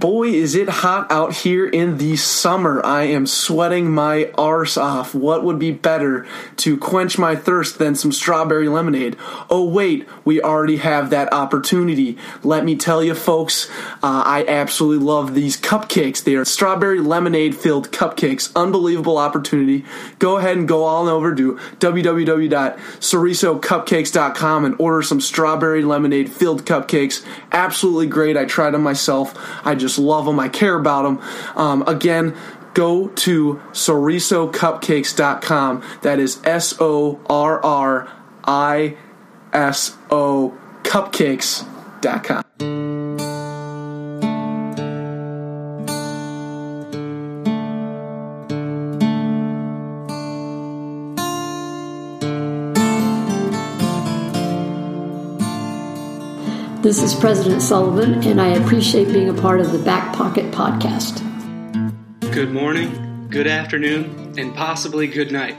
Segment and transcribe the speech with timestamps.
[0.00, 2.80] boy, is it hot out here in the summer.
[2.84, 5.14] I am sweating my arse off.
[5.14, 6.26] What would be better
[6.56, 9.16] to quench my thirst than some strawberry lemonade?
[9.50, 12.16] Oh, wait, we already have that opportunity.
[12.42, 13.68] Let me tell you, folks,
[14.02, 16.24] uh, I absolutely love these cupcakes.
[16.24, 18.50] They are strawberry lemonade filled cupcakes.
[18.56, 19.84] Unbelievable opportunity.
[20.18, 27.22] Go ahead and go all over to www.sorrisocupcakes.com and order some strawberry lemonade filled cupcakes.
[27.52, 28.38] Absolutely great.
[28.38, 29.36] I tried them myself.
[29.62, 30.40] I just love them.
[30.40, 31.20] I care about them.
[31.56, 32.34] Um, again,
[32.74, 35.82] go to sorrisocupcakes.com.
[36.02, 38.12] That is S O R R
[38.44, 38.96] I
[39.52, 43.39] S O cupcakes.com.
[56.82, 61.20] This is President Sullivan, and I appreciate being a part of the Back Pocket Podcast.
[62.32, 65.58] Good morning, good afternoon, and possibly good night.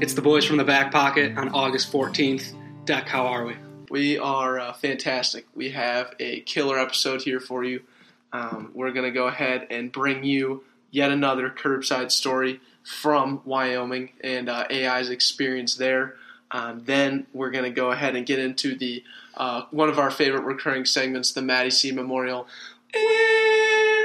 [0.00, 2.54] It's the boys from the Back Pocket on August 14th.
[2.84, 3.56] Deck, how are we?
[3.90, 5.44] We are uh, fantastic.
[5.56, 7.82] We have a killer episode here for you.
[8.32, 10.62] Um, we're going to go ahead and bring you
[10.92, 16.14] yet another curbside story from Wyoming and uh, AI's experience there.
[16.52, 19.02] Um, then we're going to go ahead and get into the
[19.36, 22.46] uh, one of our favorite recurring segments, the Matty C Memorial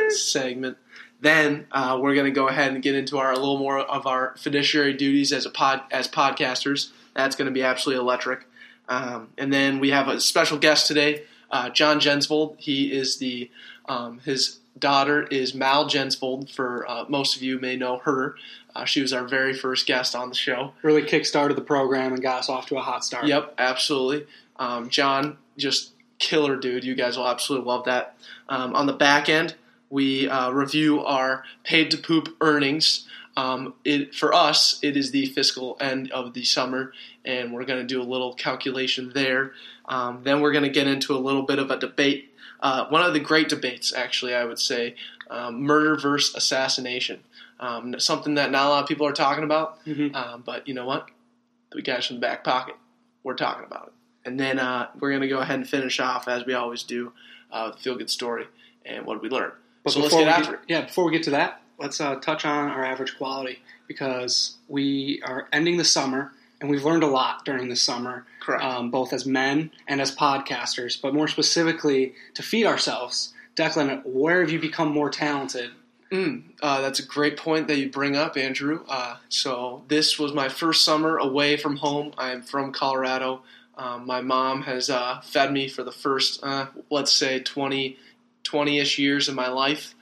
[0.09, 0.77] segment.
[1.21, 4.05] Then uh, we're going to go ahead and get into our a little more of
[4.05, 6.91] our fiduciary duties as a pod as podcasters.
[7.15, 8.45] That's going to be absolutely electric.
[8.87, 12.55] Um, and then we have a special guest today, uh, John Jensvold.
[12.59, 13.49] He is the
[13.87, 16.53] um, his daughter is Mal Jensvold.
[16.53, 18.35] For uh, most of you may know her.
[18.75, 20.73] Uh, she was our very first guest on the show.
[20.83, 23.25] Really kick-started the program and got us off to a hot start.
[23.25, 24.27] Yep, absolutely.
[24.57, 26.83] Um, John, just killer dude.
[26.83, 28.15] You guys will absolutely love that.
[28.49, 29.55] Um, on the back end,
[29.89, 33.07] we uh, review our paid to poop earnings.
[33.37, 36.93] Um, it, for us, it is the fiscal end of the summer,
[37.25, 39.51] and we're going to do a little calculation there.
[39.87, 42.33] Um, then we're going to get into a little bit of a debate.
[42.61, 44.95] Uh, one of the great debates, actually, I would say,
[45.29, 47.19] um, murder versus assassination.
[47.59, 50.15] Um, something that not a lot of people are talking about, Mhm.
[50.15, 51.09] um, but you know what?
[51.71, 52.75] The guys from the back pocket,
[53.23, 53.93] we're talking about it.
[54.25, 57.13] And then uh, we're going to go ahead and finish off, as we always do,
[57.51, 58.47] uh, the feel good story
[58.85, 59.51] and what we learn.
[59.83, 60.59] But so let's before get we after it.
[60.67, 65.21] Yeah, before we get to that, let's uh, touch on our average quality because we
[65.23, 68.63] are ending the summer and we've learned a lot during the summer, Correct.
[68.63, 70.99] um, both as men and as podcasters.
[70.99, 73.33] But more specifically, to feed ourselves.
[73.55, 75.71] Declan, where have you become more talented?
[76.11, 78.83] Mm, uh, that's a great point that you bring up, Andrew.
[78.87, 82.13] Uh, so this was my first summer away from home.
[82.17, 83.41] I am from Colorado.
[83.77, 87.97] Um, my mom has uh, fed me for the first, uh, let's say, 20,
[88.43, 89.95] 20-ish years of my life.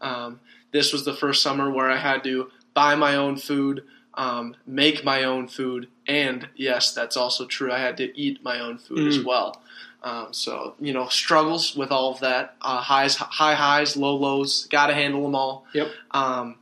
[0.00, 0.40] Um,
[0.72, 5.04] this was the first summer where I had to buy my own food, um, make
[5.04, 7.70] my own food, and yes, that's also true.
[7.72, 9.24] I had to eat my own food as Mm.
[9.24, 9.62] well.
[10.02, 14.66] Um, so you know, struggles with all of that, uh, highs, high highs, low lows.
[14.70, 15.66] Got to handle them all.
[15.74, 15.88] Yep.
[16.12, 16.56] Um,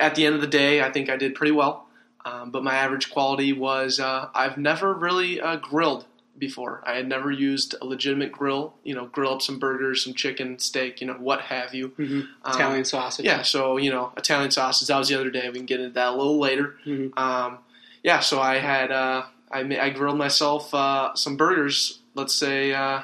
[0.00, 1.88] at the end of the day, I think I did pretty well.
[2.24, 6.06] Um, but my average quality was uh, I've never really uh, grilled
[6.38, 6.82] before.
[6.86, 8.74] I had never used a legitimate grill.
[8.84, 11.92] You know, grill up some burgers, some chicken, steak, you know, what have you.
[11.98, 13.24] Um, Italian sausage.
[13.26, 14.88] yeah, so you know, Italian sausage.
[14.88, 15.48] That was the other day.
[15.48, 16.76] We can get into that a little later.
[16.86, 17.16] Mhm.
[17.18, 17.58] Um,
[18.02, 22.00] yeah, so I had uh, I ma- I grilled myself uh, some burgers.
[22.14, 23.02] Let's say, uh,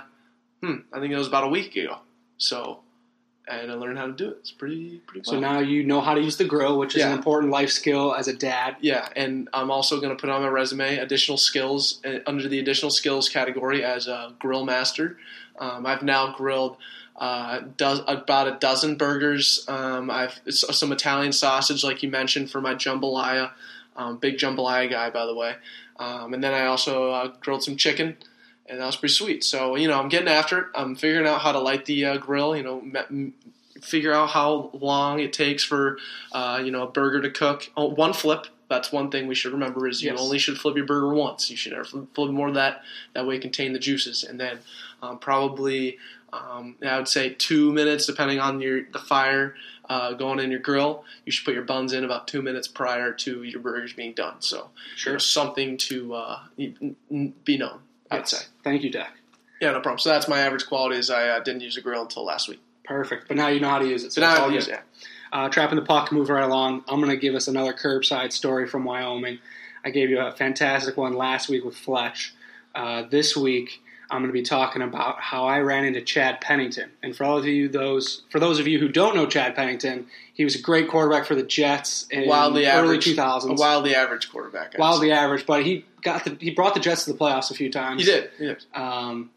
[0.62, 1.98] hmm, I think it was about a week ago.
[2.36, 2.80] So,
[3.48, 4.38] and I learned how to do it.
[4.40, 5.24] It's pretty pretty.
[5.24, 8.14] So now you know how to use the grill, which is an important life skill
[8.14, 8.76] as a dad.
[8.80, 12.58] Yeah, and I'm also going to put on my resume additional skills uh, under the
[12.58, 15.18] additional skills category as a grill master.
[15.58, 16.76] Um, I've now grilled
[17.16, 19.64] uh, does, about a dozen burgers.
[19.68, 23.50] Um, I've some Italian sausage, like you mentioned, for my jambalaya.
[23.96, 25.56] Um, big jambalaya guy, by the way.
[25.98, 28.16] Um, and then I also uh, grilled some chicken,
[28.68, 29.44] and that was pretty sweet.
[29.44, 30.66] So you know, I'm getting after it.
[30.74, 32.56] I'm figuring out how to light the uh, grill.
[32.56, 33.32] You know, me-
[33.80, 35.98] figure out how long it takes for
[36.32, 37.70] uh, you know a burger to cook.
[37.76, 38.46] Oh, one flip.
[38.68, 40.20] That's one thing we should remember is you Yes.
[40.20, 41.50] only should flip your burger once.
[41.50, 42.82] You should never flip flip more of that.
[43.14, 44.58] That way, it contain the juices, and then
[45.02, 45.96] um, probably
[46.32, 49.54] um, I would say two minutes, depending on your the fire
[49.88, 51.04] uh, going in your grill.
[51.24, 54.34] You should put your buns in about two minutes prior to your burgers being done.
[54.40, 55.18] So Sure.
[55.18, 57.78] something to uh, be known.
[58.10, 58.44] I'd say.
[58.64, 59.12] Thank you, Deck.
[59.60, 59.98] Yeah, no problem.
[59.98, 60.96] So that's my average quality.
[60.96, 62.60] Is I uh, didn't use a grill until last week.
[62.84, 63.28] Perfect.
[63.28, 64.12] But now you know how to use it.
[64.12, 64.80] So So now I use it.
[65.30, 66.84] Uh, trapping the puck, move right along.
[66.88, 69.40] I'm going to give us another curbside story from Wyoming.
[69.84, 72.34] I gave you a fantastic one last week with Fletch.
[72.74, 76.90] Uh, this week, I'm going to be talking about how I ran into Chad Pennington.
[77.02, 80.06] And for all of you those for those of you who don't know Chad Pennington,
[80.32, 83.50] he was a great quarterback for the Jets in wildly early average, 2000s.
[83.50, 84.74] a wildly average quarterback.
[84.74, 85.14] I'd wildly say.
[85.14, 88.02] average, but he got the he brought the Jets to the playoffs a few times.
[88.04, 88.30] He did.
[88.38, 88.64] He did.
[88.74, 89.30] Um,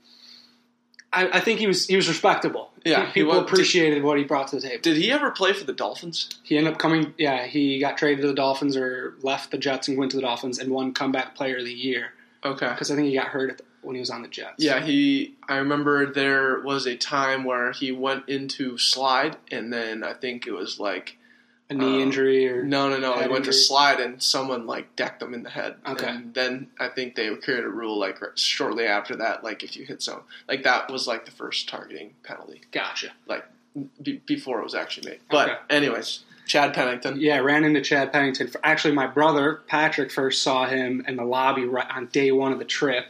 [1.14, 2.70] I, I think he was he was respectable.
[2.86, 4.82] Yeah, he people was- appreciated what he brought to the table.
[4.82, 6.30] Did he ever play for the Dolphins?
[6.44, 7.14] He ended up coming.
[7.18, 10.22] Yeah, he got traded to the Dolphins or left the Jets and went to the
[10.24, 12.14] Dolphins and won comeback player of the year
[12.46, 12.70] Okay.
[12.70, 14.56] because I think he got hurt at the, when he was on the Jets.
[14.64, 15.36] Yeah, he.
[15.50, 20.48] I remember there was a time where he went into slide, and then I think
[20.48, 21.18] it was like
[21.72, 23.18] a knee Um, injury or no, no, no.
[23.20, 25.76] He went to slide, and someone like decked him in the head.
[25.88, 26.08] Okay.
[26.08, 29.86] And then I think they created a rule like shortly after that, like if you
[29.86, 33.12] hit someone, like that was like the first targeting penalty, gotcha.
[33.26, 33.46] like
[34.02, 35.20] be, before it was actually made.
[35.30, 35.60] But Okay.
[35.70, 37.20] anyways, Chad Pennington.
[37.20, 38.52] Yeah, ran into Chad Pennington.
[38.64, 42.60] Actually, my brother Patrick first saw him in the lobby right on day one of
[42.60, 43.06] the trip,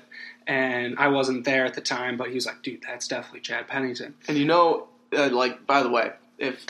[0.46, 2.18] and I wasn't there at the time.
[2.18, 4.88] But he was like, "Dude, that's definitely Chad Pennington." And you know,
[5.18, 6.66] uh, like by the way, if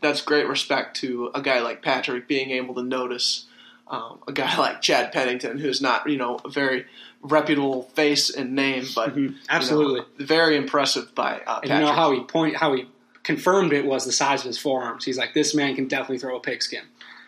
[0.00, 3.46] that's great respect to a guy like Patrick being able to notice
[3.88, 6.86] um, a guy like Chad Pennington, who's not you know a very
[7.22, 10.00] reputable face and name, but Mhm, you know, Absolutely.
[10.24, 12.86] very impressive by uh, And you know how he point how he
[13.22, 15.04] confirmed it was the size of his forearms.
[15.04, 16.82] He's like, this man can definitely throw a pigskin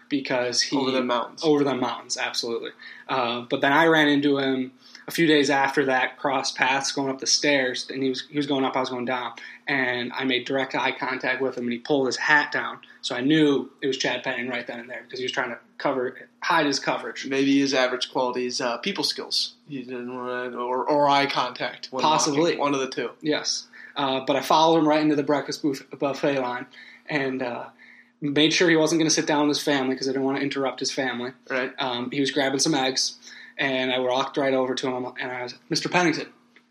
[0.09, 1.43] because he over the mountains.
[1.45, 2.71] over the mountains, absolutely.
[3.09, 4.73] Uh, but then I ran into him
[5.07, 8.37] a few days after that, crossed paths going up the stairs, and he was he
[8.37, 9.33] was going up, I was going down,
[9.67, 13.15] and I made direct eye contact with him, and he pulled his hat down, so
[13.15, 15.59] I knew it was Chad Penning right then and there because he was trying to
[15.79, 17.27] cover hide his coverage.
[17.27, 19.55] Maybe his average quality is uh, people skills.
[19.69, 21.91] He didn't want or, or eye contact.
[21.91, 22.41] Possibly.
[22.41, 22.59] walking.
[22.59, 23.11] one of the two.
[23.21, 23.67] Yes,
[23.97, 26.67] uh, but I followed him right into the breakfast booth, buffet line,
[27.09, 27.43] and.
[27.43, 27.65] Uh,
[28.21, 30.39] Made sure he wasn't going to sit down with his family because I didn't want
[30.39, 31.33] to interrupt his family.
[31.51, 31.73] Right.
[31.79, 33.19] Um, he was grabbing some eggs,
[33.59, 35.91] and I walked right over to him, and I was, Mr.
[35.91, 36.27] Pennington,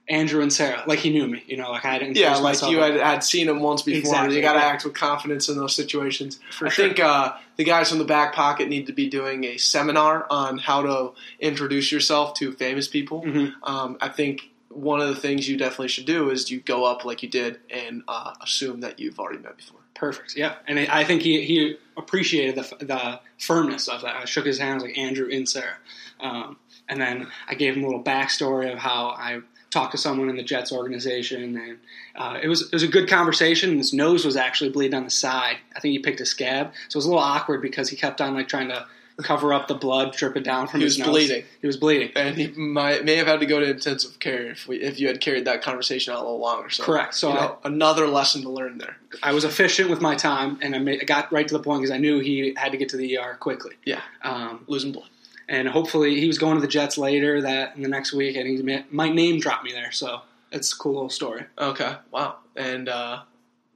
[0.10, 2.18] Andrew and Sarah, like he knew me, you know, like I didn't.
[2.18, 4.00] Yeah, like you had, had seen him once before.
[4.00, 4.36] Exactly.
[4.36, 6.40] You got to act with confidence in those situations.
[6.52, 6.88] For I sure.
[6.88, 10.58] think uh, the guys from the back pocket need to be doing a seminar on
[10.58, 13.22] how to introduce yourself to famous people.
[13.24, 13.54] Mhm.
[13.64, 17.06] Um, I think one of the things you definitely should do is you go up
[17.06, 19.80] like you did and uh, assume that you've already met before.
[19.96, 20.36] perfect.
[20.36, 24.16] Yeah, and I think he he appreciated the the firmness of that.
[24.18, 25.78] I shook his hand I like Andrew and Sarah,
[26.20, 26.58] um,
[26.90, 29.42] and then I gave him a little backstory of how I
[29.72, 31.78] talked to someone in the Jets organization, and
[32.16, 33.70] uh, it was it was a good conversation.
[33.72, 35.58] And his nose was actually bleeding on the side.
[35.76, 38.22] I think he picked a scab, so it was a little awkward because he kept
[38.22, 38.86] on like trying to
[39.22, 41.10] cover up the blood dripping down from He his was nose.
[41.16, 41.44] bleeding.
[41.62, 42.10] He was bleeding.
[42.16, 45.08] And he might may have had to go to intensive care if we if you
[45.08, 46.70] had carried that conversation out a little longer.
[46.72, 47.14] So Correct.
[47.14, 48.98] So you know, another lesson to learn there.
[49.22, 51.82] I was efficient with my time, and I, made, I got right to the point
[51.82, 53.74] because I knew he had to get to the ER quickly.
[53.86, 55.10] Yeah, Um, losing blood.
[55.48, 58.48] And hopefully, he was going to the Jets later that in the next week, and
[58.48, 59.92] he may, might name drop me there.
[59.92, 61.46] So it's a cool little story.
[61.58, 63.22] Okay, wow, and uh,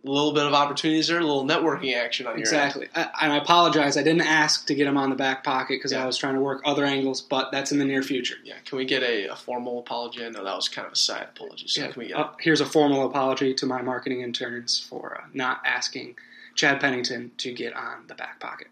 [0.05, 2.65] a little bit of opportunities there, a little networking action on your end.
[2.65, 2.87] Exactly.
[2.95, 3.97] And I apologize.
[3.97, 6.03] I didn't ask to get him on the back pocket because Yeah.
[6.03, 8.35] I was trying to work other angles, but that's in the near future.
[8.43, 10.23] Yeah, can we get a, a formal apology?
[10.23, 11.67] I know that was kind of a side apology.
[11.67, 12.17] So can we get?
[12.17, 16.15] Uh, here's a formal apology to my marketing interns for uh, not asking
[16.55, 18.67] Chad Pennington to get on the back pocket.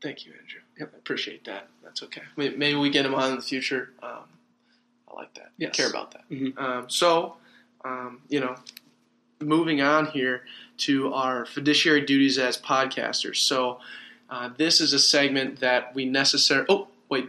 [0.00, 0.61] Thank you, Andrew.
[0.82, 1.68] Yep, I appreciate that.
[1.84, 2.22] That's okay.
[2.36, 3.90] Maybe we get him on in the future.
[4.02, 4.24] Um,
[5.08, 5.52] I like that.
[5.58, 5.76] Yes.
[5.76, 6.28] Care about that.
[6.28, 6.58] Mhm.
[6.58, 7.36] Um, so,
[7.84, 8.56] um, you know,
[9.40, 10.42] moving on here
[10.78, 13.36] to our fiduciary duties as podcasters.
[13.36, 13.78] So,
[14.28, 16.66] uh, this is a segment that we necessarily.
[16.68, 17.28] Oh, wait,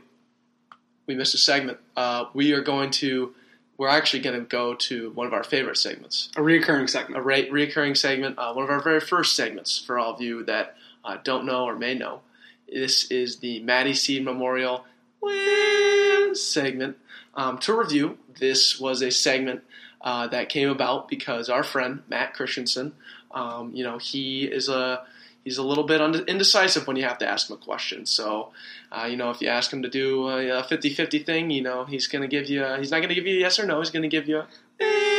[1.05, 1.77] we missed a segment.
[1.95, 3.35] Uh, we are going to.
[3.77, 7.23] We're actually going to go to one of our favorite segments A reoccuring a segment.
[7.25, 10.75] re- reoccurring segment, uh, one of our very first segments for all of you that
[11.05, 12.21] uh, don't know or may know.
[12.73, 14.85] This is the Matty C Memorial
[16.33, 16.97] segment.
[17.35, 19.61] Um, to review, this was a segment
[20.01, 22.93] uh, that came about because our friend Matt Christensen,
[23.31, 25.03] um, you know, he is a
[25.43, 28.05] he's a little bit indecisive when you have to ask him a question.
[28.05, 28.51] So,
[28.91, 31.85] uh, you know, if you ask him to do a, a 50-50 thing, you know,
[31.85, 33.79] he's going to give you a, he's not to give you a yes or no.
[33.79, 34.47] He's going to give you a,
[34.79, 35.12] eh,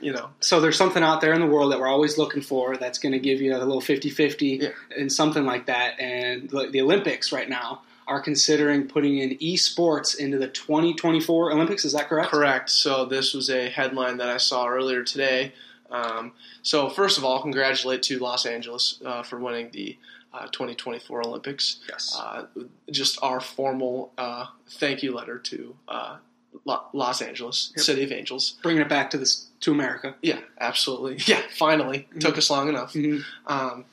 [0.00, 2.76] you know, So there's something out there in the world that we're always looking for
[2.76, 4.68] that's going to give you a little 50-50 Yeah.
[4.96, 5.98] and something like that.
[6.00, 11.84] And the, the Olympics right now are considering putting in esports into the 2024 Olympics.
[11.84, 12.30] Is that correct?
[12.30, 12.70] Correct.
[12.70, 15.52] So this was a headline that I saw earlier today.
[15.90, 19.96] Um, so first of all, congratulate to Los Angeles uh, for winning the
[20.32, 21.80] uh, 2024 Olympics.
[21.88, 22.16] Yes.
[22.18, 22.46] Uh,
[22.90, 26.16] just our formal uh, thank you letter to uh,
[26.92, 27.84] Los Angeles, Yep.
[27.84, 28.58] City of Angels.
[28.62, 30.14] Bringing it back to this to America.
[30.22, 31.18] Yeah, absolutely.
[31.26, 32.94] Yeah, finally took us long enough.
[32.94, 33.22] Mhm.
[33.46, 33.84] Um,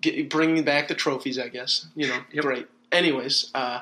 [0.00, 1.86] get, bringing back the trophies, I guess.
[1.94, 2.42] You know, Yep.
[2.44, 2.66] great.
[2.90, 3.80] Anyways, uh,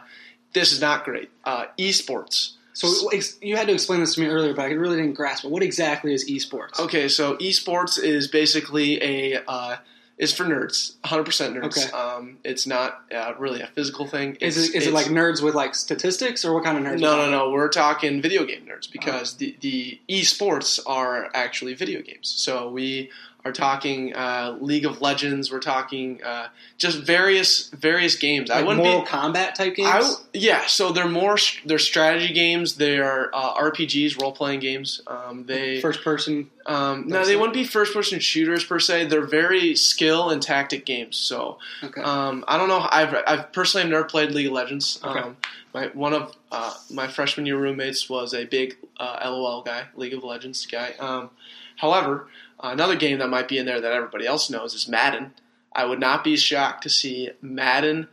[0.53, 1.31] this is not great.
[1.45, 2.53] Uh, esports.
[2.73, 3.11] So
[3.43, 5.51] you had to explain this to me earlier, but I really didn't grasp it.
[5.51, 6.79] What exactly is esports?
[6.81, 9.77] Okay, so esports is basically a uh,
[10.21, 11.77] is for nerds, 100 percent nerds.
[11.79, 11.91] Okay.
[11.97, 14.37] Um, it's not uh, really a physical thing.
[14.41, 17.01] Is It's- it like nerds with like statistics, or what kind of nerds?
[17.01, 17.51] No, no, no.
[17.51, 18.93] We're talking video game nerds Oh.
[18.93, 22.29] because the the esports are actually video games.
[22.29, 23.11] So we
[23.45, 25.51] are talking uh, League of Legends.
[25.51, 28.51] We're talking uh, just various various games.
[28.51, 29.09] I Like wouldn't Mortal be.
[29.09, 29.89] Kombat type games.
[29.91, 32.77] I, yeah, so they're more they're strategy games.
[32.77, 35.01] They are uh, RPGs, role playing games.
[35.07, 36.51] Um, they First person.
[36.67, 39.07] um, no, they wouldn't be first person shooters per se.
[39.07, 41.17] They're very skill and tactic games.
[41.17, 42.03] So Okay.
[42.03, 42.87] um, I don't know.
[42.91, 45.01] I've, I've personally have never played League of Legends.
[45.03, 45.19] Okay.
[45.21, 45.37] Um,
[45.73, 50.13] my one of uh, my freshman year roommates was a big uh, LOL guy, League
[50.13, 50.95] of Legends guy.
[50.99, 51.31] Um,
[51.77, 52.27] however,
[52.63, 55.35] another game that might be in there that everybody else knows is Madden.
[55.73, 58.09] I would not be shocked to see Madden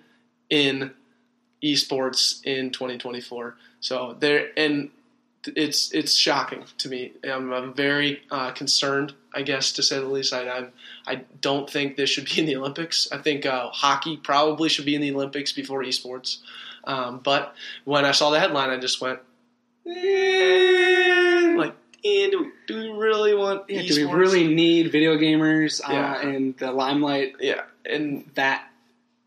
[0.50, 0.92] in
[1.64, 3.56] esports in 2024.
[3.80, 4.92] So there, and
[5.56, 7.14] it's it's shocking to me.
[7.24, 10.34] I'm, I'm very uh, concerned, I guess, to say the least.
[10.34, 10.72] I I'm,
[11.06, 13.08] I don't think this should be in the Olympics.
[13.12, 16.38] I think uh, hockey probably should be in the Olympics before esports.
[16.84, 17.54] Um, but
[17.86, 19.20] when I saw the headline, I just went,
[19.86, 21.27] eh,
[22.06, 25.94] eh, do, we, do we really want Yeah, do we really need video gamers uh,
[25.94, 26.22] Yeah.
[26.30, 28.68] in the limelight Yeah, and that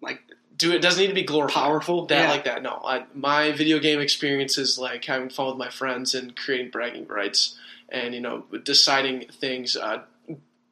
[0.01, 0.23] like
[0.57, 1.63] do it doesn't need to be glorified.
[1.63, 2.07] powerful?
[2.07, 2.31] that yeah.
[2.31, 2.63] like that.
[2.63, 6.71] No, I, my video game experience is like having fun with my friends and creating
[6.71, 7.57] bragging rights,
[7.89, 9.77] and you know deciding things.
[9.77, 10.03] Uh,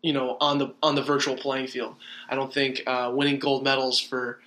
[0.01, 1.97] you know, on the on the virtual playing field.
[2.29, 4.41] I don't think uh, winning gold medals for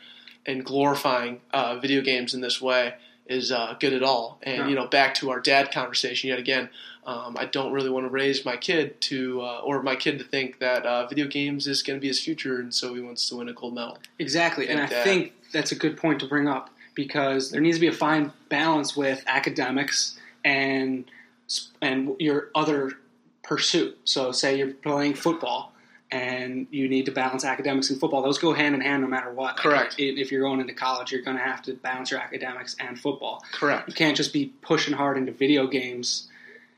[0.46, 2.94] and glorifying uh, video games in this way
[3.28, 4.40] is uh, good at all.
[4.44, 4.68] And No.
[4.70, 6.70] you know, back to our dad conversation yet again.
[7.04, 10.24] Um, I don't really want to raise my kid to, uh, or my kid to
[10.26, 13.28] think that uh, video games is going to be his future, and so he wants
[13.30, 13.98] to win a gold medal.
[14.20, 17.60] Exactly, and I think that- think that's a good point to bring up because there
[17.62, 21.06] needs to be a fine balance with academics and
[21.82, 22.92] and your other
[23.44, 23.98] pursuit.
[24.06, 25.74] So, say you're playing football
[26.12, 29.34] and you need to balance academics and football; those go hand in hand no matter
[29.34, 29.58] what.
[29.58, 29.96] Correct.
[29.98, 33.00] if, if you're going into college, you're going to have to balance your academics and
[33.00, 33.44] football.
[33.54, 33.88] Correct.
[33.88, 36.28] You can't just be pushing hard into video games.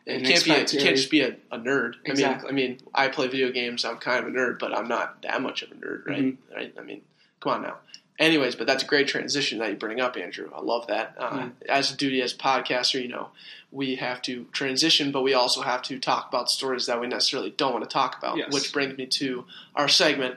[0.06, 0.32] It can't be.
[0.52, 1.94] expect You can't just be a, a nerd.
[2.06, 2.50] Exactly.
[2.50, 3.86] I mean, I mean, I play video games.
[3.86, 6.20] I'm kind of a nerd, but I'm not that much of a nerd, right?
[6.24, 6.54] Mm-hmm.
[6.56, 6.74] Right.
[6.78, 7.02] I mean,
[7.40, 7.78] come on now.
[8.20, 10.50] Anyways, but that's a great transition that you bring up, Andrew.
[10.54, 11.16] I love that.
[11.18, 11.52] Uh, Mm.
[11.68, 13.30] As a duty as a podcaster, you know,
[13.72, 17.50] we have to transition, but we also have to talk about stories that we necessarily
[17.52, 18.38] don't want to talk about.
[18.38, 18.54] Yes.
[18.54, 19.46] Which brings me to
[19.76, 20.36] our segment,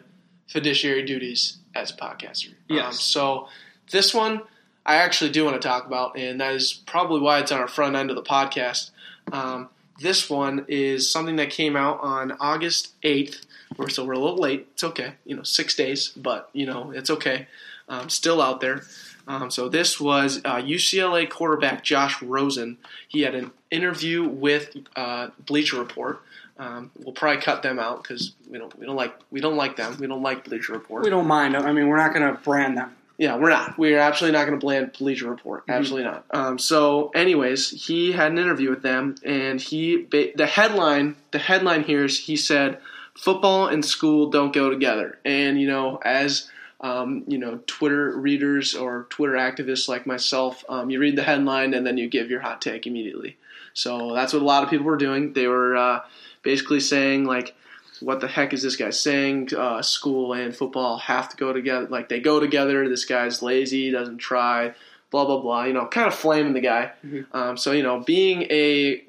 [0.49, 2.49] fiduciary duties as a podcaster.
[2.49, 3.01] Um, Yes.
[3.01, 3.49] so
[3.91, 4.43] this one
[4.87, 7.67] I actually do want to talk about, and that is probably why it's on our
[7.69, 8.91] front end of the podcast.
[9.33, 9.69] Um,
[9.99, 13.45] this one is something that came out on August 8th.
[13.77, 14.69] We're, so we're a little late.
[14.73, 15.15] It's okay.
[15.25, 17.47] You know, six days, but, you know, it's okay.
[17.89, 18.83] Um, still out there.
[19.29, 22.79] Um, so this was uh, UCLA quarterback Josh Rosen.
[23.09, 26.23] He had an interview with uh, Bleacher Report.
[26.59, 29.77] Um, we'll probably cut them out because we don't we don't like we don't like
[29.77, 29.97] them.
[29.99, 31.03] We don't like Bleacher Report.
[31.05, 31.55] We don't mind.
[31.57, 32.97] I mean, we're not going to brand them.
[33.19, 33.79] Yeah, we're not.
[33.79, 35.65] We're absolutely not going to blame Bleacher Report.
[35.69, 36.27] Absolutely not.
[36.33, 41.85] Um, so, anyways, he had an interview with them, and he the headline the headline
[41.85, 42.79] here is he said
[43.15, 45.19] football and school don't go together.
[45.25, 50.91] And you know, as um, you know, Twitter readers or Twitter activists like myself, um,
[50.91, 53.37] you read the headline and then you give your hot take immediately.
[53.73, 55.33] So that's what a lot of people were doing.
[55.33, 56.01] They were uh,
[56.43, 57.55] basically saying like
[58.01, 59.55] what the heck is this guy saying?
[59.55, 61.87] Uh, school and football have to go together.
[61.89, 62.89] Like they go together.
[62.89, 64.75] This guy's lazy, doesn't try,
[65.11, 65.65] blah blah blah.
[65.65, 66.93] You know, kind of flaming the guy.
[67.33, 69.05] Um, so you know, being a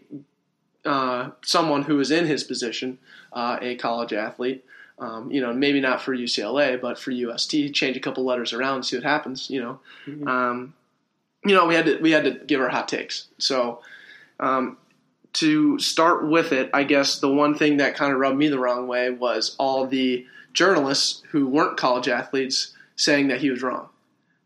[0.86, 2.98] uh, someone who is in his position,
[3.34, 4.64] uh, a college athlete.
[5.00, 8.82] Um, you know, maybe not for UCLA, but for UST, change a couple letters around,
[8.82, 9.48] see what happens.
[9.48, 9.80] You know,
[10.28, 10.74] um,
[11.46, 13.28] you know, we had to we had to give our hot takes.
[13.38, 13.82] So,
[14.40, 14.78] um,
[15.34, 18.60] to start with it, I guess the one thing that kind of rubbed me the
[18.60, 23.90] wrong way was all the journalists who weren't college athletes saying that he was wrong.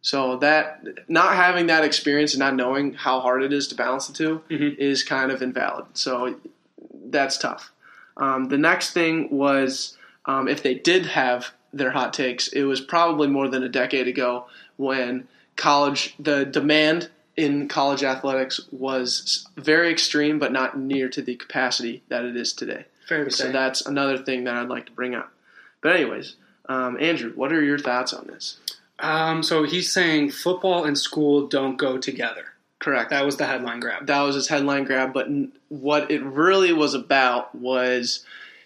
[0.02, 4.08] So that not having that experience and not knowing how hard it is to balance
[4.08, 4.78] the 2 Mhm.
[4.78, 5.86] is kind of invalid.
[5.94, 6.36] So
[7.06, 7.72] that's tough.
[8.18, 12.82] Um, the next thing was um, if they did have their hot takes, it was
[12.82, 14.46] probably more than a decade ago
[14.78, 21.36] when college the demand in college athletics was very extreme, but not near to the
[21.36, 22.86] capacity that it is today.
[23.08, 23.52] Fair to So say.
[23.52, 25.32] that's another thing that I'd like to bring up.
[25.82, 26.36] But anyways,
[26.68, 28.58] um, Andrew, what are your thoughts on this?
[29.00, 32.46] Um, so he's saying football and school don't go together.
[32.80, 33.10] Correct.
[33.12, 34.08] That was the headline grab.
[34.08, 35.14] that was his headline grab.
[35.14, 38.26] But n- what it really was about was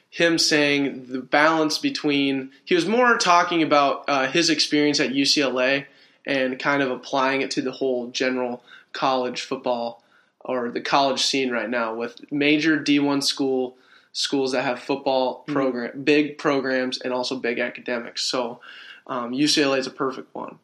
[0.10, 2.51] him saying the balance between.
[2.63, 5.86] He was more talking about uh, his experience at UCLA
[6.25, 8.63] and kind of applying it to the whole general
[8.94, 10.03] college football
[10.41, 13.75] or the college scene right now with major D1 school
[14.13, 18.24] schools that have football program, big programs, and also big academics.
[18.24, 18.62] So
[19.08, 20.58] um, UCLA is a perfect one.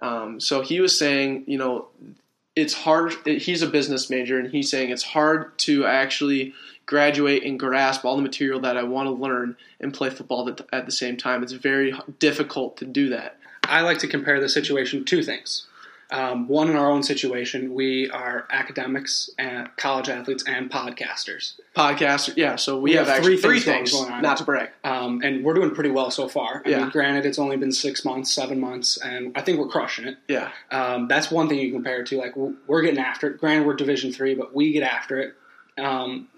[0.00, 1.88] Um, so he was saying, you know,
[2.56, 3.12] it's hard.
[3.26, 6.54] He's a business major, and he's saying it's hard to actually
[6.86, 10.56] graduate and grasp all the material that I want to learn and play football at
[10.58, 11.42] the, at the same time.
[11.42, 13.38] It's very difficult to do that.
[13.68, 15.66] I like to compare the situation to two things.
[16.10, 21.54] Um, one, in our own situation, we are academics, and college athletes, and podcasters.
[21.74, 22.56] Podcasters, yeah.
[22.56, 24.22] So we, We have, have three three things things, going on.
[24.22, 24.68] not to brag.
[24.84, 26.62] Um, and we're doing pretty well so far.
[26.64, 26.80] I Yeah.
[26.80, 30.18] mean, granted, it's only been six months, seven months, and I think we're crushing it.
[30.28, 32.18] Yeah, Um, that's one thing you compare it to.
[32.18, 33.38] Like we're getting after it.
[33.40, 35.34] Granted, we're Division three, but we get after it.
[35.78, 36.28] Um,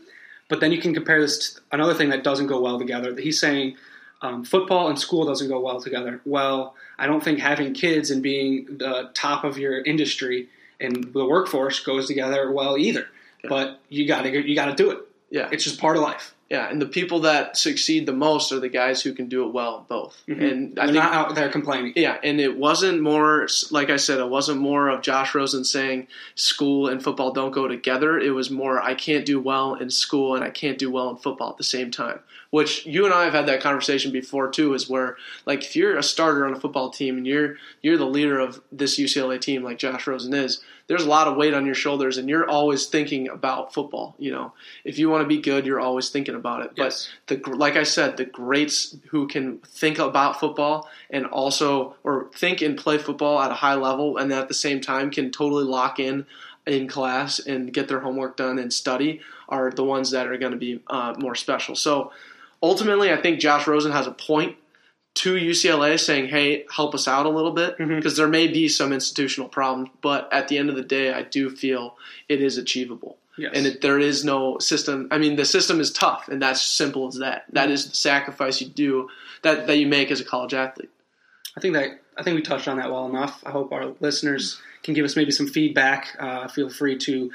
[0.49, 3.15] but then you can compare this to another thing that doesn't go well together.
[3.21, 3.77] He's saying
[4.23, 6.21] um, football and school doesn't go well together.
[6.25, 10.49] Well, I don't think having kids and being the top of your industry
[10.81, 13.07] and the workforce goes together well either.
[13.49, 14.99] But you got to you got to do it.
[15.31, 16.35] yeah, It's just part of life.
[16.51, 16.69] yeah.
[16.69, 19.85] And the people that succeed the most are the guys who can do it well,
[19.89, 20.21] both.
[20.27, 20.75] And I Mm-hmm.
[20.75, 21.93] They're think not out there complaining.
[21.95, 24.19] Yeah, and it wasn't more like I said.
[24.19, 28.19] It wasn't more of Josh Rosen saying school and football don't go together.
[28.19, 31.17] It was more I can't do well in school and I can't do well in
[31.17, 32.19] football at the same time.
[32.51, 34.75] Which you and I have had that conversation before too.
[34.75, 38.07] Is where like if you're a starter on a football team and you're you're the
[38.07, 41.67] leader of this UCLA team like Josh Rosen is, there's a lot of weight on
[41.67, 44.15] your shoulders and you're always thinking about football.
[44.19, 44.53] You know,
[44.85, 46.73] if you want to be good, you're always thinking about it.
[46.77, 47.09] Yes.
[47.27, 52.31] But the like I said, the greats who can think about football and also or
[52.35, 55.65] think and play football at a high level and at the same time can totally
[55.65, 56.27] lock in
[56.67, 60.53] in class and get their homework done and study are the ones that are going
[60.53, 61.77] to be uh, more special.
[61.77, 62.13] So
[62.63, 64.57] ultimately, I think Josh Rosen has a point
[65.17, 68.93] to UCLA saying, "Hey, help us out a little bit," because there may be some
[68.93, 71.97] institutional problems, but at the end of the day, I do feel
[72.29, 73.17] it is achievable.
[73.39, 73.53] Yes.
[73.55, 75.09] And it, there is no system.
[75.11, 77.45] I mean, the system is tough, and that's simple as that.
[77.53, 79.09] That is the sacrifice you do
[79.43, 80.91] that that you make as a college athlete.
[81.57, 83.43] I think that I think we touched on that well enough.
[83.45, 86.17] I hope our listeners can give us maybe some feedback.
[86.19, 87.31] Uh, feel free to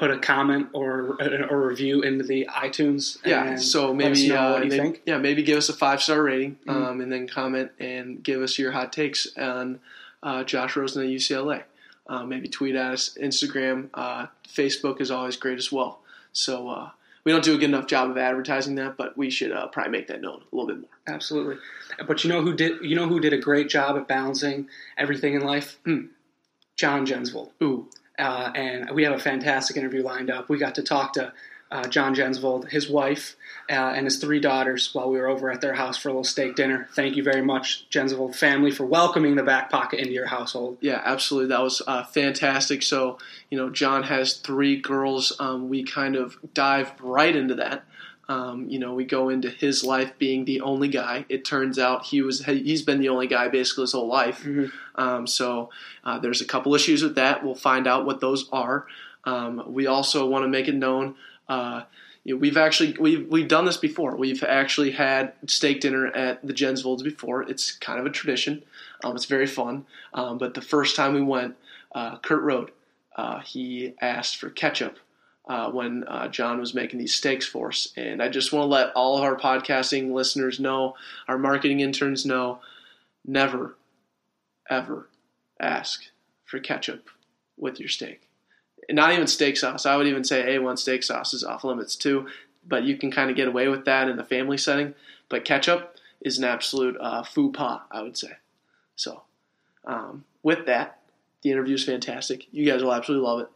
[0.00, 3.18] put a comment or a, a review into the iTunes.
[3.22, 4.96] Yeah, and so maybe uh, what you maybe- think.
[4.96, 5.08] Mm-hmm.
[5.10, 8.58] yeah, maybe give us a five star rating, um, and then comment and give us
[8.58, 9.78] your hot takes on
[10.22, 11.64] uh, Josh Rosen at UCLA.
[12.06, 16.00] Uh, maybe tweet at us, Instagram, uh, Facebook is always great as well.
[16.32, 16.90] So uh,
[17.24, 19.92] we don't do a good enough job of advertising that, but we should uh, probably
[19.92, 20.90] make that known a little bit more.
[21.06, 21.56] Absolutely.
[22.08, 22.82] But you know who did?
[22.82, 25.78] You know who did a great job at balancing everything in life?
[25.84, 26.06] Hmm.
[26.76, 27.50] John Jensvold.
[27.62, 30.48] Ooh, uh, and we have a fantastic interview lined up.
[30.48, 31.32] We got to talk to
[31.70, 33.36] uh, John Jensvold, his wife,
[33.70, 36.24] uh, and his three daughters while we were over at their house for a little
[36.24, 36.88] steak dinner.
[36.94, 40.78] Thank you very much, Jensvold family, for welcoming the back pocket into your household.
[40.80, 41.50] Yeah, absolutely.
[41.50, 42.82] That was uh, fantastic.
[42.82, 43.18] So,
[43.50, 45.32] you know, John has three girls.
[45.38, 47.84] Um, we kind of dive right into that.
[48.30, 51.26] Um, you know, we go into his life being the only guy.
[51.28, 54.46] It turns out he was he's been the only guy basically his whole life.
[54.94, 55.70] Um, so
[56.04, 57.44] uh, there's a couple issues with that.
[57.44, 58.86] We'll find out what those are.
[59.24, 61.16] Um, we also want to make it known.
[61.48, 61.82] Uh,
[62.22, 64.14] you know, we've actually we've we've done this before.
[64.14, 67.42] We've actually had steak dinner at the Jensvolds before.
[67.42, 68.62] It's kind of a tradition.
[69.02, 69.86] Um, it's very fun.
[70.14, 71.56] Um, but the first time we went,
[71.96, 72.70] uh, Kurt Road,
[73.16, 74.98] uh, he asked for ketchup
[75.50, 77.92] uh, when uh, John was making these steaks for us.
[77.96, 80.94] And I just want to let all of our podcasting listeners know,
[81.26, 82.60] our marketing interns know,
[83.26, 83.74] never,
[84.70, 85.08] ever
[85.58, 86.04] ask
[86.44, 87.08] for ketchup
[87.56, 88.28] with your steak.
[88.88, 89.86] And not even steak sauce.
[89.86, 92.28] I would even say A1 steak sauce is off limits too,
[92.64, 94.94] but you can kind of get away with that in the family setting.
[95.28, 98.34] But ketchup is an absolute uh, faux pas, I would say.
[98.94, 99.22] So,
[99.84, 101.00] um, with that,
[101.42, 102.46] the interview is fantastic.
[102.52, 103.48] You guys will absolutely love it.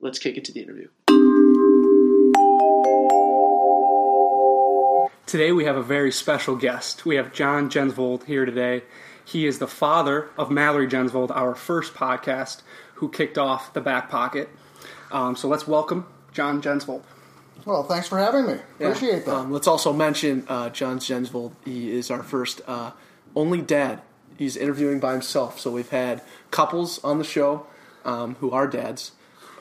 [0.00, 0.88] Let's kick it to the interview.
[5.26, 7.04] Today we have a very special guest.
[7.04, 8.84] We have John Jensvold here today.
[9.24, 12.62] He is the father of Mallory Jensvold, our first podcast,
[12.94, 14.48] who kicked off the back pocket.
[15.10, 17.02] Um, so let's welcome John Jensvold.
[17.64, 18.60] Well, thanks for having me.
[18.78, 19.34] Appreciate that.
[19.34, 21.54] Um, let's also mention uh, John Jensvold.
[21.64, 22.92] He is our first uh,
[23.34, 24.02] only dad.
[24.38, 25.58] He's interviewing by himself.
[25.58, 27.66] So we've had couples on the show
[28.04, 29.10] um, who are dads,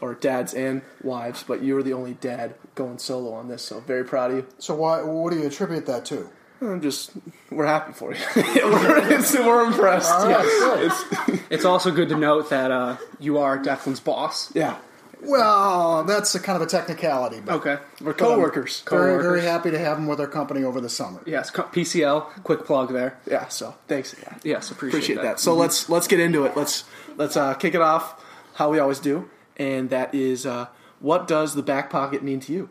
[0.01, 3.63] or dads and wives, but you were the only dad going solo on this.
[3.63, 4.47] So very proud of you.
[4.59, 6.29] so, why, what do you attribute that to?
[6.61, 7.11] I'm just,
[7.51, 8.19] we're happy for you.
[8.35, 10.11] we're, it's- we're impressed.
[10.11, 10.91] All right, good.
[10.91, 14.53] It's, It's also good to note that uh, you are Declan's boss.
[14.55, 14.77] yeah,
[15.21, 17.39] Well, that's a kind of a technicality.
[17.43, 17.77] But Okay.
[18.01, 18.83] we're coworkers.
[18.89, 21.21] very, very happy to have them with our company over the summer.
[21.25, 22.43] Yes, PCL.
[22.43, 23.17] Quick plug there.
[23.29, 24.15] Yeah, so thanks.
[24.21, 24.35] Yeah.
[24.43, 25.23] Yes, appreciate, appreciate that.
[25.23, 25.39] that.
[25.39, 26.55] So let's let's get into it.
[26.57, 26.83] Let's
[27.17, 28.23] let's uh, kick it off
[28.55, 30.67] how we always do, and that is uh,
[30.99, 32.69] what does the back pocket mean to you?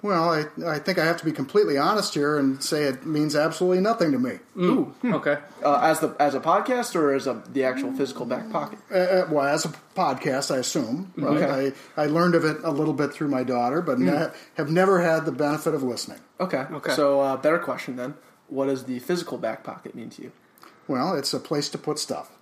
[0.00, 3.36] Well, I, I think I have to be completely honest here and say it means
[3.36, 4.40] absolutely nothing to me.
[4.58, 5.38] Ooh, okay.
[5.64, 8.80] Uh, as the as a podcast or as a, the actual physical back pocket?
[8.90, 11.12] Uh, Uh, well, as a podcast, I assume.
[11.16, 11.36] Right?
[11.44, 11.72] Okay.
[11.96, 15.00] I, I learned of it a little bit through my daughter, but ne- have never
[15.02, 16.18] had the benefit of listening.
[16.40, 16.66] Okay.
[16.72, 16.94] Okay.
[16.94, 18.14] So, uh, better question then.
[18.48, 20.32] What does the physical back pocket mean to you?
[20.88, 22.36] Well, it's a place to put stuff.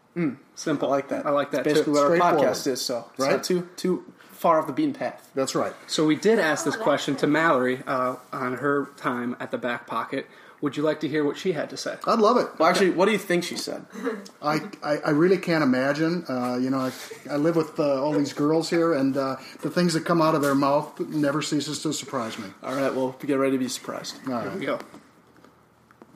[0.55, 0.89] Simple.
[0.89, 1.25] I like that.
[1.27, 2.11] I like that Basically, too.
[2.11, 2.81] what our podcast is.
[2.83, 3.33] So, it's Right?
[3.33, 5.31] not too too far off the beaten path.
[5.35, 5.73] That's right.
[5.87, 9.87] So we did ask this question to Mallory uh, on her time at the back
[9.87, 10.27] pocket.
[10.63, 11.97] Would you like to hear what she had to say?
[12.07, 12.47] I'd love it.
[12.59, 13.87] Well, actually, what do you think she said?
[14.43, 16.25] I, I, I really can't imagine.
[16.29, 16.93] Uh, you know, I,
[17.31, 20.35] I live with uh, all these girls here, and uh, the things that come out
[20.35, 22.49] of their mouth never ceases to surprise me.
[22.63, 22.95] All right.
[22.95, 24.17] Well, get ready to be surprised.
[24.29, 24.59] All Here right.
[24.59, 24.79] we go.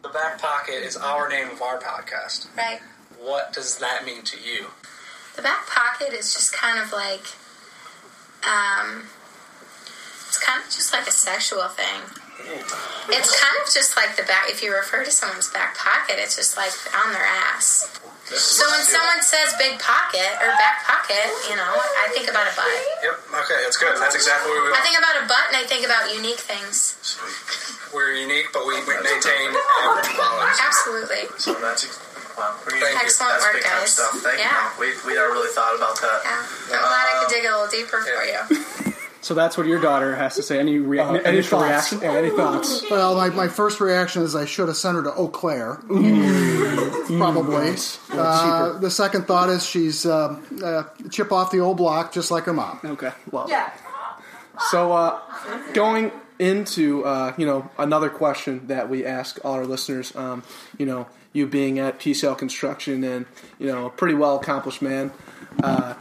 [0.03, 2.55] The back pocket is our name of our podcast.
[2.55, 2.81] Right.
[3.25, 4.69] What does that mean to you?
[5.37, 7.25] The back pocket is just kind of like,
[8.45, 9.09] um,
[10.29, 12.05] it's kind of just like a sexual thing.
[13.09, 14.53] It's kind of just like the back.
[14.53, 17.89] If you refer to someone's back pocket, it's just like on their ass.
[18.29, 22.53] So when someone says big pocket or back pocket, you know, I think about a
[22.53, 22.77] butt.
[23.05, 23.41] Yep.
[23.49, 23.97] Okay, that's good.
[23.97, 26.97] That's exactly what we I think about a butt and I think about unique things.
[27.93, 29.49] We're unique, but we, we maintain
[29.85, 30.57] average quality.
[30.61, 31.25] Absolutely.
[31.41, 31.89] So that's
[32.37, 33.01] wow, pretty Thank you.
[33.05, 33.93] Excellent That's work, big time guys.
[33.93, 34.13] stuff.
[34.21, 34.71] Thank Yeah.
[34.75, 34.81] you.
[34.81, 36.21] We we never really thought about that.
[36.25, 36.77] Yeah.
[36.77, 38.95] I'm glad I could dig a little deeper for you.
[39.21, 40.59] So that's what your daughter has to say.
[40.59, 41.93] Any, rea- Uh, any initial thoughts?
[41.93, 42.01] reaction?
[42.03, 42.85] Yeah, any thoughts?
[42.91, 45.77] Well, my, my first reaction is I should have sent her to Eau Claire.
[47.09, 47.75] Probably.
[48.13, 52.45] Uh, the second thought is she's uh, uh, chip off the old block just like
[52.45, 52.81] her mom.
[52.85, 53.13] Okay.
[53.31, 53.71] Well, Yeah.
[54.71, 55.21] So, uh,
[55.73, 60.43] going into uh, you know another question that we ask all our listeners, um,
[60.79, 63.27] you know, you being at PCL Construction and
[63.59, 65.13] you know a pretty well accomplished man.
[65.63, 65.95] Uh,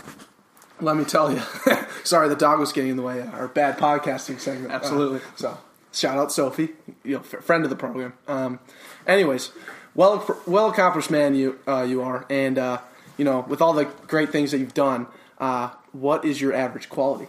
[0.80, 1.42] let me tell you,
[2.04, 3.20] sorry, the dog was getting in the way.
[3.20, 5.20] of Our bad podcasting segment, Absolutely.
[5.20, 5.58] Uh, so,
[5.92, 6.70] shout out Sophie,
[7.04, 8.14] you know, friend of the program.
[8.28, 8.60] Um,
[9.08, 9.52] anyways,
[9.96, 12.80] well, well accomplished man you uh, you are, and uh,
[13.18, 15.08] you know, with all the great things that you've done,
[15.40, 17.28] uh, what is your average quality?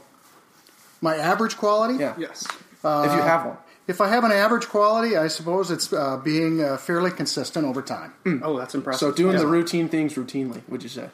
[1.00, 1.98] My average quality?
[1.98, 2.46] Yeah, Yes.
[2.48, 3.56] if you have one.
[3.86, 7.82] If I have an average quality, I suppose it's uh, being uh, fairly consistent over
[7.82, 9.00] time Oh, that's impressive.
[9.00, 11.10] So doing the routine things routinely, would you say?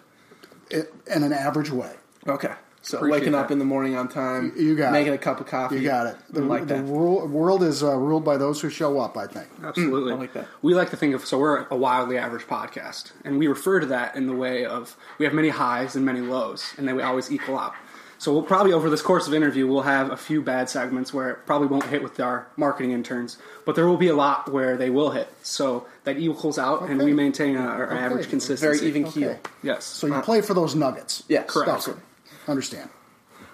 [0.70, 1.94] it, in an average way.
[2.28, 2.52] Okay.
[2.82, 5.16] So Appreciate waking up in the morning on time, You got making it.
[5.16, 5.76] a cup of coffee.
[5.76, 6.16] You got it.
[6.30, 9.48] The, like the rule, world is uh, ruled by those who show up, I think.
[9.62, 10.12] Absolutely.
[10.12, 10.46] I like that.
[10.62, 13.86] We like to think of so we're a wildly average podcast, and we refer to
[13.86, 17.02] that in the way of we have many highs and many lows, and then we
[17.02, 17.74] always equal out.
[18.20, 21.30] So we'll probably over this course of interview we'll have a few bad segments where
[21.30, 24.76] it probably won't hit with our marketing interns, but there will be a lot where
[24.76, 25.32] they will hit.
[25.42, 28.86] So that equals out, and we maintain our, our average Very consistency.
[28.88, 29.20] even Okay.
[29.20, 29.38] keel.
[29.62, 29.86] Yes.
[29.86, 31.22] So you play for those nuggets.
[31.28, 31.88] Yes, Correct.
[31.88, 31.98] Okay.
[32.46, 32.90] Understand.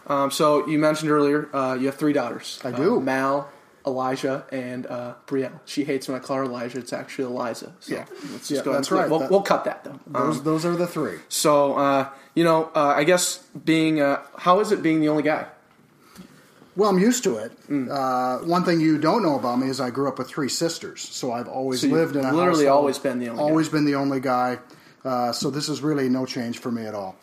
[0.09, 2.59] Um, so you mentioned earlier uh, you have three daughters.
[2.64, 2.96] I do.
[2.96, 3.48] Uh, Mal,
[3.87, 5.61] Elijah, and uh, Brielle.
[5.64, 6.79] She hates when I call her Elijah.
[6.79, 7.72] It's actually Eliza.
[7.81, 8.05] So Yeah.
[8.33, 9.09] let's just Yeah, go that's right.
[9.09, 10.01] We'll, That- we'll cut that though.
[10.07, 11.18] Those, Um, those are the three.
[11.29, 15.22] so uh, you know, uh, I guess being uh, how is it being the only
[15.22, 15.46] guy?
[16.75, 17.53] Well, I'm used to it.
[17.70, 17.88] Mm.
[17.90, 21.01] Uh, one thing you don't know about me is I grew up with three sisters,
[21.01, 23.49] so I've always So lived in a literally household- always been the only guy.
[23.49, 24.59] always been the only guy.
[25.05, 27.16] Uh, so this is really no change for me at all.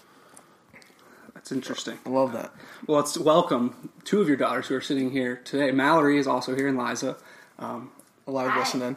[1.43, 1.99] That's interesting.
[2.05, 2.53] I love that.
[2.87, 5.71] Well, let's welcome two of your daughters who are sitting here today.
[5.71, 7.17] Mallory is also here, and Liza.
[7.59, 7.91] Um,
[8.25, 8.95] Alive listening.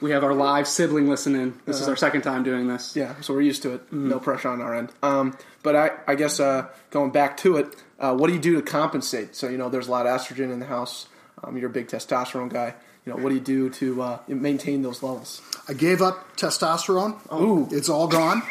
[0.00, 1.58] we have our live sibling listening.
[1.66, 2.94] This is our second time doing this.
[2.94, 3.92] Yeah, so we're used to it.
[3.92, 4.92] No pressure on our end.
[5.02, 8.54] Um, but I, I guess uh, going back to it, uh, what do you do
[8.54, 9.34] to compensate?
[9.34, 11.08] So you know, there's a lot of estrogen in the house.
[11.42, 12.74] Um, you're a big testosterone guy.
[13.04, 15.42] You know, what do you do to uh, maintain those levels?
[15.68, 17.18] I gave up testosterone.
[17.32, 17.66] Ooh.
[17.72, 18.44] It's all gone.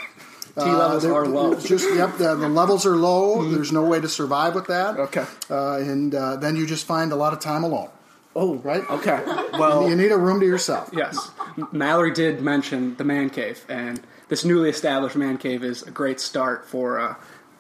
[0.58, 1.54] T levels Uh, are low.
[1.56, 3.50] Just yep, the, the levels are low.
[3.52, 4.98] There's no way to survive with that.
[5.00, 5.26] Okay.
[5.50, 7.90] Uh, and uh, then you just find a lot of time alone.
[8.36, 8.84] Oh, right.
[8.90, 9.20] Okay.
[9.58, 10.92] Well, you need a room to yourself.
[10.94, 11.32] Yes.
[11.72, 16.20] Mallory did mention the man cave, and this newly established man cave is a great
[16.20, 17.16] start for uh,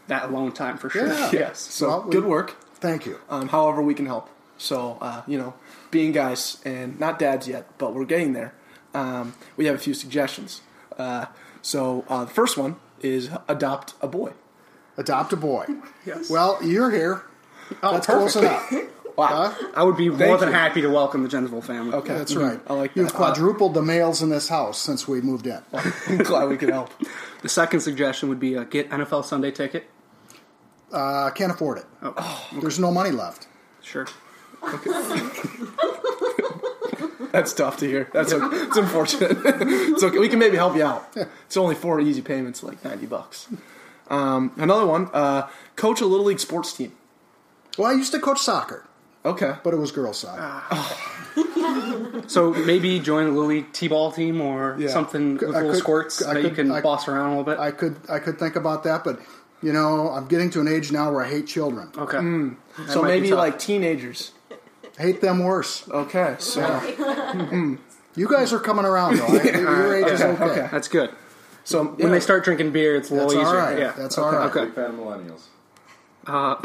[0.07, 1.07] that alone time for sure.
[1.07, 1.29] Yeah.
[1.33, 1.59] yes.
[1.59, 2.55] So Well, we- good work.
[2.75, 3.19] Thank you.
[3.29, 4.29] Um, however, we can help.
[4.59, 5.55] So uh, you know,
[5.89, 8.53] being guys and not dads yet, but we're getting there.
[8.93, 10.61] Um, we have a few suggestions.
[10.97, 11.25] Uh,
[11.63, 14.33] so uh, the first one is adopt a boy.
[14.97, 15.65] Adopt a boy.
[16.05, 16.29] Yes.
[16.29, 17.21] Well, you're here.
[17.83, 18.31] Oh, That's perfect.
[18.33, 18.73] close enough.
[19.17, 19.49] Wow.
[19.51, 19.67] Huh?
[19.75, 20.53] I would be more Thank than you.
[20.53, 21.91] happy to welcome the Jensville family.
[21.95, 22.15] Okay.
[22.15, 22.49] That's Mhm.
[22.51, 22.59] right.
[22.67, 23.15] I like You've that.
[23.15, 25.59] Uh, quadrupled the males in this house since we moved in.
[26.07, 26.91] I'm glad we could help.
[27.41, 29.89] The second suggestion would be uh, get NFL Sunday ticket.
[30.93, 31.85] Uh, I can't afford it.
[32.03, 33.47] Oh, There's no money left.
[33.81, 34.05] sure.
[37.37, 38.09] That's tough to hear.
[38.13, 38.57] That's okay.
[38.65, 39.37] it's unfortunate.
[39.45, 40.17] it's okay.
[40.17, 41.15] We can maybe help you out.
[41.45, 43.47] It's only four easy payments, like ninety bucks.
[44.09, 46.93] Um, another one: uh, coach a little league sports team.
[47.77, 48.87] Well, I used to coach soccer,
[49.23, 49.53] Okay.
[49.63, 50.63] but it was girls soccer.
[52.27, 54.89] So maybe join a little league t-ball team or Yeah.
[54.89, 57.43] something with I little could- squirts I that you can I- boss around a little
[57.43, 57.59] bit.
[57.59, 59.19] I could I could think about that, but
[59.61, 61.89] you know, I'm getting to an age now where I hate children.
[61.97, 62.17] okay.
[62.17, 62.55] Mm.
[62.89, 64.31] So maybe like teenagers.
[64.97, 65.87] Hate them worse.
[65.89, 66.35] Okay.
[66.39, 66.61] So
[68.15, 69.27] You guys are coming around though.
[69.27, 70.43] I, your age is okay.
[70.43, 70.67] okay.
[70.71, 71.11] that's good.
[71.63, 73.57] so When they start drinking beer, it's a little That's easier.
[73.57, 73.77] right.
[73.79, 74.49] Yeah, That's all right.
[74.49, 74.65] Okay.
[74.65, 75.41] Big fan of millennials.
[76.25, 76.55] Uh,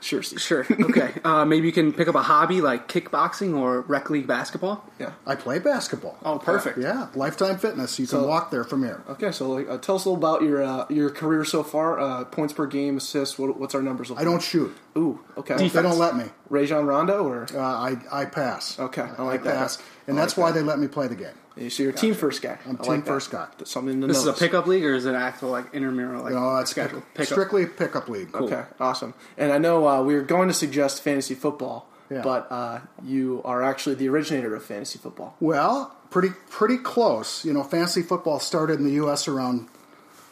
[0.00, 0.22] sure.
[0.22, 0.40] Steve.
[0.40, 0.66] sure.
[0.70, 1.12] Okay.
[1.24, 4.84] Uh, maybe you can pick up a hobby like kickboxing or rec league basketball.
[4.98, 5.12] Yeah.
[5.26, 6.16] I play basketball.
[6.24, 6.78] Oh, perfect.
[6.78, 7.98] Yeah, Lifetime Fitness.
[7.98, 9.02] You can So- walk there from here.
[9.08, 9.30] Okay.
[9.32, 11.98] So like, uh, tell us a little about your uh, your career so far.
[12.00, 13.38] Uh, points per game, assists.
[13.38, 14.10] What, what's our numbers?
[14.10, 14.74] Look I don't shoot.
[14.96, 15.20] Ooh.
[15.36, 15.56] Okay.
[15.68, 16.24] They don't let me.
[16.48, 18.78] Rajon Rondo or Uh, I I pass.
[18.78, 19.54] Okay, I like that.
[19.56, 20.60] pass, and I that's like why that.
[20.60, 21.70] they let me play the game.
[21.70, 22.58] so you're a team first guy.
[22.66, 23.10] I'm I team like that.
[23.10, 23.46] first guy.
[23.58, 24.40] That's something to This is a notice.
[24.40, 27.00] pickup league or is it an actual like intramural like No, that's schedule?
[27.00, 27.32] pick, Pickup.
[27.32, 28.34] strictly pickup league.
[28.34, 29.14] Okay, awesome.
[29.38, 32.22] And I know uh, we were going to suggest fantasy football, Yeah.
[32.22, 35.34] but uh, you are actually the originator of fantasy football.
[35.40, 37.44] Well, pretty pretty close.
[37.44, 39.28] You know, fantasy football started in the U.S.
[39.28, 39.68] around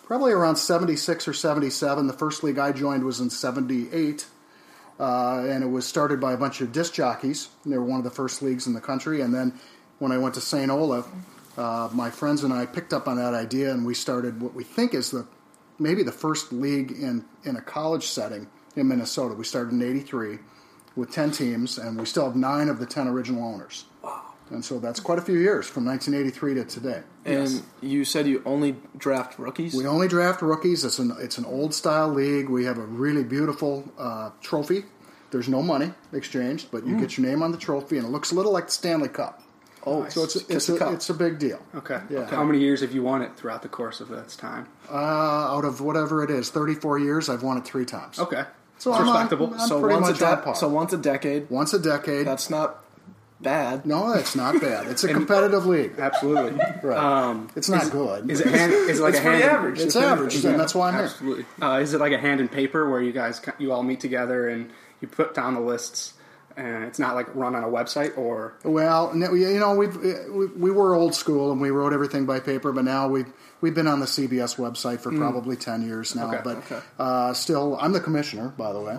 [0.07, 2.07] probably around '76 or '77.
[2.07, 4.27] The first league I joined was in '78,
[5.01, 7.49] uh, and it was started by a bunch of disc jockeys.
[7.64, 9.21] And they were one of the first leagues in the country.
[9.21, 9.53] And then
[9.99, 10.71] when I went to St.
[10.71, 11.07] Olaf,
[11.57, 14.64] uh, my friends and I picked up on that idea, and we started what we
[14.64, 15.27] think is the
[15.79, 19.35] maybe the first league in in a college setting in Minnesota.
[19.35, 20.38] We started in '83
[20.96, 23.85] with 10 teams, and we still have nine of the 10 original owners.
[24.02, 24.22] Wow.
[24.50, 27.02] And so that's quite a few years from 1983 to today.
[27.24, 29.74] And you said you only draft rookies.
[29.74, 30.85] We only draft rookies.
[30.85, 32.48] It's an it's an old style league.
[32.48, 34.85] We have a really beautiful uh, trophy.
[35.31, 38.33] There's no money exchanged, but you get your name on the trophy, and it looks
[38.33, 39.42] a little like the Stanley Cup.
[39.87, 40.94] oh, So it's kiss it's a, cup.
[40.94, 41.61] it's a big deal.
[41.74, 42.00] Okay.
[42.09, 42.24] Yeah.
[42.31, 44.66] How many years have you won it throughout the course of this time?
[44.90, 44.94] Uh,
[45.54, 48.18] out of whatever it is, 34 years, I've won it three times.
[48.18, 48.44] Okay.
[48.78, 49.52] So It's I'm respectable.
[49.54, 51.50] I'm so once a de- so once a decade.
[51.50, 52.26] Once a decade.
[52.26, 52.84] That's not
[53.40, 53.86] bad.
[53.86, 54.86] no, it's not bad.
[54.86, 55.94] It's a competitive league.
[55.98, 56.58] Absolutely.
[56.82, 56.98] Right.
[56.98, 58.30] Um, it's not good.
[58.30, 59.42] is it hand, is it like It's a hand?
[59.42, 59.74] average.
[59.78, 61.04] It's It's average, and that's why I'm here.
[61.04, 61.44] Absolutely.
[61.60, 64.48] Uh, is it like a hand in paper where you guys you all meet together
[64.48, 66.14] and you put down the lists
[66.56, 70.70] and it's not like run on a website or Well, you know, we've, we we
[70.72, 74.01] were old school and we wrote everything by paper, but now we've we've been on
[74.01, 76.29] the CBS website for probably ten years now.
[76.29, 76.81] Okay, but okay.
[76.99, 78.99] Uh, still, I'm the commissioner, by the way,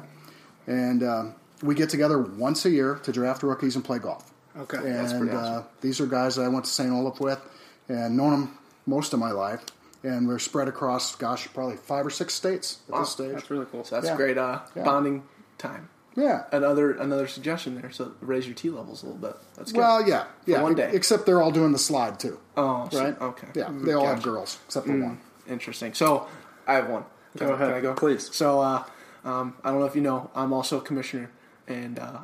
[0.68, 4.32] and um, we get together once a year to draft rookies and play golf.
[4.58, 4.78] okay.
[4.78, 5.66] and pretty uh, awesome.
[5.82, 6.92] these are guys that I went to St.
[6.92, 7.40] Olaf with
[7.88, 9.64] and known them most of my life,
[10.04, 13.34] and we're spread across, gosh, probably five or six states at Wow, this stage.
[13.34, 13.84] That's really cool.
[13.84, 14.16] So that's Yeah.
[14.16, 14.84] great uh, Yeah.
[14.84, 15.24] bonding
[15.58, 15.90] time.
[16.20, 16.44] Yeah.
[16.52, 17.92] Another another suggestion there.
[17.92, 19.36] So raise your T levels a little bit.
[19.56, 19.80] That's good.
[19.80, 20.62] Well, yeah, yeah.
[20.62, 20.90] one day.
[20.94, 22.40] Except they're all doing the slide too.
[22.58, 23.22] oh, so- right?
[23.22, 23.48] okay.
[23.56, 25.20] Yeah, they all have girls except for one.
[25.48, 25.94] Interesting.
[25.94, 26.28] So
[26.68, 27.04] I have one.
[27.38, 27.94] Can, Go ahead, can I go?
[27.94, 28.34] please.
[28.36, 28.84] So uh,
[29.24, 31.30] um, I don't know if you know, I'm also a commissioner,
[31.68, 32.20] and uh,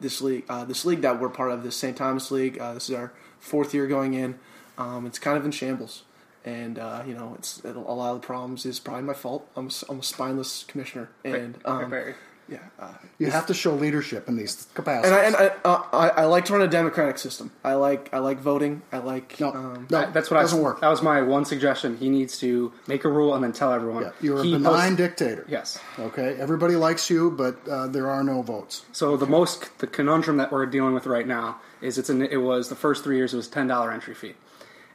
[0.00, 1.96] this league, uh, this league that we're part of, the St.
[1.96, 2.58] Thomas League.
[2.58, 4.38] Uh, this is our fourth year going in.
[4.78, 6.02] Um, it's kind of in shambles,
[6.44, 9.48] and uh, you know, it's it, a lot of the problems is probably my fault.
[9.56, 12.14] I'm a, s- I'm a spineless commissioner, and um, Very.
[12.50, 12.58] Yeah.
[12.78, 15.12] Uh, You have to show leadership in these and capacities.
[15.12, 17.52] I, and I, uh, I, I like to run a democratic system.
[17.64, 18.82] I like I like voting.
[18.92, 20.80] I like no, um, no, That- that's what doesn't I, work.
[20.80, 21.96] That was my one suggestion.
[21.96, 24.02] He needs to make a rule and then tell everyone.
[24.04, 25.44] Yeah, you're a He benign posts- dictator.
[25.48, 25.78] Yes.
[25.98, 28.84] Okay, everybody likes you, but uh, there are no votes.
[28.92, 32.36] So the most the conundrum that we're dealing with right now is it's an, it
[32.42, 34.34] was the first three years it was ten dollar entry fee,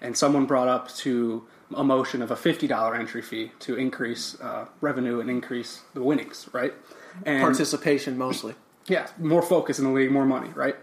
[0.02, 4.40] and someone brought up to a motion of a fifty dollar entry fee to increase
[4.42, 6.74] uh, revenue and increase the winnings, right?
[7.26, 8.56] And participation mostly.
[8.88, 10.76] yeah, more focus in the league, more money, right?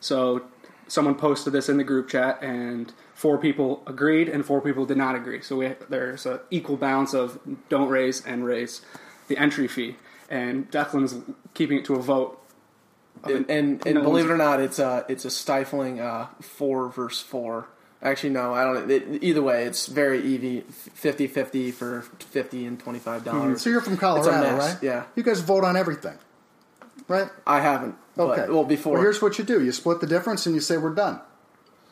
[0.00, 0.42] So
[0.88, 4.96] someone posted this in the group chat, and four people agreed, and four people did
[4.96, 5.42] not agree.
[5.42, 8.82] So we, there's an equal balance of don't raise and raise
[9.28, 9.96] the entry fee,
[10.28, 11.16] and Declan's
[11.54, 12.42] keeping it to a vote.
[13.24, 16.88] and and, and No believe it or not, it's a it's a stifling uh, four
[16.88, 17.68] versus four.
[18.06, 18.88] Actually, no, I don't.
[18.88, 20.64] It, either way, it's very EV
[20.96, 23.62] 50-50 for fifty and twenty five hmm, dollars.
[23.62, 24.78] So you're from Colorado, right?
[24.80, 25.06] yeah.
[25.16, 26.16] You guys vote on everything,
[27.08, 27.28] right?
[27.44, 27.96] I haven't.
[28.16, 28.42] Okay.
[28.42, 28.92] But, well, before.
[28.92, 31.20] Well, here's what you do: you split the difference, and you say we're done.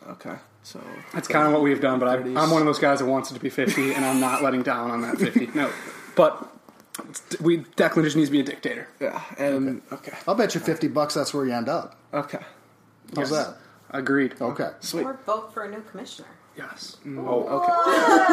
[0.09, 0.37] okay.
[0.63, 0.81] So
[1.13, 3.31] That's kind of what we've done, but I, I'm one of those guys that wants
[3.31, 5.49] it to be 50, and I'm not letting down on that 50.
[5.55, 5.71] No,
[6.17, 6.49] but
[7.41, 8.89] we Declan just needs to be a dictator.
[9.01, 11.15] yeah, and okay, I'll bet you uh, fifty bucks.
[11.15, 11.99] That's where you end up.
[12.15, 12.39] okay,
[13.17, 13.47] How's Yes.
[13.47, 13.57] that?
[13.95, 14.35] Agreed.
[14.41, 14.71] Okay.
[14.81, 15.05] sweet.
[15.05, 16.29] Or vote for a new commissioner.
[16.57, 16.99] Yes.
[17.07, 17.73] Oh, okay.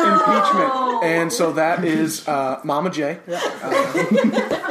[0.09, 3.17] Impeachment, and so that is uh, Mama J,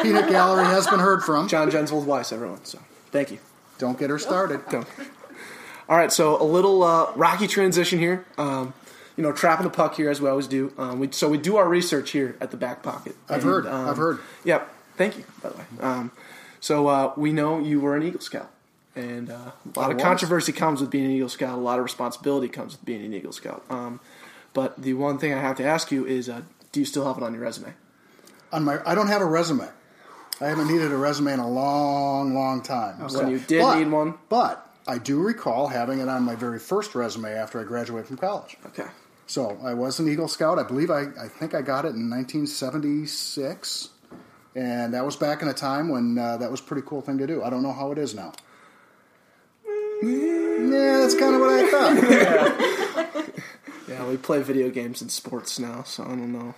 [0.02, 1.48] Peanut Gallery has been heard from.
[1.48, 2.64] John Jensvold Weiss, everyone.
[2.64, 2.78] So
[3.10, 3.38] thank you.
[3.78, 4.60] Don't get her started.
[4.70, 4.86] Don't.
[5.88, 8.24] All right, so a little uh, rocky transition here.
[8.38, 8.72] Um,
[9.16, 10.72] you know, trapping the puck here as we always do.
[10.78, 13.16] Um, we, so we do our research here at the back pocket.
[13.28, 13.66] I've And, heard.
[13.66, 14.20] um, I've heard.
[14.44, 14.72] Yep.
[14.96, 15.64] Thank you, by the way.
[15.80, 16.12] Um,
[16.60, 18.50] So uh, we know you were an Eagle Scout,
[18.94, 20.02] and uh, a lot I of was.
[20.02, 21.56] controversy comes with being an Eagle Scout.
[21.56, 23.64] A lot of responsibility comes with being an Eagle Scout.
[23.70, 24.00] Um,
[24.52, 27.16] but the one thing I have to ask you is, uh, do you still have
[27.16, 27.74] it on your resume?
[28.52, 29.68] On my, I don't have a resume.
[30.40, 32.96] I haven't needed a resume in a long, long time.
[32.96, 36.58] When you did but, need one, but I do recall having it on my very
[36.58, 38.56] first resume after I graduated from college.
[38.66, 38.88] okay.
[39.26, 40.58] So I was an Eagle Scout.
[40.58, 43.90] I believe I, I think I got it in 1976,
[44.56, 47.18] and that was back in a time when uh, that was a pretty cool thing
[47.18, 47.40] to do.
[47.44, 48.32] I don't know how it is now.
[50.02, 53.26] Yeah, that's kind of what I thought.
[53.88, 56.54] Yeah, we play video games and sports now, so I don't know.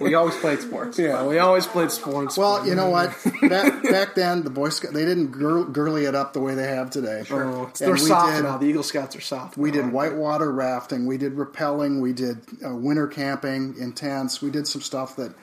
[0.00, 0.98] We always played sports.
[0.98, 2.38] Yeah, we always played sports.
[2.38, 3.10] well, you know what?
[3.42, 6.66] Back, back then, the Boy Scout they didn't girl, girly it up the way they
[6.68, 7.22] have today.
[7.30, 8.56] Oh, it's- they're we soft did- now.
[8.56, 9.58] The Eagle Scouts are soft.
[9.58, 11.04] We now, did aren't whitewater rafting.
[11.06, 12.00] We did rappelling.
[12.00, 14.40] We did uh, winter camping in tents.
[14.40, 15.34] We did some stuff that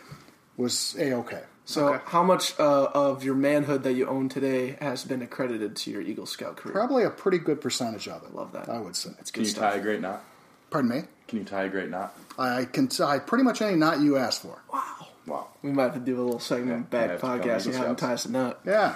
[0.57, 1.43] was a okay.
[1.69, 5.91] So, how much uh, of your manhood that you own today has been accredited to
[5.91, 6.73] your Eagle Scout career?
[6.73, 8.33] Probably a pretty good percentage of it.
[8.33, 8.67] Love that.
[8.67, 9.11] I would say.
[9.17, 9.73] That's Can you stuff.
[9.73, 10.23] tie a great knot?
[10.71, 11.03] Pardon me.
[11.27, 12.17] Can you tie a great knot?
[12.39, 14.63] I can tie pretty much any knot you ask for.
[14.73, 15.07] Wow.
[15.27, 15.47] Wow.
[15.61, 17.59] We might have to do a little segment Yeah, back might have to come podcast
[17.59, 18.61] Eagle and have him tie us a nut.
[18.65, 18.95] Yeah.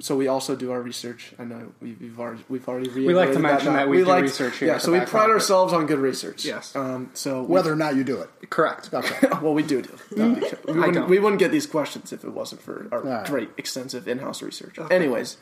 [0.00, 1.32] So we also do our research.
[1.38, 3.78] I know we've, we've already we've already We like to reiterated mention now.
[3.80, 5.30] that we do like- research here Yeah, so we pride Pocket.
[5.32, 6.44] ourselves on good research.
[6.44, 6.76] Yes.
[6.76, 8.30] Um, so we- Whether or not you do it.
[8.50, 8.90] Correct.
[8.94, 9.28] Okay.
[9.42, 9.98] well, we do do.
[10.16, 13.26] we, wouldn't, we wouldn't get these questions if it wasn't for our right.
[13.26, 14.78] great extensive in-house research.
[14.90, 15.38] Anyways,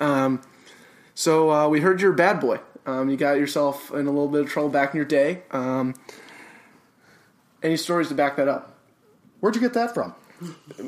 [0.00, 0.42] um,
[1.14, 2.58] so uh, we heard you're a bad boy.
[2.86, 5.42] Um, you got yourself in a little bit of trouble back in your day.
[5.50, 5.94] Um,
[7.62, 8.76] any stories to back that up?
[9.40, 10.14] Where'd you get that from?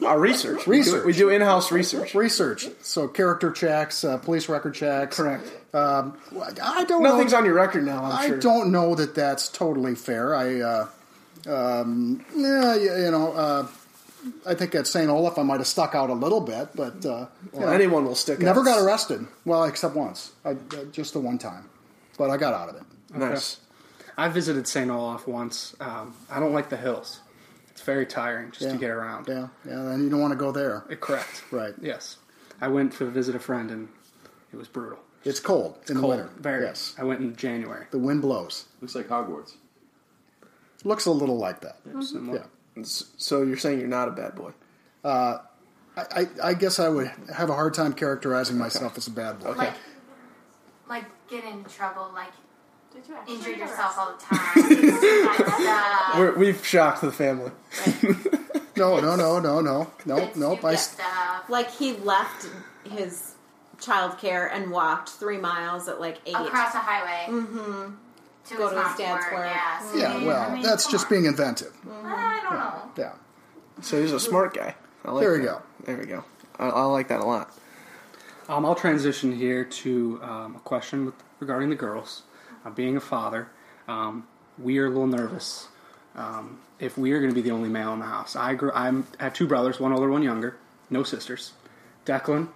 [0.04, 0.66] Our research.
[0.66, 1.04] We do- Research.
[1.06, 2.14] We do in-house research.
[2.14, 2.68] Research.
[2.82, 5.16] So character checks, uh, police record checks.
[5.16, 5.46] Correct.
[5.74, 6.16] Um,
[6.62, 7.38] I don't Nothing's know.
[7.38, 8.04] on your record now.
[8.04, 8.38] I'm I sure.
[8.38, 10.34] don't know that that's totally fair.
[10.34, 10.86] I, uh,
[11.46, 13.66] um, yeah, you you know, uh,
[14.46, 15.08] I think at St.
[15.08, 18.14] Olaf I might have stuck out a little bit, but uh, Well, know, anyone will
[18.16, 18.40] stick.
[18.40, 18.66] never out.
[18.66, 19.26] got arrested.
[19.44, 20.56] Well, except once, I, uh,
[20.92, 21.64] just the one time,
[22.18, 22.82] but I got out of it.
[23.16, 23.58] Nice.
[24.16, 24.90] I visited St.
[24.90, 25.76] Olaf once.
[25.80, 27.20] Um, I don't like the hills.
[27.88, 28.72] It's very tiring just Yeah.
[28.72, 29.28] to get around.
[29.28, 29.92] Yeah, yeah.
[29.92, 31.42] And you don't want to go there, Uh, Correct.
[31.50, 31.74] right?
[31.80, 32.18] Yes.
[32.60, 33.88] I went to visit a friend and
[34.52, 34.98] it was brutal.
[35.24, 36.28] It's cold in the winter.
[36.38, 36.64] Very.
[36.64, 37.86] Yes, I went in January.
[37.90, 38.66] the wind blows.
[38.82, 39.54] Looks like Hogwarts.
[40.84, 41.76] Looks a little like that.
[42.02, 42.44] Similar.
[42.76, 42.82] Yeah.
[42.84, 44.52] So you're saying you're not a bad boy?
[45.02, 45.38] I,
[45.96, 49.52] I, I guess I would have a hard time characterizing myself as a bad boy.
[49.52, 49.74] Like,
[50.88, 52.32] like get into trouble, like
[53.26, 56.18] injure yourself all the time.
[56.18, 57.50] We're, we've shocked the family.
[58.76, 60.64] No, no, no, no, no, no, Like, nope.
[60.64, 61.04] I, stupid.
[61.48, 62.46] Like he left
[62.88, 63.34] his
[63.80, 66.36] childcare and walked three miles at like eight.
[66.36, 67.24] across a highway.
[67.28, 67.94] Mm-hmm.
[68.50, 69.32] To Go his to his dad's work.
[69.32, 69.46] work.
[69.50, 69.80] Yeah.
[69.80, 71.10] so, yeah, I well, mean, that's just on.
[71.10, 71.72] being inventive.
[72.04, 72.82] I don't know.
[72.96, 73.14] Yeah.
[73.82, 74.76] So he's a smart guy.
[75.04, 75.44] I like There we that.
[75.44, 75.62] go.
[75.84, 76.24] There we go.
[76.60, 77.52] I, I like that a lot.
[78.48, 82.22] Um, I'll transition here to um, a question with, regarding the girls.
[82.64, 83.48] Uh, being a father,
[83.86, 84.26] um,
[84.58, 85.68] we are a little nervous
[86.16, 88.34] um, if we are going to be the only male in the house.
[88.36, 88.72] I grew.
[88.72, 90.56] I'm, I have two brothers, one older, one younger.
[90.90, 91.52] No sisters.
[92.06, 92.48] Declan,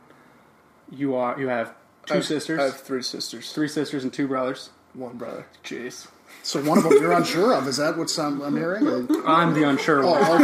[0.90, 1.38] you are.
[1.38, 1.74] You have
[2.06, 3.52] two I have- sisters, I have three sisters.
[3.52, 4.70] three sisters, and two brothers.
[4.94, 5.46] One brother.
[5.64, 6.08] Jeez,
[6.42, 7.66] So one of them you're unsure of.
[7.66, 8.86] Is that what I'm, I'm hearing?
[8.86, 10.20] Or- I'm the unsure one.
[10.22, 10.42] Oh,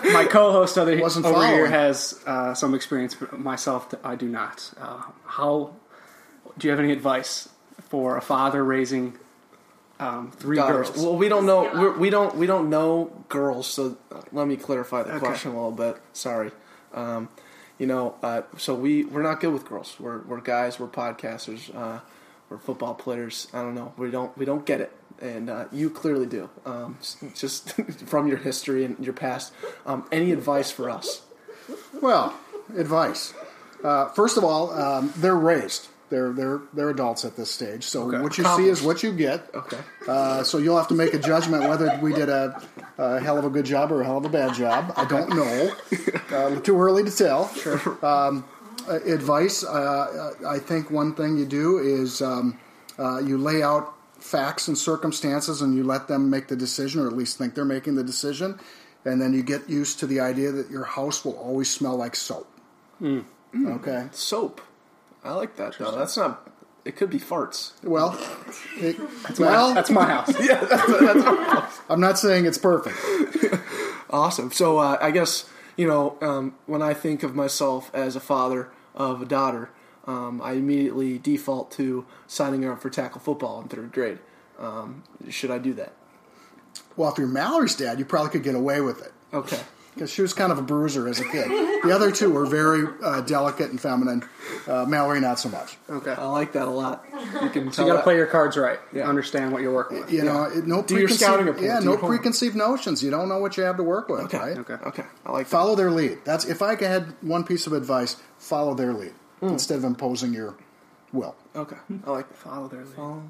[0.00, 0.12] okay.
[0.14, 3.14] My co-host over, Wasn't over here has uh, some experience.
[3.14, 4.72] but Myself, I do not.
[4.80, 5.74] Uh, how
[6.58, 7.48] do you have any advice
[7.90, 9.18] for a father raising
[9.98, 10.88] um, three Daughters.
[10.90, 11.04] girls?
[11.04, 11.70] Well, we don't know.
[11.74, 12.34] We're, we don't.
[12.36, 13.66] We don't know girls.
[13.66, 13.98] So
[14.32, 16.00] let me clarify the question a little bit.
[16.14, 16.50] Sorry.
[16.94, 17.28] Um,
[17.78, 19.96] you know, uh, so we we're not good with girls.
[20.00, 20.80] We're we're guys.
[20.80, 21.74] We're podcasters.
[21.76, 22.00] Uh,
[22.48, 23.48] we're football players.
[23.52, 23.92] I don't know.
[23.98, 26.48] We don't we don't get it, and uh, you clearly do.
[26.64, 27.72] Um, s- just
[28.06, 29.52] from your history and your past.
[29.84, 31.22] Um, any advice for us?
[32.00, 32.34] Well,
[32.76, 33.34] advice.
[33.84, 35.88] Uh, first of all, um, they're raised.
[36.10, 37.84] They're they're they're adults at this stage.
[37.84, 39.48] So what you see is what you get.
[39.54, 39.78] Okay.
[40.06, 42.60] Uh, so you'll have to make a judgment whether we did a,
[42.98, 44.92] a hell of a good job or a hell of a bad job.
[44.96, 45.72] I don't know.
[46.36, 47.48] Uh, too early to tell.
[47.54, 48.04] Sure.
[48.04, 48.44] Um,
[48.88, 49.64] uh, advice.
[49.64, 52.58] Uh, I think one thing you do is um,
[52.98, 57.06] uh, you lay out facts and circumstances, and you let them make the decision, or
[57.06, 58.58] at least think they're making the decision,
[59.04, 62.16] and then you get used to the idea that your house will always smell like
[62.16, 62.48] soap.
[63.54, 64.08] Okay.
[64.12, 64.60] Soap.
[65.24, 65.96] I like that though.
[65.96, 66.48] That's not.
[66.84, 67.72] It could be farts.
[67.84, 68.18] Well,
[68.76, 68.96] it,
[69.38, 70.32] well, That's my house.
[71.90, 72.96] I'm not saying it's perfect.
[74.12, 74.50] Awesome.
[74.50, 78.68] So uh, I guess you know um, when I think of myself as a father
[78.92, 79.70] of a daughter,
[80.04, 84.18] um, I immediately default to signing her up for tackle football in third grade.
[84.58, 85.92] Um, should I do that?
[86.96, 89.12] Well, if you're Mallory's dad, you probably could get away with it.
[89.32, 89.60] Okay.
[89.94, 91.48] Because she was kind of a bruiser as a kid.
[91.84, 94.22] The other two were very uh, delicate and feminine.
[94.68, 95.76] Uh, Mallory, not so much.
[95.88, 96.12] Okay.
[96.12, 97.04] I like that a lot.
[97.42, 98.78] You can So you got to play your cards right.
[98.92, 99.08] Yeah.
[99.08, 100.12] Understand what you're working with.
[100.12, 101.64] You know, it- no Do your preconceived, scouting report.
[101.64, 102.18] yeah, Do no your homework.
[102.20, 103.02] preconceived notions.
[103.02, 104.38] You don't know what you have to work with, Okay.
[104.38, 104.58] right?
[104.58, 104.74] Okay.
[104.86, 105.04] Okay.
[105.26, 105.50] I like that.
[105.50, 106.18] Follow their lead.
[106.24, 109.48] That's if I had one piece of advice, follow their lead Hmm.
[109.48, 110.54] instead of imposing your
[111.12, 111.34] will.
[111.56, 111.76] Okay.
[112.06, 112.36] I like that.
[112.38, 112.94] Follow their lead.
[112.94, 113.22] Follow-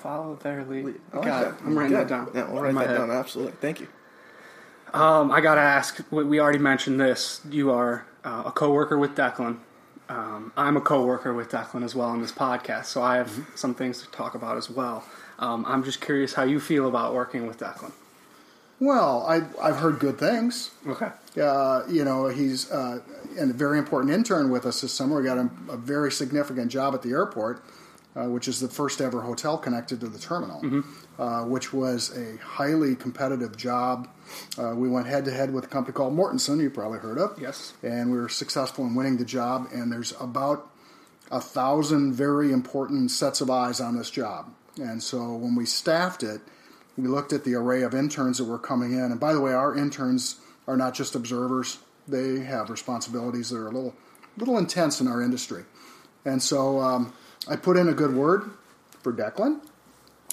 [0.00, 1.00] Follow their lead.
[1.12, 1.48] I like Got that.
[1.48, 1.54] it.
[1.64, 2.00] I'm writing Good.
[2.02, 2.30] that down.
[2.34, 2.98] Yeah, we'll write that head.
[2.98, 3.10] down.
[3.10, 3.52] Absolutely.
[3.60, 3.88] Thank you.
[4.92, 6.00] Um, I got to ask.
[6.10, 7.40] We already mentioned this.
[7.50, 9.58] You are uh, a coworker with Declan.
[10.08, 13.56] Um, I'm a coworker with Declan as well on this podcast, so I have Mm-hmm.
[13.56, 15.04] some things to talk about as well.
[15.38, 17.92] Um, I'm just curious how you feel about working with Declan.
[18.80, 20.72] Well, I, I've heard good things.
[20.86, 21.08] Okay.
[21.40, 22.98] Uh, you know, he's uh,
[23.38, 25.18] and a very important intern with us this summer.
[25.20, 27.64] We got him a very significant job at the airport,
[28.16, 30.82] uh, which is the first ever hotel connected to the terminal,
[31.18, 34.08] uh, which was a highly competitive job.
[34.58, 37.38] Uh, we went head to head with a company called Mortenson, you probably heard of.
[37.40, 37.74] Yes.
[37.82, 40.70] And we were successful in winning the job, and there's about
[41.30, 44.52] a thousand very important sets of eyes on this job.
[44.76, 46.40] And so when we staffed it,
[46.96, 49.00] we looked at the array of interns that were coming in.
[49.00, 53.68] And by the way, our interns are not just observers, they have responsibilities that are
[53.68, 53.94] a little,
[54.36, 55.64] little intense in our industry.
[56.24, 57.12] And so um,
[57.48, 58.50] I put in a good word
[59.02, 59.60] for Declan,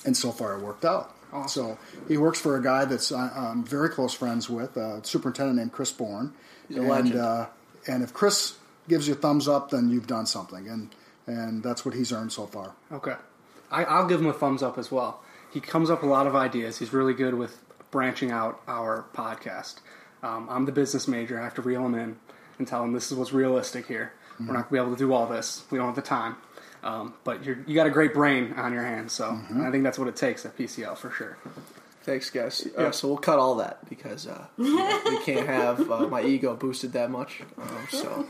[0.05, 1.15] and so far it worked out.
[1.47, 1.77] So
[2.07, 5.71] he works for a guy that's uh, I'm very close friends with, a superintendent named
[5.71, 6.33] Chris Bourne.
[6.69, 7.15] And.
[7.15, 7.45] Uh,
[7.87, 8.57] and if Chris
[8.87, 10.89] gives you a thumbs up, then you've done something, and
[11.27, 12.73] and that's what he's earned so far.
[12.91, 13.15] Okay.
[13.71, 15.21] I, I'll give him a thumbs up as well.
[15.51, 16.79] He comes up with a lot of ideas.
[16.79, 17.59] He's really good with
[17.91, 19.75] branching out our podcast.
[20.23, 21.39] Um, I'm the business major.
[21.39, 22.17] I have to reel him in
[22.57, 24.13] and tell him this is what's realistic here.
[24.39, 25.65] We're not going to be able to do all this.
[25.69, 26.37] We don't have the time.
[26.83, 29.99] Um, but you're, you got a great brain on your hands, so I think that's
[29.99, 31.37] what it takes at PCL for sure.
[32.03, 32.65] Thanks, guys.
[32.75, 36.93] Uh, so we'll cut all that because uh, we can't have uh, my ego boosted
[36.93, 37.41] that much.
[37.61, 38.25] Um, so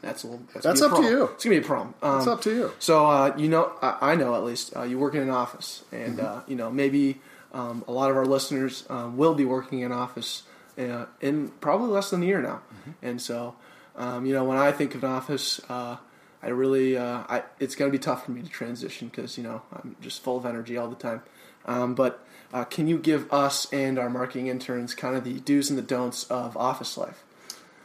[0.00, 0.42] that's a little.
[0.54, 1.24] That's, That's be a up to you.
[1.24, 1.94] It's gonna be a problem.
[2.02, 2.72] Um, It's up to you.
[2.78, 5.84] So uh, you know, I, I know at least uh, you work in an office,
[5.92, 7.20] and uh, you know maybe
[7.52, 10.42] um, a lot of our listeners uh, will be working in office
[10.78, 12.62] uh, in probably less than a year now.
[13.02, 13.54] And so,
[13.96, 15.96] um, you know, when I think of an office, uh,
[16.42, 19.44] I really, uh, I, it's going to be tough for me to transition because you
[19.44, 21.22] know I'm just full of energy all the time.
[21.66, 25.68] Um, but uh, can you give us and our marketing interns kind of the do's
[25.68, 27.22] and the don'ts of office life?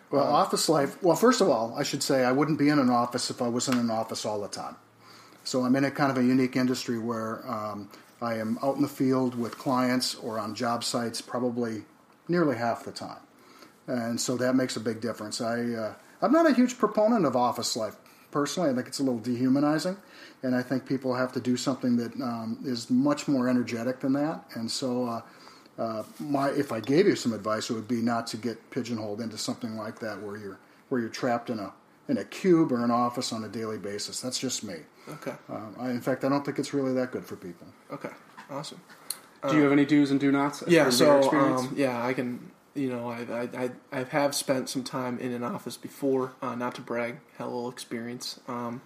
[0.10, 1.02] Well, office life.
[1.04, 3.50] Well, first of all, I should say I wouldn't be in an office if I
[3.50, 4.78] was in an office all the time.
[5.44, 7.90] So I'm in a kind of a unique industry where um,
[8.22, 11.84] I am out in the field with clients or on job sites probably
[12.28, 13.20] nearly half the time,
[13.88, 15.42] and so that makes a big difference.
[15.42, 17.98] I uh, I'm not a huge proponent of office life
[18.36, 18.70] personally.
[18.70, 19.96] I think it's a little dehumanizing,
[20.44, 24.14] and I think people have to do something that um, is much more energetic than
[24.14, 24.44] that.
[24.54, 25.06] And so.
[25.06, 25.22] Uh,
[25.78, 29.20] uh, my if I gave you some advice, it would be not to get pigeonholed
[29.20, 30.58] into something like that, where you're
[30.88, 31.74] where you're trapped in a
[32.08, 34.22] in a cube or an office on a daily basis.
[34.22, 34.76] That's just me.
[35.10, 35.34] Okay.
[35.50, 37.68] Um, I, in fact, I don't think it's really that good for people.
[37.92, 38.14] Okay.
[38.50, 38.80] Awesome.
[39.50, 40.64] Do you have any do's and do nots?
[40.66, 42.40] Yeah, so um, yeah, I can.
[42.76, 46.34] You know, I I I I have spent some time in an office before.
[46.42, 48.40] Uh, not to brag, had a little experience.
[48.48, 48.82] Um,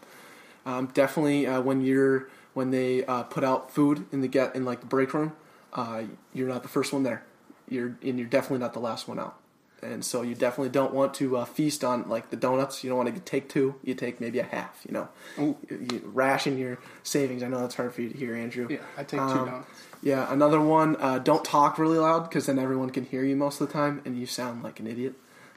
[0.65, 4.63] um, definitely uh, when you're when they uh, put out food in the get in
[4.63, 5.33] like the break room,
[5.73, 7.23] uh, you're not the first one there.
[7.67, 9.37] You're and you're definitely not the last one out.
[9.81, 12.83] And so you definitely don't want to uh, feast on like the donuts.
[12.83, 13.75] You don't want to take two.
[13.83, 14.83] You take maybe a half.
[14.87, 15.07] You know,
[15.37, 17.43] you, you ration your savings.
[17.43, 18.67] I know that's hard for you to hear, Andrew.
[18.69, 19.67] yeah, I take two Um, donuts.
[20.03, 20.95] yeah, another one.
[20.99, 24.01] Uh, don't talk really loud because then everyone can hear you most of the time,
[24.05, 25.13] and you sound like an idiot.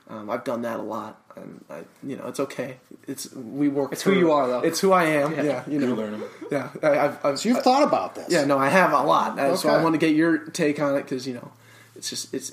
[0.09, 2.77] Um, I've done that a lot, and I, you know, it's okay.
[3.09, 3.93] It's we work.
[3.93, 4.61] It's who through- you are, though.
[4.61, 5.33] It's who I am.
[5.33, 5.43] Yeah.
[5.43, 5.87] Yeah, you know.
[5.89, 6.25] You learn 'em.
[6.51, 8.27] Yeah, I, I've, I've, So you've I- thought about this?
[8.29, 9.39] Yeah, no, I have a lot.
[9.39, 11.51] Uh, So I want to get your take on it because you know,
[11.97, 12.53] it's just it's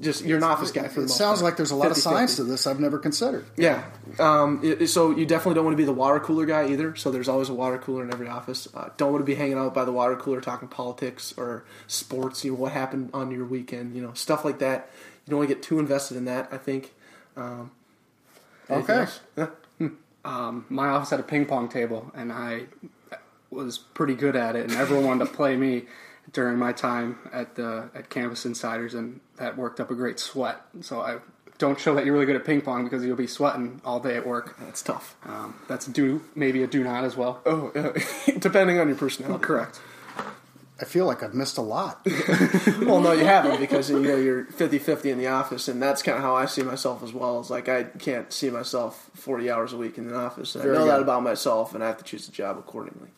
[0.00, 1.50] just you're an office guy for the It most sounds part.
[1.52, 2.00] like there's a lot of 50-50.
[2.00, 3.46] science to this I've never considered.
[3.56, 3.84] Yeah.
[4.18, 6.94] Um, it- it- so you definitely don't want to be the water cooler guy either.
[6.94, 8.68] So there's always a water cooler in every office.
[8.74, 12.44] Uh, don't want to be hanging out by the water cooler talking politics or sports.
[12.44, 13.94] You know what happened on your weekend.
[13.96, 14.90] You know stuff like that.
[15.24, 16.48] You don't want to get too invested in that.
[16.52, 16.92] I think.
[17.36, 17.70] Um,
[18.68, 18.92] Okay.
[19.00, 19.20] else?
[19.36, 19.46] Yeah.
[20.24, 22.64] um, my office had a ping pong table, and I
[23.50, 25.84] was pretty good at it, and everyone wanted to play me
[26.32, 30.60] during my time at the at Campus Insiders, and that worked up a great sweat.
[30.80, 31.18] So I
[31.58, 34.16] don't show that you're really good at ping pong because you'll be sweating all day
[34.16, 34.56] at work.
[34.60, 35.16] That's tough.
[35.24, 37.40] Um, that's a do maybe a do not as well.
[37.46, 37.98] Oh, uh,
[38.38, 39.42] depending on your personality.
[39.44, 39.80] Correct.
[40.78, 42.06] I feel like I've missed a lot.
[42.82, 46.18] well, no, you haven't because you know you're 50-50 in the office, and that's kind
[46.18, 47.40] of how I see myself as well.
[47.40, 50.54] It's like I can't see myself forty hours a week in the office.
[50.54, 50.90] I Very know good.
[50.90, 53.08] that about myself, and I have to choose a job accordingly.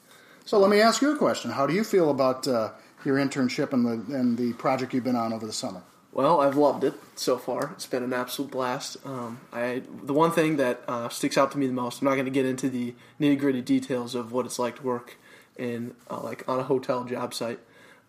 [0.45, 1.51] So let me ask you a question.
[1.51, 2.71] How do you feel about uh,
[3.05, 5.83] your internship and the and the project you've been on over the summer?
[6.13, 7.71] Well, I've loved it so far.
[7.75, 8.97] It's been an absolute blast.
[9.05, 12.01] Um, I the one thing that uh, sticks out to me the most.
[12.01, 14.83] I'm not going to get into the nitty gritty details of what it's like to
[14.83, 15.17] work
[15.57, 17.61] in uh, like on a hotel job site,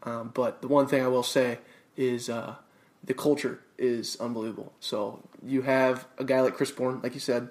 [0.04, 1.60] um, but the one thing I will say
[1.98, 2.56] is uh,
[3.04, 4.74] the culture is unbelievable.
[4.80, 7.50] So you have a guy like Chris Bourne, like you said,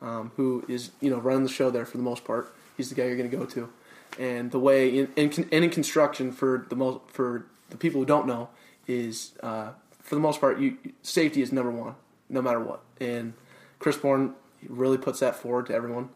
[0.00, 2.54] um, who is you know running the show there for the most part.
[2.76, 3.70] He's the guy you're going to go to,
[4.18, 8.26] and the way in, in, in construction for the most for the people who don't
[8.26, 8.48] know
[8.86, 9.70] is uh,
[10.10, 11.94] for the most part you safety is number one
[12.28, 12.82] no matter what.
[13.00, 13.32] And
[13.78, 14.34] Chris Bourne
[14.68, 16.08] really puts that forward to everyone,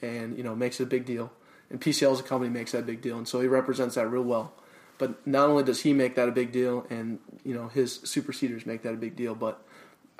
[0.00, 1.30] and you know makes it a big deal.
[1.68, 4.22] And PCL as a company makes that big deal, and so he represents that real
[4.22, 4.54] well.
[4.96, 8.64] But not only does he make that a big deal, and you know his superseders
[8.64, 9.62] make that a big deal, but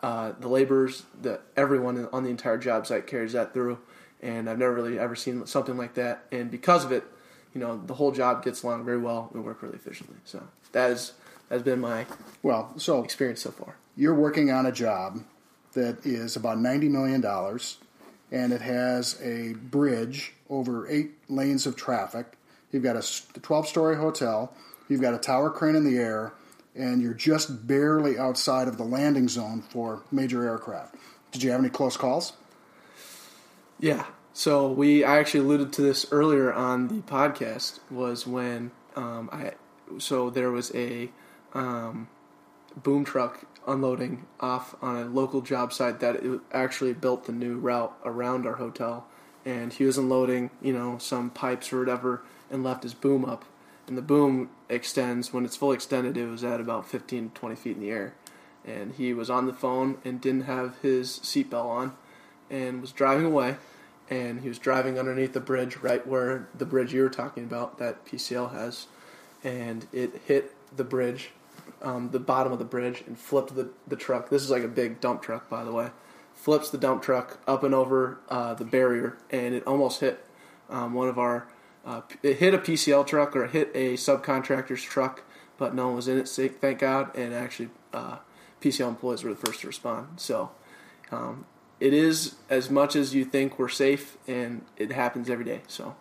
[0.02, 3.78] uh, the laborers, the everyone on the entire job site carries that through.
[4.20, 6.26] And I've never really ever seen something like that.
[6.30, 7.04] And because of it,
[7.54, 9.30] you know, the whole job gets along very well.
[9.32, 10.16] We work really efficiently.
[10.24, 11.14] So that is
[11.52, 12.06] has been my
[12.42, 13.76] Well, so experience so far.
[13.96, 15.22] you're working on a job
[15.74, 17.24] that is about $90 million
[18.30, 22.32] and it has a bridge over eight lanes of traffic.
[22.72, 24.54] You've got a 12 story hotel,
[24.88, 26.32] you've got a tower crane in the air,
[26.74, 30.94] and you're just barely outside of the landing zone for major aircraft.
[31.30, 32.32] Did you have any close calls?
[33.78, 34.06] Yeah.
[34.32, 39.52] So we I actually alluded to this earlier on the podcast was when um, I
[39.98, 41.10] so there was a
[41.54, 42.08] um,
[42.76, 46.20] boom truck unloading off on a local job site that
[46.52, 49.06] actually built the new route around our hotel,
[49.44, 53.44] and he was unloading you know some pipes or whatever and left his boom up,
[53.86, 56.16] and the boom extends when it's fully extended.
[56.16, 58.14] It was at about 15 to 20 feet in the air,
[58.64, 61.96] and he was on the phone and didn't have his seatbelt on,
[62.50, 63.56] and was driving away.
[64.10, 67.78] And he was driving underneath the bridge right where the bridge you were talking about
[67.78, 68.86] that PCL has,
[69.42, 71.30] and it hit the bridge,
[71.82, 74.30] um, the bottom of the bridge, and flipped the, the truck.
[74.30, 75.90] This is like a big dump truck, by the way.
[76.34, 80.24] Flips the dump truck up and over uh, the barrier, and it almost hit
[80.70, 81.48] um, one of our.
[81.84, 85.24] Uh, it hit a PCL truck or it hit a subcontractor's truck,
[85.58, 86.28] but no one was in it.
[86.28, 88.18] Thank God, and actually, uh,
[88.60, 90.20] PCL employees were the first to respond.
[90.20, 90.50] So,
[91.10, 91.44] um,
[91.80, 95.62] it is as much as you think we're safe, and it happens every day.
[95.66, 95.96] So,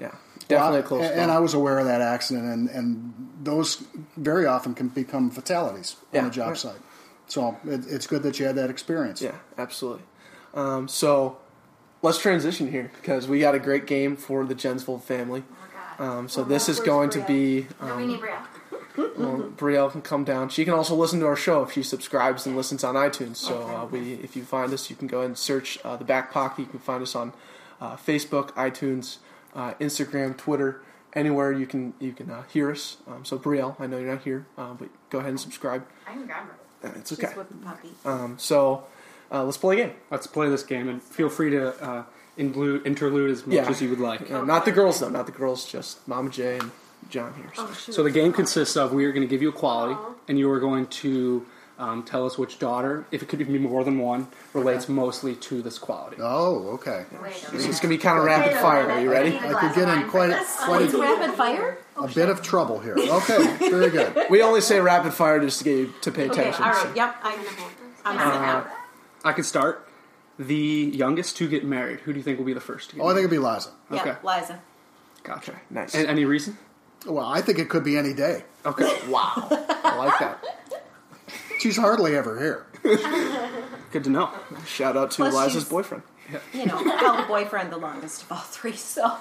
[0.00, 0.14] yeah,
[0.48, 1.04] definitely Well, a close.
[1.10, 3.84] and, and I was aware of that accident, and, and those
[4.16, 6.56] very often can become fatalities on Yeah, a job right.
[6.56, 6.80] site.
[7.26, 9.20] So it, it's good that you had that experience.
[9.22, 10.02] Yeah, absolutely.
[10.54, 11.38] Um, so
[12.02, 15.44] let's transition here because we got a great game for the Jensvold family.
[15.98, 17.66] Um, so this is going to be.
[17.80, 18.20] Um,
[18.96, 20.48] well, Brielle can come down.
[20.48, 23.36] She can also listen to our show if she subscribes and listens on iTunes.
[23.36, 26.04] So uh, we, if you find us, you can go ahead and search uh, the
[26.04, 26.62] Back Pocket.
[26.62, 27.32] You can find us on
[27.80, 29.18] uh, Facebook, iTunes,
[29.54, 30.82] uh, Instagram, Twitter,
[31.14, 32.98] anywhere you can you can uh, hear us.
[33.06, 35.86] Um, so Brielle, I know you're not here, uh, but go ahead and subscribe.
[36.06, 36.88] I can grab her.
[36.88, 37.34] Uh, it's She's okay.
[37.36, 37.88] whipping puppy.
[38.04, 38.84] Um, so
[39.32, 39.96] uh, let's play a game.
[40.10, 42.04] Let's play this game and feel free to uh,
[42.36, 43.68] include, interlude as much Yeah.
[43.68, 44.30] as you would like.
[44.30, 46.70] Uh, not the girls though, not the girls, just Mama J and
[47.10, 47.50] John here.
[47.54, 47.92] So.
[47.92, 50.48] So the game consists of we are going to give you a quality, and you
[50.50, 51.44] are going to
[51.78, 55.62] um, tell us which daughter, if it could be more than one, relates mostly to
[55.62, 56.16] this quality.
[56.20, 57.04] Oh, okay.
[57.52, 58.90] It's gonna be kind of rapid fire.
[58.90, 59.36] Are you ready?
[59.38, 60.30] I could get in quite,
[60.64, 61.78] quite It's a, rapid fire?
[61.96, 62.96] a bit of trouble here.
[62.98, 64.26] Okay, very good.
[64.30, 66.64] We only say rapid fire just to get you to pay Okay, attention.
[66.64, 67.16] all so- Yep.
[67.22, 67.32] I,
[68.04, 68.72] I'm Uh, set
[69.24, 69.88] I could start.
[70.38, 70.54] The
[70.94, 72.00] youngest to get married.
[72.00, 73.38] Who do you think will be the first to get Oh, I think it'd be
[73.38, 73.70] Liza.
[73.90, 74.16] Yep, okay.
[74.22, 74.60] Liza.
[75.24, 75.60] Gotcha.
[75.70, 75.94] Nice.
[75.94, 76.56] A- any reason?
[77.06, 78.44] Well, I think it could be any day.
[78.66, 78.84] Okay.
[79.08, 80.44] Wow, I like that.
[81.58, 82.66] She's hardly ever here.
[83.92, 84.30] Good to know.
[84.66, 86.02] Shout out to Plus Liza's she's- boyfriend.
[86.52, 89.16] You know, I call the boyfriend the longest of all three, so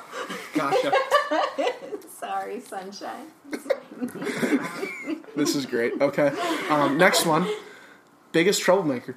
[0.53, 0.91] Gotcha.
[2.19, 3.27] sorry, sunshine.
[5.33, 5.93] This is great.
[6.01, 6.27] Okay,
[6.69, 7.47] um, next one,
[8.33, 9.15] biggest troublemaker,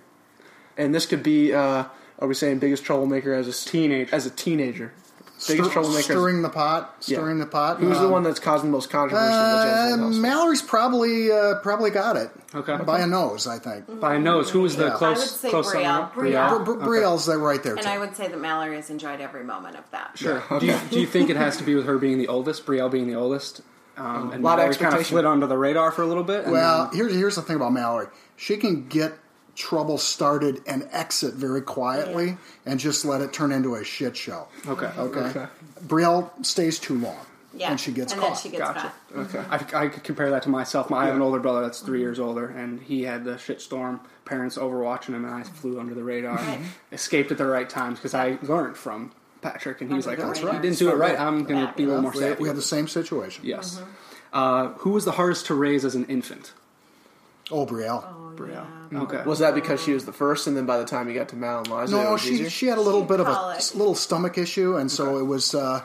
[0.77, 1.53] and this could be.
[1.53, 1.87] Uh,
[2.21, 4.15] are we saying biggest troublemaker as a Teenager.
[4.15, 4.93] As a teenager,
[5.47, 6.03] biggest Stir- troublemaker.
[6.03, 6.95] Stirring the pot.
[7.07, 7.17] Yeah.
[7.19, 7.79] Stirring the pot.
[7.81, 11.55] Who's the Um, one that's causing the most controversy in the Uh, Mallory's probably uh,
[11.63, 12.77] probably got it Okay.
[12.85, 14.01] by a nose, I think.
[14.01, 14.91] By a nose, who was the Yeah.
[14.97, 16.11] close I would say close Brielle.
[16.17, 16.31] runner?
[16.31, 16.65] Brielle.
[16.65, 17.89] Br- Br- Brielle's there right there And too.
[17.89, 20.11] I would say that Mallory has enjoyed every moment of that.
[20.15, 20.43] Sure.
[20.59, 22.91] Do, you, do you think it has to be with her being the oldest, Brielle
[22.91, 23.63] being the oldest?
[23.97, 26.45] Um, and lot of Mallory kind of slid under the radar for a little bit.
[26.45, 28.07] and Well, then- here's here's the thing about Mallory.
[28.37, 29.13] She can get
[29.55, 32.37] trouble started and exit very quietly,
[32.67, 34.49] and just let it turn into a shit show.
[34.67, 34.91] okay.
[34.99, 35.47] Okay.
[35.87, 37.19] Brielle stays too long,
[37.55, 37.71] Yeah.
[37.71, 38.35] and she gets and caught.
[38.35, 38.81] then she gets Gotcha.
[38.81, 38.95] caught.
[39.17, 39.39] Okay.
[39.39, 39.77] Mm-hmm.
[39.77, 40.91] I, I could compare that to myself.
[40.91, 42.07] My, I have an older brother that's three mm-hmm.
[42.07, 44.01] years older, and he had the shitstorm.
[44.25, 46.39] Parents overwatching him, and I flew under the radar.
[46.39, 46.65] Mm-hmm.
[46.93, 49.11] Escaped at the right times because I learned from
[49.43, 50.45] Patrick, and he was like, oh, "That's right.
[50.45, 50.63] "Oh, radar.
[50.63, 51.19] "You didn't do it right.
[51.19, 53.45] I'm going to be a little more we, savvy." we had the same situation.
[53.45, 53.83] Yes.
[54.33, 56.53] Uh, who was the hardest to raise as an infant?
[57.51, 58.05] Oh, Brielle.
[58.05, 58.67] Oh Brielle.
[58.93, 59.03] yeah.
[59.03, 59.23] Okay.
[59.25, 61.37] Was that because she was the first, and then by the time you got to
[61.37, 62.51] Mal and Liza, it No, was she easier?
[62.51, 63.75] she had a little bit of a Colic.
[63.75, 65.55] little stomach issue, and so it was.
[65.55, 65.83] Uh,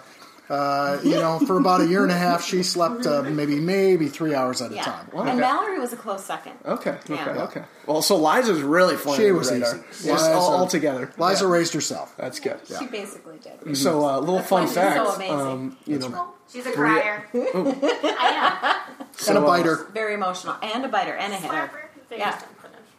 [0.47, 4.07] uh, you know, for about a year and a half, she slept uh, maybe maybe
[4.07, 4.83] three hours at a Yeah.
[4.83, 5.09] time.
[5.15, 6.51] And Mallory was a close second.
[6.63, 7.43] Okay, okay, Yeah.
[7.45, 7.63] okay.
[7.87, 9.19] Well, so Liza's really flying.
[9.19, 9.69] She was radar.
[9.73, 9.83] easy.
[9.89, 11.11] Just Liza- all, all together.
[11.17, 11.49] Liza Yeah.
[11.51, 12.13] raised herself.
[12.15, 12.59] That's good.
[12.77, 13.75] She basically did.
[13.75, 14.97] So, a uh, little That's fun she's fact.
[14.97, 15.39] so amazing.
[15.39, 17.25] um, you know, She's a crier.
[17.33, 18.81] I
[19.17, 19.87] so, and a uh, biter.
[19.93, 20.55] Very emotional.
[20.61, 21.71] And a biter and a hitter.
[22.11, 22.41] Yeah.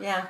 [0.01, 0.27] Yeah.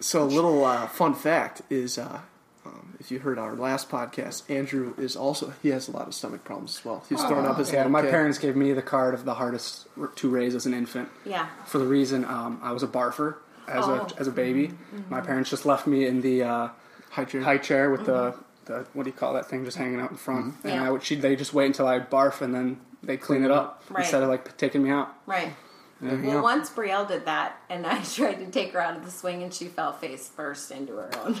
[0.00, 2.20] So, a little uh, fun fact is, uh,
[2.64, 6.14] um, if you heard our last podcast, Andrew is also he has a lot of
[6.14, 7.04] stomach problems as well.
[7.08, 8.10] He's throwing up his Yeah, little my kid.
[8.10, 9.86] parents gave me the card of the hardest
[10.16, 11.08] to raise as an infant.
[11.24, 11.48] Yeah.
[11.66, 13.36] For the reason um, I was a barfer
[13.68, 14.06] as Oh.
[14.16, 14.72] a as a baby.
[15.10, 16.68] My parents just left me in the uh,
[17.10, 17.42] high chair.
[17.42, 18.34] high chair with the,
[18.70, 20.66] the what do you call that thing just hanging out in front, mm-hmm.
[20.68, 20.86] and Yeah.
[20.86, 23.84] I would she they just wait until I barf and then they clean it up
[23.84, 23.94] mm-hmm.
[23.94, 24.02] Right.
[24.04, 25.14] instead of like taking me out.
[25.26, 25.52] Right.
[26.00, 26.42] There you Well, go.
[26.42, 29.52] once Brielle did that, and I tried to take her out of the swing, and
[29.52, 31.34] she fell face first into her own.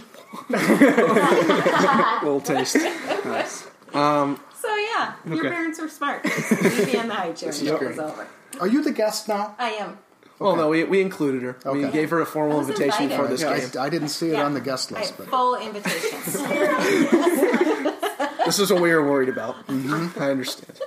[2.22, 2.76] little taste.
[3.24, 3.66] nice.
[3.94, 6.24] Um, so yeah, your parents were smart.
[6.24, 7.90] Just leave me in the high chair is it great.
[7.90, 8.26] was over.
[8.60, 9.54] Are you the guest now?
[9.58, 9.98] I am.
[10.40, 11.56] Well, no, we, we included her.
[11.70, 11.92] We Okay.
[11.92, 13.22] gave her a formal was invitation invited.
[13.24, 13.70] for this Yeah, game.
[13.78, 14.46] I, I didn't see it Yeah.
[14.46, 16.32] on the guest I list, have but full invitations.
[18.46, 19.56] this is what we were worried about.
[19.68, 20.80] I understand.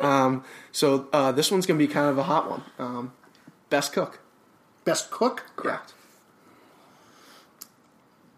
[0.00, 2.62] Um, so uh, this one's going to be kind of a hot one.
[2.80, 3.12] Um,
[3.70, 4.18] best cook.
[4.84, 5.44] best cook.
[5.54, 5.92] Correct.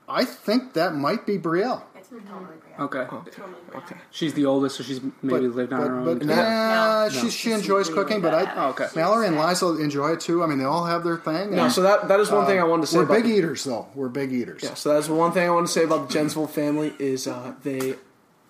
[0.08, 1.82] I think that might be Brielle.
[1.96, 2.67] It's totally real.
[2.78, 3.06] Okay.
[3.74, 3.96] Okay.
[4.10, 6.04] She's the oldest, so she's maybe But- lived on but, her own.
[6.04, 7.20] But, And that- yeah, No.
[7.22, 8.48] she, she enjoys really cooking, but bad.
[8.56, 8.86] I, Oh, okay.
[8.94, 10.42] Mallory and Liza enjoy it too.
[10.42, 11.54] I mean, they all have their thing.
[11.56, 12.98] No, and, so that that is one thing I wanted to say.
[12.98, 13.88] we're about big the- eaters, though.
[13.94, 14.62] We're big eaters.
[14.62, 17.54] Yeah, so that's one thing I want to say about the Jensvold family is uh,
[17.64, 17.96] they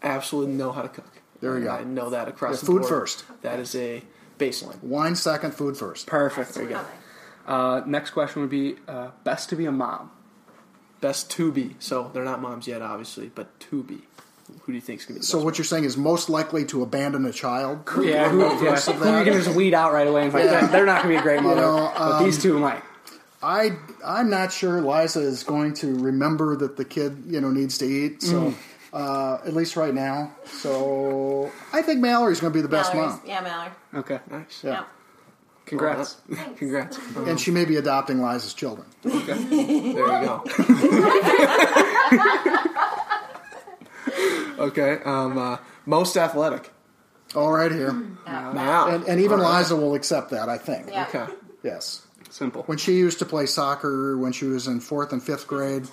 [0.03, 1.11] absolutely know how to cook.
[1.41, 1.71] There we go.
[1.71, 2.89] I know that across Yeah, the food board.
[2.89, 3.25] first.
[3.43, 4.03] That is a
[4.39, 4.83] baseline.
[4.83, 6.07] Wine second, food first.
[6.07, 6.55] Perfect.
[6.55, 6.81] There you go.
[7.47, 10.11] Uh, next question would be uh, best to be a mom.
[11.01, 11.77] Best to be.
[11.79, 14.01] So they're not moms yet, obviously, but to be.
[14.63, 15.97] Who do you think is going to be the So best what you're saying is
[15.97, 17.81] most likely to abandon a child?
[18.03, 19.25] Yeah, who, yeah, Versus who are you that.
[19.25, 20.67] going to just weed out right away and like, Yeah.
[20.69, 22.83] they're not going to be a great mother, know, but um, these two might.
[23.43, 27.79] I I'm not sure Liza is going to remember that the kid you know needs
[27.79, 28.21] to eat.
[28.23, 28.53] So
[28.93, 30.33] uh, at least right now.
[30.47, 33.71] So I think Mallory's going to be the best Mallory's, mom, yeah, Mallory.
[33.95, 34.65] Okay, Nice.
[34.65, 34.85] Yeah.
[35.69, 36.17] Congrats.
[36.57, 36.99] Congrats.
[37.17, 38.87] and she may be adopting Liza's children.
[39.03, 40.45] There you go.
[44.59, 44.99] okay.
[45.05, 46.73] Um, uh, most athletic.
[47.35, 47.93] All right here,
[48.27, 48.89] Wow.
[48.89, 49.59] and, and even All right.
[49.59, 50.49] Liza will accept that.
[50.49, 50.89] I think.
[50.91, 51.07] Yeah.
[51.09, 51.27] Okay.
[51.63, 52.07] Yes.
[52.31, 52.63] Simple.
[52.63, 55.87] When she used to play soccer when she was in fourth and fifth grade,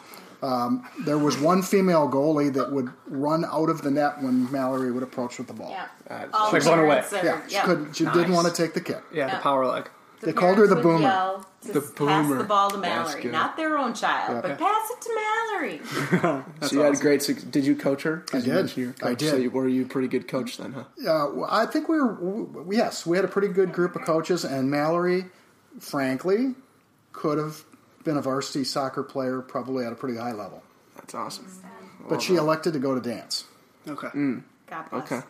[0.46, 4.92] um, there was one female goalie that would run out of the net when Mallory
[4.92, 5.70] would approach with the ball.
[5.72, 5.88] Yeah.
[6.08, 6.88] That is All Like run away.
[7.02, 7.64] parents are- Yeah, she, yeah.
[7.66, 8.14] couldn't, she Nice.
[8.16, 9.02] didn't want to take the kick.
[9.12, 9.36] Yeah, Yeah.
[9.38, 9.90] the power leg.
[10.22, 11.08] They called her the parents would boomer.
[11.08, 12.38] yell to The Pass boomer.
[12.38, 16.44] the ball to Mallory, not their own child, but pass it to Mallory.
[16.68, 17.22] so you had great.
[17.22, 18.24] suc- Did you coach her?
[18.34, 18.48] I did.
[18.54, 19.30] mentioned you were a I did.
[19.30, 20.80] So you, were you a pretty good coach then, huh?
[21.02, 22.18] Uh, well, I think we were.
[22.74, 25.26] Yes, we had a pretty good group of coaches, and Mallory,
[25.80, 26.56] frankly,
[27.12, 27.64] could have
[28.06, 30.64] been a varsity soccer player, probably at a pretty high level.
[30.96, 31.48] That's awesome.
[32.08, 33.44] But she elected to go to dance.
[33.88, 34.08] Okay.
[34.68, 35.12] God bless.
[35.12, 35.22] Okay.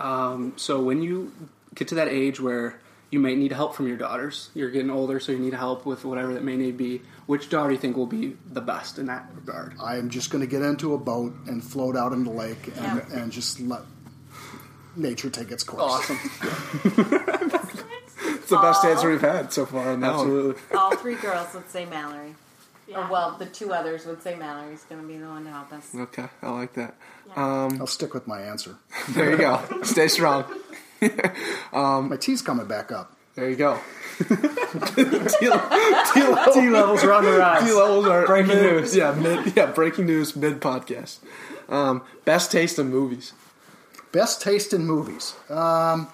[0.00, 1.32] Um, so when you
[1.74, 2.80] get to that age where
[3.10, 6.04] you may need help from your daughters, you're getting older, so you need help with
[6.04, 7.02] whatever that may need be.
[7.26, 9.74] Which daughter do you think will be the best in that regard?
[9.80, 12.66] I am just going to get into a boat and float out in the lake
[12.68, 13.04] and, Yeah.
[13.12, 13.82] and just let
[14.96, 15.82] nature take its course.
[15.82, 16.18] Awesome.
[18.24, 20.26] It's the best answer we've had so far on that one.
[20.26, 20.76] Absolutely.
[20.76, 22.34] All three girls would say Mallory.
[22.86, 23.06] Yeah.
[23.06, 25.72] Or, well, the two others would say Mallory's going to be the one to help
[25.72, 25.94] us.
[25.94, 26.94] Okay, I like that.
[27.36, 28.76] I'll stick with my answer.
[29.10, 29.60] There you go.
[29.82, 30.44] Stay strong.
[31.72, 33.16] My tea's coming back up.
[33.34, 33.78] There you go.
[34.18, 34.36] T T
[36.70, 37.64] levels are on the rise.
[37.64, 38.94] T levels are Breaking mid- news.
[38.96, 41.18] Yeah, mid, yeah, breaking news mid podcast.
[41.68, 43.32] Um, best taste in movies.
[44.12, 45.34] Best taste in movies.
[45.50, 46.06] Um,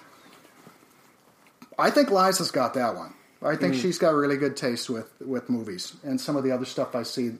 [1.81, 3.13] I think Liza's got that one.
[3.43, 5.95] I think she's got really good taste with, with movies.
[6.03, 7.31] And some of the other stuff I see,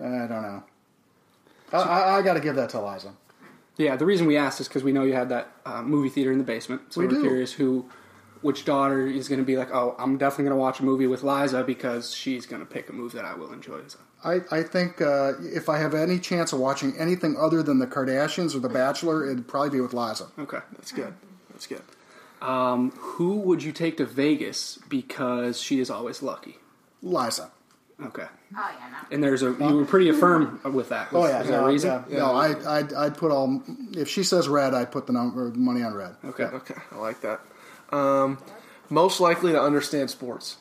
[0.00, 0.64] I don't know.
[1.72, 3.12] I, I, I got to give that to Liza.
[3.76, 6.32] Yeah, the reason we asked is because we know you had that uh, movie theater
[6.32, 6.94] in the basement.
[6.94, 7.86] So We are curious who,
[8.40, 11.06] which daughter is going to be like, oh, I'm definitely going to watch a movie
[11.06, 13.80] with Liza because she's going to pick a movie that I will enjoy.
[13.86, 17.78] So, I, I think uh, if I have any chance of watching anything other than
[17.80, 20.28] The Kardashians or The Bachelor, it'd probably be with Liza.
[20.38, 20.60] okay.
[20.72, 21.12] That's good.
[21.50, 21.82] That's good.
[22.42, 26.56] Um, who would you take to Vegas because she is always lucky?
[27.02, 27.50] Liza.
[28.04, 28.24] Okay.
[28.56, 28.96] Oh yeah, no.
[29.14, 31.08] And there's a you were pretty affirm with that.
[31.12, 32.04] Oh yeah, is there no, a reason?
[32.10, 32.18] yeah.
[32.18, 33.62] no, I, I'd, I'd put all.
[33.92, 36.16] If she says red, I'd put the number money on red.
[36.24, 36.44] Okay.
[36.44, 37.40] Okay, I like that.
[37.90, 38.38] Um,
[38.90, 40.56] most likely to understand sports.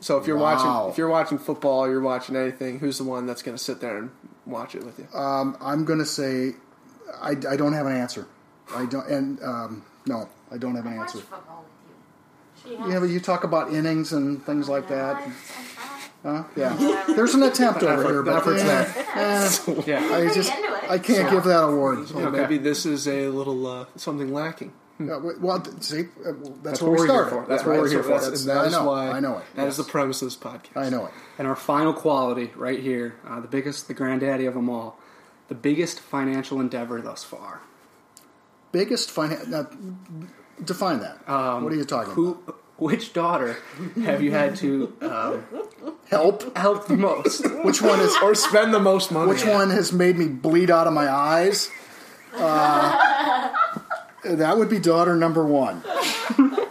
[0.00, 0.54] So if you're Wow.
[0.54, 2.78] watching, if you're watching football, you're watching anything.
[2.80, 4.10] Who's the one that's going to sit there and
[4.46, 5.08] watch it with you?
[5.18, 6.52] Um, I'm going to say
[7.20, 8.26] I, I don't have an answer.
[8.74, 11.20] I don't, and um, no, I don't have an answer.
[12.66, 15.22] Yeah, but you talk about innings and things like that.
[16.22, 16.42] Huh?
[16.56, 17.04] Yeah.
[17.06, 20.14] There's an attempt over here, but Effort's eh, Yeah.
[20.14, 20.52] I just
[20.90, 22.08] I can't give that award.
[22.08, 24.72] So maybe this is a little uh, something lacking.
[25.00, 27.46] Uh, well, th- see, uh, that's, That's what what we we're here for.
[27.46, 28.18] That's Yeah, what we're here so for.
[28.20, 28.84] that's- and that I is know.
[28.84, 29.44] why I know it.
[29.54, 30.76] That is the premise of this podcast.
[30.76, 31.12] I know it.
[31.38, 34.98] And our final quality right here, uh, the biggest, the granddaddy of them all,
[35.46, 37.60] the biggest financial endeavor thus far.
[38.72, 39.46] Biggest finance.
[39.46, 39.66] Now,
[40.64, 41.18] define that.
[41.28, 42.34] Um, what are you talking Who,
[42.76, 43.56] which daughter
[44.04, 45.44] have you had to um.
[46.08, 46.56] Help.
[46.56, 47.44] help the most?
[47.64, 48.16] Which one is?
[48.22, 49.28] Or spend the most money.
[49.28, 51.70] Which one has made me bleed out of my eyes?
[52.34, 53.50] Uh,
[54.24, 55.82] that would be daughter number one.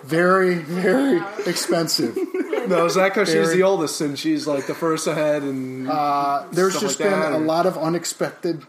[0.03, 2.17] Very, very expensive.
[2.67, 6.43] No, is that because she's the oldest and she's like the first ahead and Uh,
[6.51, 8.65] there's Stuff just like been that, a or- lot of unexpected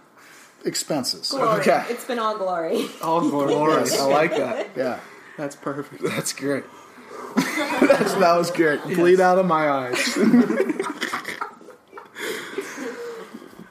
[0.64, 1.30] expenses.
[1.30, 1.60] Glory.
[1.60, 1.84] Okay.
[1.88, 2.86] It's been all glory.
[3.02, 3.54] all glory.
[3.90, 4.68] I like that.
[4.76, 5.00] Yeah.
[5.36, 6.02] That's perfect.
[6.02, 6.64] That's great.
[7.36, 8.82] That's, that was great.
[8.82, 10.18] Bleed out of my eyes.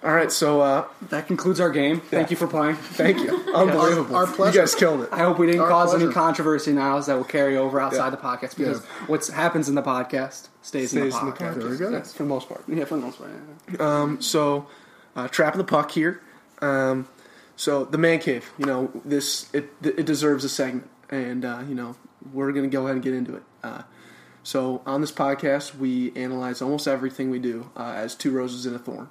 [0.04, 2.00] All right, so uh, That concludes our game.
[2.00, 2.76] Thank you for playing.
[2.78, 3.30] thank you.
[3.54, 4.16] Unbelievable.
[4.16, 4.54] Our- our pleasure.
[4.60, 5.10] You guys killed it.
[5.12, 8.10] I hope we didn't Our cause any controversy now that will carry over outside Yeah.
[8.12, 11.56] the podcast because what happens in the podcast stays, in, the Stays in the podcast.
[11.56, 11.64] podcast.
[11.64, 11.92] Very good.
[11.94, 12.64] Yes, for the most part.
[12.70, 13.32] Yeah, for the most part.
[13.74, 13.78] yeah.
[14.02, 14.68] Um, so,
[15.18, 16.22] uh, trapping the puck here.
[16.62, 17.08] Um,
[17.56, 18.52] so the man cave.
[18.58, 19.54] You know this.
[19.54, 21.96] It it deserves a segment, and uh, you know
[22.34, 23.44] we're gonna go ahead and get into it.
[23.64, 23.84] Uh,
[24.44, 28.76] so on this podcast, we analyze almost everything we do uh, as two roses and
[28.76, 29.10] a thorn.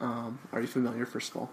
[0.00, 1.06] Um, are you familiar?
[1.06, 1.50] First of all,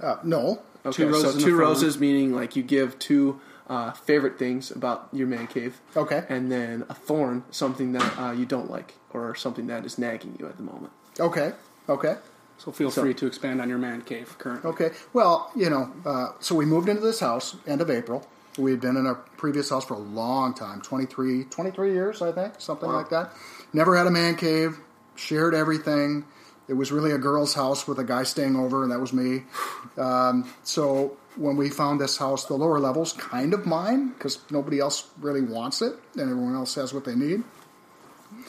[0.00, 0.62] Uh, no.
[0.86, 0.96] okay.
[1.04, 5.26] Two roses so two roses meaning like you give two uh, favorite things about your
[5.26, 5.80] man cave.
[5.96, 6.24] Okay.
[6.28, 10.36] And then a thorn, something that uh, you don't like or something that is nagging
[10.38, 10.92] you at the moment.
[11.18, 11.52] Okay.
[11.88, 12.16] Okay.
[12.60, 14.70] So feel free to expand on your man cave currently.
[14.72, 14.90] Okay.
[15.14, 18.26] Well, you know, uh, so we moved into this house end of April.
[18.58, 22.32] We had been in our previous house for a long time 23, 23 years, I
[22.32, 23.32] think, something like that.
[23.72, 24.78] Never had a man cave,
[25.14, 26.26] shared everything.
[26.68, 29.44] It was really a girl's house with a guy staying over, and that was me.
[29.98, 34.78] Um, so when we found this house, the lower level's kind of mine because nobody
[34.78, 37.42] else really wants it, and everyone else has what they need.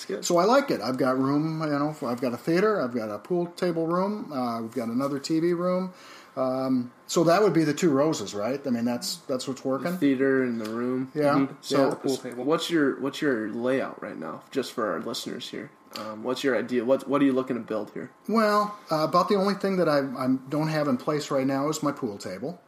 [0.01, 0.25] That's good.
[0.25, 0.81] So I like it.
[0.81, 1.95] I've got room, you know.
[2.07, 2.81] I've got a theater.
[2.81, 4.31] I've got a pool table room.
[4.33, 5.93] Uh, we've got another TV room.
[6.35, 8.59] Um, so that would be the two roses, right?
[8.65, 9.97] I mean, that's that's what's working.
[9.97, 11.11] theater in the room.
[11.13, 11.33] Yeah.
[11.35, 11.49] Mhm.
[11.61, 11.93] So, Yeah.
[11.95, 12.43] pool table.
[12.45, 15.69] what's your what's your layout right now, just for our listeners here?
[15.99, 16.83] Um, what's your idea?
[16.85, 18.09] What what are you looking to build here?
[18.29, 21.67] Well, uh, about the only thing that I, I don't have in place right now
[21.69, 22.59] is my pool table,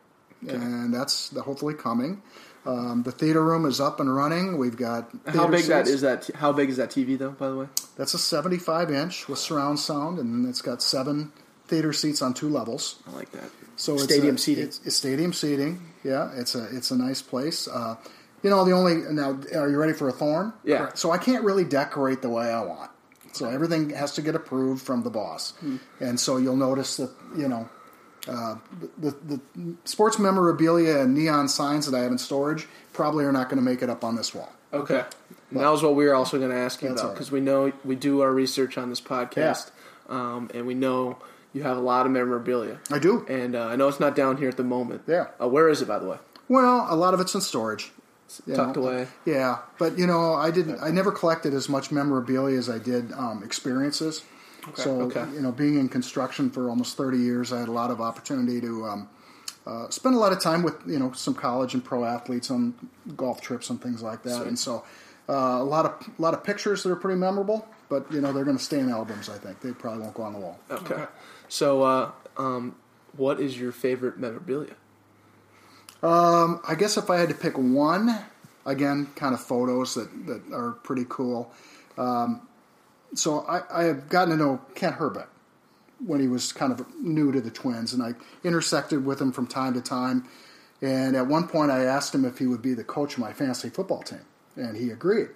[0.46, 2.22] and that's hopefully coming.
[2.66, 4.58] Um, the theater room is up and running.
[4.58, 5.96] We've got How big that seats.
[5.96, 6.30] is that?
[6.36, 7.32] How big is that TV though?
[7.32, 11.32] By the way, That's a 75 inch with surround sound, and it's got seven
[11.68, 13.00] theater seats on two levels.
[13.08, 13.50] I like that.
[13.76, 14.64] So it's Stadium a, seating.
[14.66, 15.82] It's, it's stadium seating.
[16.04, 17.68] Yeah, it's a it's a nice place.
[17.68, 17.96] Uh,
[18.44, 20.54] you know, the only now are you ready for a thorn?
[20.64, 20.94] Yeah.
[20.94, 22.92] So I can't really decorate the way I want.
[23.34, 25.78] So everything has to get approved from the boss, Hmm.
[26.00, 27.68] and so you'll notice that you know.
[28.28, 28.56] Uh,
[29.00, 29.40] the, the
[29.84, 33.64] sports memorabilia and neon signs that I have in storage probably are not going to
[33.64, 34.52] make it up on this wall.
[34.72, 35.04] Okay.
[35.52, 37.14] And that was what we were also going to ask you about all right.
[37.14, 39.72] because we know we do our research on this podcast,
[40.10, 41.18] um, and we know
[41.54, 42.80] you have a lot of memorabilia.
[42.90, 43.26] I do.
[43.30, 45.04] And uh, I know it's not down here at the moment.
[45.06, 45.28] Yeah.
[45.40, 46.18] Uh, where is it, by the way?
[46.50, 47.92] Well, a lot of it's in storage.
[48.48, 48.84] you Tucked know.
[48.84, 49.08] away.
[49.26, 50.80] Yeah, but you know, I didn't.
[50.82, 54.24] I never collected as much memorabilia as I did um, experiences.
[54.76, 55.26] So okay.
[55.34, 58.62] you know, being in construction for almost thirty years, I had a lot of opportunity
[58.62, 59.10] to um,
[59.66, 62.74] uh, spend a lot of time with you know some college and pro athletes on
[63.16, 64.48] golf trips and things like that.
[64.48, 64.84] And so
[65.30, 67.68] uh, a lot of a lot of pictures that are pretty memorable.
[67.90, 69.30] But you know, they're going to stay in albums.
[69.30, 70.60] I think they probably won't go on the wall.
[70.72, 71.04] Okay.
[71.48, 72.76] So, uh, um,
[73.16, 74.76] what is your favorite memorabilia?
[76.02, 78.20] Um, I guess if I had to pick one,
[78.66, 81.52] again, kind of photos that, that are pretty cool.
[81.98, 82.48] Um,
[83.16, 85.28] so I, I have gotten to know Kent Hrbek
[86.06, 89.48] when he was kind of new to the Twins, and I intersected with him from
[89.48, 90.28] time to time.
[90.82, 93.32] And at one point, I asked him if he would be the coach of my
[93.32, 95.30] fantasy football team, and he agreed.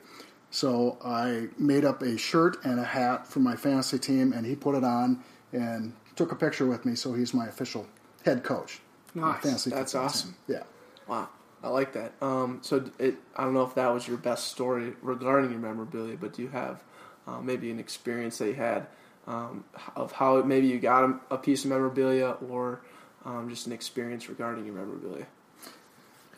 [0.51, 4.55] So I made up a shirt and a hat for my fantasy team, and he
[4.55, 5.23] put it on
[5.53, 6.95] and took a picture with me.
[6.95, 7.88] So he's my official
[8.25, 8.80] head coach.
[9.13, 9.41] Nice.
[9.41, 10.32] fantasy That's awesome.
[10.32, 10.57] team.
[10.57, 10.63] Yeah.
[11.07, 11.30] Wow,
[11.63, 12.11] I like that.
[12.21, 16.17] Um, so, it, I don't know if that was your best story regarding your memorabilia,
[16.19, 16.84] but do you have
[17.28, 18.88] uh, maybe an experience you had
[19.28, 19.65] um,
[19.95, 22.82] of how maybe you got a, a piece of memorabilia or
[23.25, 25.28] um, just an experience regarding your memorabilia?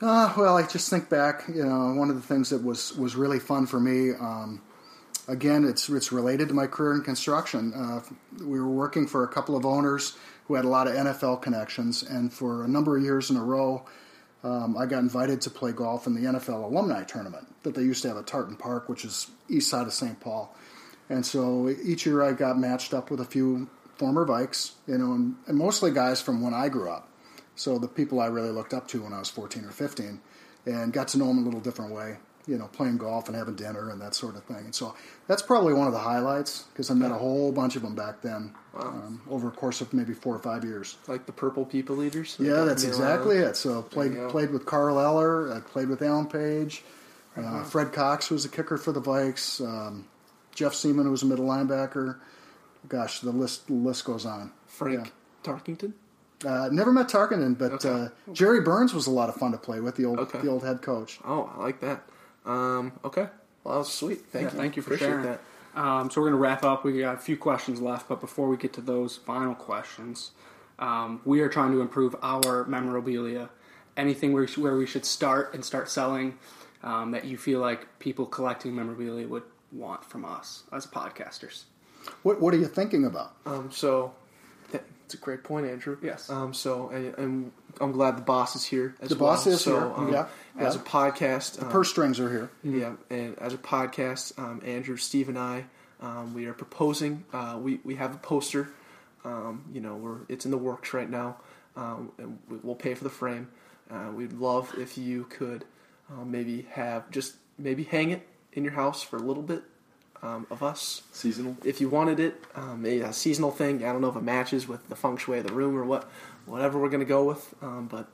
[0.02, 1.44] Uh, well, I just think back.
[1.48, 4.12] You know, one of the things that was was really fun for me.
[4.12, 4.62] Um,
[5.28, 7.74] again, it's it's related to my career in construction.
[7.74, 8.02] Uh,
[8.44, 10.18] we were working for a couple of owners
[10.48, 13.44] who had a lot of NFL connections, and for a number of years in a
[13.44, 13.86] row,
[14.44, 18.02] um, I got invited to play golf in the NFL alumni tournament that they used
[18.04, 20.20] to have at Tartan Park, which is east side of St.
[20.20, 20.56] Paul.
[21.10, 25.14] And so each year I got matched up with a few former Vikes, you know,
[25.14, 27.10] and, and mostly guys from when I grew up.
[27.56, 30.22] So the people I really looked up to when I was 14 or 15,
[30.66, 33.56] and got to know them a little different way, you know, playing golf and having
[33.56, 34.58] dinner and that sort of thing.
[34.58, 34.96] And so
[35.28, 38.22] that's probably one of the highlights because I met a whole bunch of them back
[38.22, 40.98] then um, over a course of maybe four or five years.
[41.08, 42.38] Like the purple people eaters.
[42.40, 43.58] Yeah, that's exactly it.
[43.58, 46.84] So played played with Carl Eller, I played with Alan Page,
[47.36, 47.64] uh.
[47.64, 50.06] Fred Cox, was a kicker for the Vikes, um,
[50.60, 52.18] Jeff Siemon, who was a middle linebacker.
[52.90, 54.52] Gosh, the list the list goes on.
[54.68, 55.94] Frank Tarkenton.
[56.46, 57.90] Uh, never met Tarkenton, but Okay.
[57.90, 59.96] uh, Jerry Burns was a lot of fun to play with.
[59.96, 60.42] The old Okay.
[60.42, 61.20] the old head coach.
[61.26, 62.04] Oh, I like that.
[62.46, 63.28] Um, okay.
[63.64, 64.26] Well, that was sweet.
[64.32, 64.58] Thank Yeah, you.
[64.58, 65.24] Thank you for Appreciate sharing.
[65.24, 65.42] that.
[65.76, 66.84] Um, so we're going to wrap up.
[66.84, 70.32] We got a few questions left, but before we get to those final questions,
[70.80, 73.50] um, we are trying to improve our memorabilia.
[73.96, 76.38] Anything where, where we should start and start selling
[76.84, 81.64] um, that you feel like people collecting memorabilia would want from us as podcasters.
[82.24, 83.34] What what are you thinking about?
[83.46, 84.14] Um, so
[84.72, 85.98] that, it's a great point, Andrew.
[86.02, 86.30] Yes.
[86.30, 87.52] Um, so and, and
[87.82, 89.32] I'm glad the boss is here as The well.
[89.32, 89.94] boss is so, here.
[89.96, 90.82] Um, Yeah, As yeah.
[90.82, 92.50] a podcast, um, Purse strings are here.
[92.64, 95.66] Yeah, and as a podcast, um, Andrew, Steve, and I,
[96.02, 97.26] um, we are proposing.
[97.34, 98.70] Uh, we we have a poster.
[99.26, 101.38] Um, you know, we're it's in the works right now,
[101.76, 103.50] um, and we, we'll pay for the frame.
[103.92, 105.66] Uh, we'd love if you could
[106.10, 108.26] uh, maybe have just maybe hang it
[108.60, 109.64] in your house for a little bit
[110.22, 111.02] um, of us.
[111.12, 111.58] Seasonal.
[111.64, 113.84] If you wanted it, um, maybe a seasonal thing.
[113.84, 116.10] I don't know if it matches with the feng shui of the room or what,
[116.46, 117.56] whatever we're gonna go with.
[117.62, 118.08] Um, but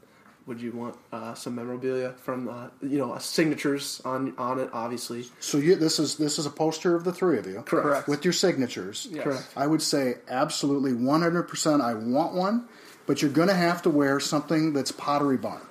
[0.45, 4.69] would you want uh, some memorabilia from uh, you know uh, signatures on on it?
[4.71, 8.07] Obviously, So you, this is this is a poster of the three of you, Correct.
[8.07, 9.23] With your signatures, Yes.
[9.23, 9.47] Correct.
[9.55, 11.81] I would say absolutely 100%.
[11.81, 12.67] I want one,
[13.07, 15.61] but you're going to have to wear something that's Pottery Barn.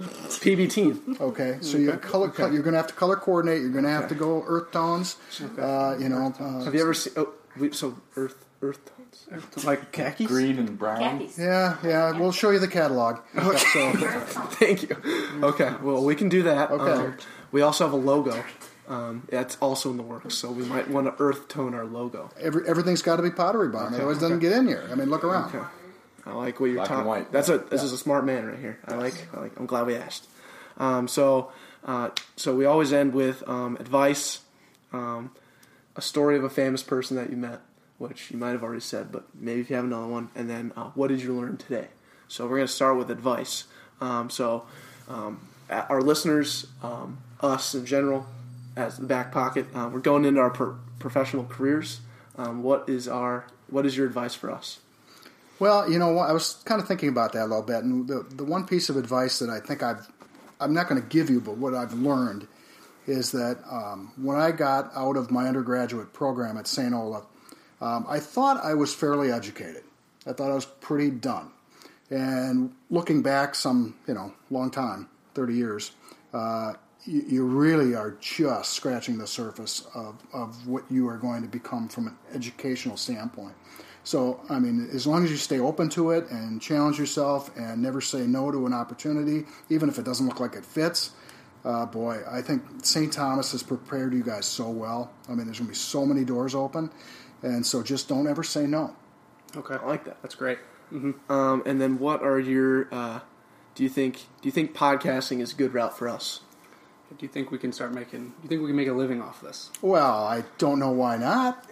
[0.00, 1.20] PBT.
[1.20, 3.60] Okay, so you color, you're going to have to color coordinate.
[3.60, 5.16] You're going to have to go earth tones.
[5.58, 7.12] Uh, you know, uh, Have you ever seen?
[7.16, 10.26] Oh, we, so earth earth tones, like khakis.
[10.26, 11.18] Green and brown.
[11.18, 11.38] Khakis.
[11.38, 12.18] yeah, yeah.
[12.18, 13.20] We'll show you the catalog.
[13.34, 14.96] So, Thank you.
[15.42, 16.70] Okay, well we can do that.
[16.70, 17.06] Okay.
[17.06, 17.16] Um,
[17.52, 18.44] we also have a logo.
[18.86, 22.30] Um, that's also in the works, so we might want to earth tone our logo.
[22.38, 23.94] every, everything's got to be Pottery Barn.
[23.94, 24.86] Otherwise, it doesn't get in here.
[24.90, 25.54] I mean, look around.
[25.54, 25.64] Okay.
[26.26, 27.26] I like what you're talking.
[27.30, 28.78] That's a this is a smart man right here.
[28.86, 29.28] I like.
[29.34, 29.58] I like.
[29.58, 30.26] I'm glad we asked.
[30.76, 31.52] Um, so,
[31.84, 34.40] uh, so we always end with um, advice,
[34.92, 35.30] um,
[35.96, 37.60] a story of a famous person that you met,
[37.98, 40.72] which you might have already said, but maybe if you have another one, and then
[40.76, 41.88] uh, what did you learn today?
[42.26, 43.64] So we're going to start with advice.
[44.00, 44.66] Um, so,
[45.08, 48.26] um, our listeners, um, us in general,
[48.76, 52.00] as the back pocket, uh, we're going into our pro- professional careers.
[52.36, 54.80] Um, what is our what is your advice for us?
[55.64, 58.06] Well, you know, what, I was kind of thinking about that a little bit, and
[58.06, 60.06] the the one piece of advice that I think I've
[60.60, 62.46] I'm not going to give you, but what I've learned
[63.06, 66.92] is that um, when I got out of my undergraduate program at St.
[66.92, 67.24] Olaf,
[67.80, 69.84] um, I thought I was fairly educated.
[70.26, 71.50] I thought I was pretty done.
[72.10, 75.92] And looking back, some you know, long time, thirty years,
[76.34, 76.74] uh,
[77.06, 81.48] you, you really are just scratching the surface of, of what you are going to
[81.48, 83.54] become from an educational standpoint.
[84.04, 87.82] So, I mean, as long as you stay open to it and challenge yourself and
[87.82, 91.12] never say no to an opportunity, even if it doesn't look like it fits,
[91.64, 93.10] uh, boy, I think St.
[93.10, 95.10] Thomas has prepared you guys so well.
[95.26, 96.90] I mean, there's going to be so many doors open.
[97.42, 98.94] And so just don't ever say no.
[99.56, 100.20] Okay, I like that.
[100.22, 100.58] That's great.
[101.28, 102.88] Um, and then, what are your?
[102.92, 103.20] Uh,
[103.74, 104.26] do you think?
[104.40, 106.40] Do you think podcasting is a good route for us?
[107.16, 108.28] Do you think we can start making?
[108.28, 109.70] Do you think we can make a living off this?
[109.82, 111.64] Well, I don't know why not.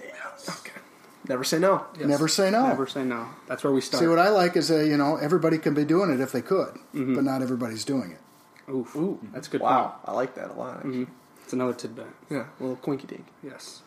[0.48, 0.81] Okay.
[1.28, 1.86] Never say no.
[1.98, 2.08] Yes.
[2.08, 2.66] Never say no.
[2.66, 3.28] Never say no.
[3.46, 4.02] That's where we start.
[4.02, 6.42] See, what I like is that, you know, everybody can be doing it if they
[6.42, 7.14] could, Mm-hmm.
[7.14, 8.70] but not everybody's doing it.
[8.70, 8.94] Oof.
[8.96, 9.60] Ooh, that's a good.
[9.60, 10.82] Wow, I like that a lot.
[10.82, 10.94] Point.
[10.94, 11.06] Mhm.
[11.44, 12.06] It's another tidbit.
[12.30, 13.26] Yeah, a little quinky dink.
[13.42, 13.82] Yes.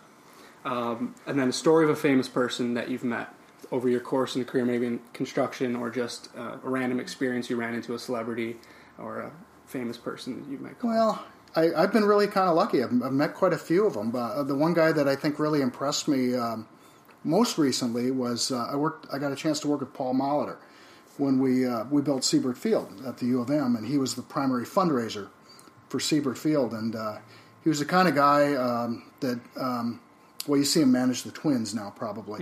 [0.64, 3.30] Um, and then a story of a famous person that you've met
[3.72, 7.50] over your course in the career, maybe in construction or just uh, a random experience
[7.50, 8.58] you ran into a celebrity
[8.98, 9.32] or a
[9.66, 10.76] famous person that you met.
[10.84, 11.24] Well,
[11.56, 12.84] I, I've been really kind of lucky.
[12.84, 14.12] I've, I've met quite a few of them.
[14.12, 16.68] But uh, the one guy that I think really impressed me um,
[17.26, 19.08] most recently was uh, I worked.
[19.12, 20.58] I got a chance to work with Paul Molitor
[21.18, 24.16] when we uh, we built Siebert Field at the U of M, and he was
[24.16, 25.30] the primary fundraiser
[25.90, 27.18] for Siebert Field, and uh,
[27.64, 30.00] he was the kind of guy um, that um,
[30.48, 32.40] well, you see him manage the Twins now, probably.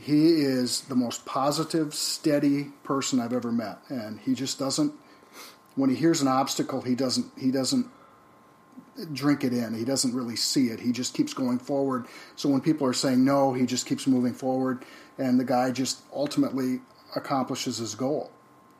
[0.00, 4.92] He is the most positive, steady person I've ever met, and he just doesn't.
[5.76, 7.26] When he hears an obstacle, he doesn't.
[7.38, 7.86] He doesn't
[9.12, 9.74] drink it in.
[9.74, 10.80] He doesn't really see it.
[10.80, 12.06] He just keeps going forward.
[12.36, 14.84] So when people are saying no, he just keeps moving forward,
[15.18, 16.80] and the guy just ultimately
[17.16, 18.30] accomplishes his goal.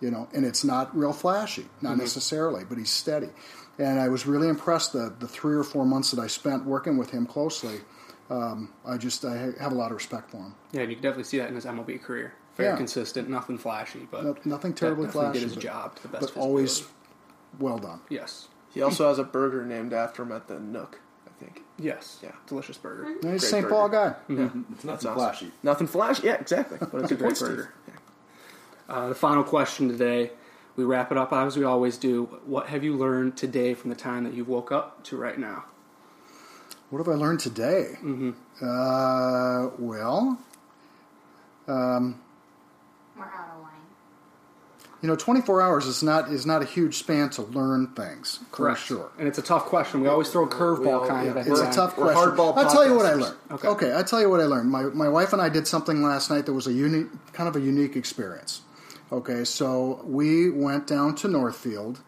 [0.00, 3.30] You know, and it's not real flashy, not necessarily, but he's steady.
[3.78, 6.96] And I was really impressed the the three or four months that I spent working
[6.96, 7.80] with him closely.
[8.30, 10.54] Um, I just I have a lot of respect for him.
[10.72, 12.34] Yeah, and you can definitely see that in his MLB career.
[12.56, 12.76] Very Yeah.
[12.76, 16.20] consistent, nothing flashy, but No- nothing terribly flashy, Did his but- job to the best.
[16.20, 16.82] but of his always
[17.58, 18.00] well done.
[18.08, 21.62] yes, He also has a burger named after him at the Nook, I think.
[21.78, 22.32] yes, Yeah.
[22.48, 23.04] delicious burger.
[23.04, 23.68] And he's a Great St.
[23.68, 24.14] Paul guy.
[24.28, 24.48] Yeah.
[24.72, 25.14] It's nothing awesome.
[25.14, 25.52] flashy.
[25.62, 26.26] Nothing flashy.
[26.26, 26.78] Yeah, exactly.
[26.80, 27.72] But it's a great burger.
[27.86, 27.94] Yeah.
[28.94, 30.32] Uh, the final question today.
[30.76, 32.24] We wrap it up as we always do.
[32.46, 35.66] What have you learned today from the time that you woke up to right now?
[36.90, 37.96] What have I learned today?
[38.02, 38.30] Mm-hmm.
[38.60, 40.38] Uh, well,
[41.68, 42.20] um,
[43.16, 43.53] We're out of line.
[45.05, 48.40] You know, 24 hours is not is not a huge span to learn things.
[48.50, 49.11] For sure.
[49.18, 50.00] And it's a tough question.
[50.00, 51.74] We always throw a curveball kind of at It's a end.
[51.74, 52.30] tough We're question.
[52.38, 53.36] hardball I'll tell you what I learned.
[53.50, 53.68] Okay.
[53.68, 53.92] Okay.
[53.92, 54.70] I'll tell you what I learned.
[54.70, 57.55] My my wife and I did something last night that was a unique, kind of
[57.55, 58.62] a unique experience.
[59.12, 62.00] Okay, so we went down to Northfield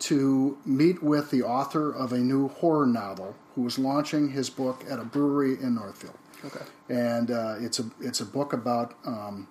[0.00, 4.84] to meet with the author of a new horror novel who was launching his book
[4.90, 6.18] at a brewery in Northfield.
[6.44, 6.64] Okay.
[6.90, 9.48] and uh, it's a it's a book about um,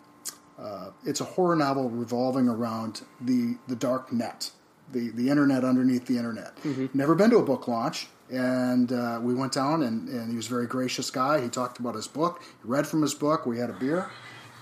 [0.60, 4.52] uh, it's a horror novel revolving around the the dark net,
[4.92, 6.58] the the internet underneath the internet.
[6.94, 10.48] Never been to a book launch, and uh, we went down, and, and he was
[10.48, 11.42] a very gracious guy.
[11.42, 13.46] He talked about his book, he read from his book.
[13.46, 14.10] We had a beer,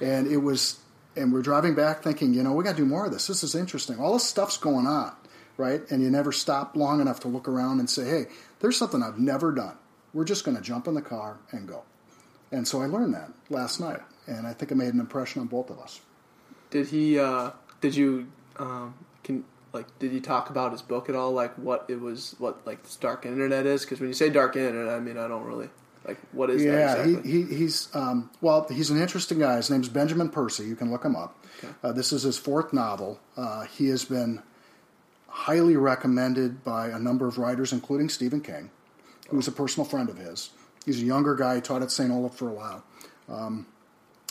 [0.02, 0.80] and it was
[1.16, 3.28] and we're driving back thinking, you know, we got to do more of this.
[3.28, 4.00] This is interesting.
[4.00, 5.14] All this stuff's going on,
[5.58, 5.82] right?
[5.92, 8.26] And you never stop long enough to look around and say, hey,
[8.60, 9.78] there's something I've never done.
[10.14, 11.84] We're just going to jump in the car and go.
[12.52, 15.48] And so I learned that last night, and I think it made an impression on
[15.48, 16.02] both of us.
[16.70, 17.20] Did he?
[17.20, 17.52] Uh,
[17.82, 18.28] did you?
[18.58, 18.94] Um,
[19.24, 19.44] can
[19.74, 19.88] like?
[20.00, 21.32] Did he talk about his book at all?
[21.32, 22.36] Like what it was?
[22.40, 23.84] What like this dark internet is?
[23.84, 25.70] Because when you say dark internet, I mean I don't really
[26.06, 27.32] like what is yeah, that exactly?
[27.32, 29.58] he, he, he's um, well, he's an interesting guy.
[29.58, 30.66] His name's Benjamin Percy.
[30.66, 31.38] You can look him up.
[31.82, 33.20] Uh, this is his fourth novel.
[33.38, 34.42] Uh, he has been
[35.28, 38.70] highly recommended by a number of writers, including Stephen King,
[39.30, 40.50] who was a personal friend of his.
[40.86, 41.56] He's a younger guy.
[41.56, 42.12] He taught at St.
[42.12, 42.84] Olaf for a while.
[43.30, 43.66] Um,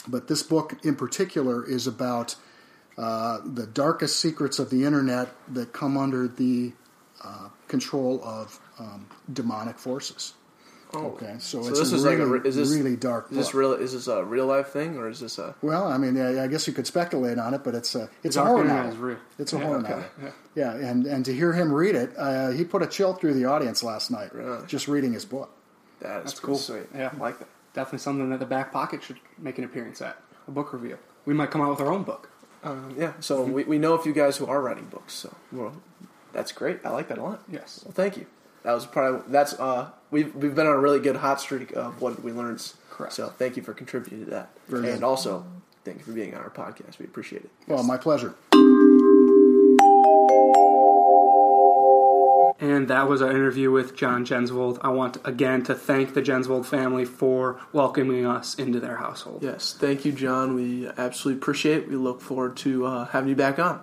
[0.09, 2.35] but this book in particular is about
[2.99, 6.73] uh, the darkest secrets of the internet that come under the
[7.25, 10.35] uh, control of um, demonic forces.
[10.95, 13.29] okay, so, so it's this a is really, like a re- is this really dark.
[13.31, 13.55] Is this book.
[13.55, 13.73] real?
[13.73, 15.55] Is this a real life thing or is this a?
[15.63, 18.37] Well, I mean, I I guess you could speculate on it, but it's a it's
[18.37, 18.93] a horror novel.
[18.93, 19.17] is real.
[19.39, 20.33] It's a Yeah, horror okay, novel.
[20.55, 20.75] Yeah.
[20.75, 23.83] and and to hear him read it, uh, he put a chill through the audience
[23.83, 24.67] last night Really?
[24.67, 25.51] just reading his book.
[26.01, 26.57] That is That's cool.
[26.59, 26.89] Sweet.
[26.95, 27.11] Yeah.
[27.15, 27.49] I like that.
[27.75, 30.17] Definitely something that the back pocket should make an appearance at.
[30.49, 30.99] A book review.
[31.25, 32.29] We might come out with our own book.
[32.65, 33.13] Um, yeah.
[33.21, 35.15] So we, we know a few guys who are writing books.
[35.15, 35.73] So well,
[36.33, 36.81] that's great.
[36.85, 37.43] I like that a lot.
[37.51, 37.81] Yes.
[37.85, 38.27] Well, thank you.
[38.63, 42.01] That was probably that's uh we've we've been on a really good hot streak of
[42.01, 42.73] what we learned.
[42.91, 43.13] Correct.
[43.15, 45.05] So thank you for contributing to that, Very and good.
[45.07, 45.45] also
[45.85, 46.99] thank you for being on our podcast.
[46.99, 47.51] We appreciate it.
[47.67, 48.35] Well, my pleasure.
[52.63, 54.79] And that was our interview with John Jensvold.
[54.83, 59.43] I want again to thank the Jensvold family for welcoming us into their household.
[59.43, 60.55] Yes, thank you, John.
[60.55, 61.89] We absolutely appreciate it.
[61.89, 63.81] We look forward to uh, having you back on.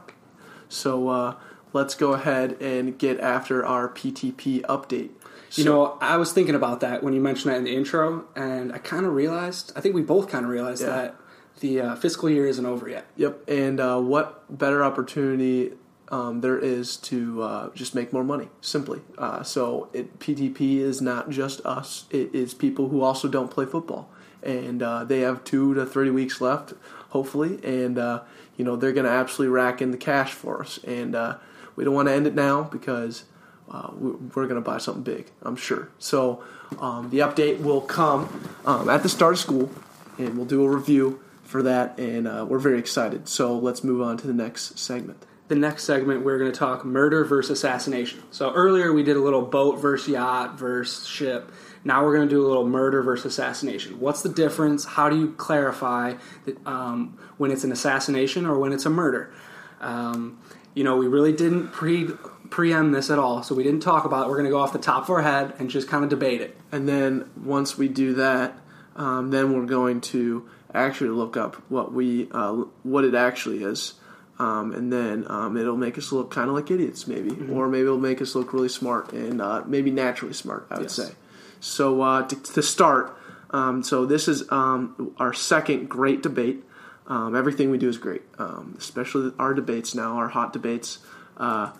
[0.69, 1.35] So uh,
[1.73, 5.09] let's go ahead and get after our PTP update.
[5.55, 8.71] You know, I was thinking about that when you mentioned that in the intro, and
[8.71, 10.89] I kind of realized, I think we both kind of realized Yeah.
[10.89, 11.15] that
[11.59, 13.07] the uh, fiscal year isn't over yet.
[13.17, 15.73] Yep, and uh, what better opportunity
[16.09, 19.01] um, there is to uh, just make more money, simply.
[19.17, 23.65] Uh, so it, PTP is not just us; it is people who also don't play
[23.65, 24.09] football,
[24.43, 26.73] and uh, they have two to three weeks left,
[27.09, 28.21] hopefully, and uh,
[28.57, 31.37] you know they're going to absolutely rack in the cash for us, and uh,
[31.75, 33.23] we don't want to end it now because.
[33.71, 35.89] Uh, we- we're going to buy something big, I'm sure.
[35.99, 36.43] So
[36.79, 39.69] um, the update will come um, at the start of school,
[40.17, 43.27] and we'll do a review for that, and we're very excited.
[43.29, 45.23] So let's move on to the next segment.
[45.49, 48.21] The next segment, we're going to talk murder versus assassination.
[48.29, 51.51] So earlier we did a little boat versus yacht versus ship.
[51.83, 53.99] Now we're going to do a little murder versus assassination.
[53.99, 54.85] What's the difference?
[54.85, 56.13] How do you clarify
[56.45, 59.33] that, um, when it's an assassination or when it's a murder?
[59.81, 60.39] Um,
[60.75, 62.09] you know, we really didn't pre
[62.49, 64.29] preempt this at all, so we didn't talk about it.
[64.29, 66.41] We're going to go off the top of our head and just kind of debate
[66.41, 66.57] it.
[66.71, 68.57] And then once we do that,
[68.95, 73.95] um, then we're going to actually look up what we uh, what it actually is.
[74.39, 77.83] Um, and then um, it'll make us look kind of like idiots, maybe, or maybe
[77.83, 80.65] it'll make us look really smart and uh, maybe naturally smart.
[80.71, 80.95] I would Yes.
[80.95, 81.11] say.
[81.59, 83.17] So uh, to, to start,
[83.51, 86.63] um, so this is um, our second great debate.
[87.07, 90.99] Um, everything we do is great, um, especially our debates now, our hot debates.
[91.35, 91.71] Uh,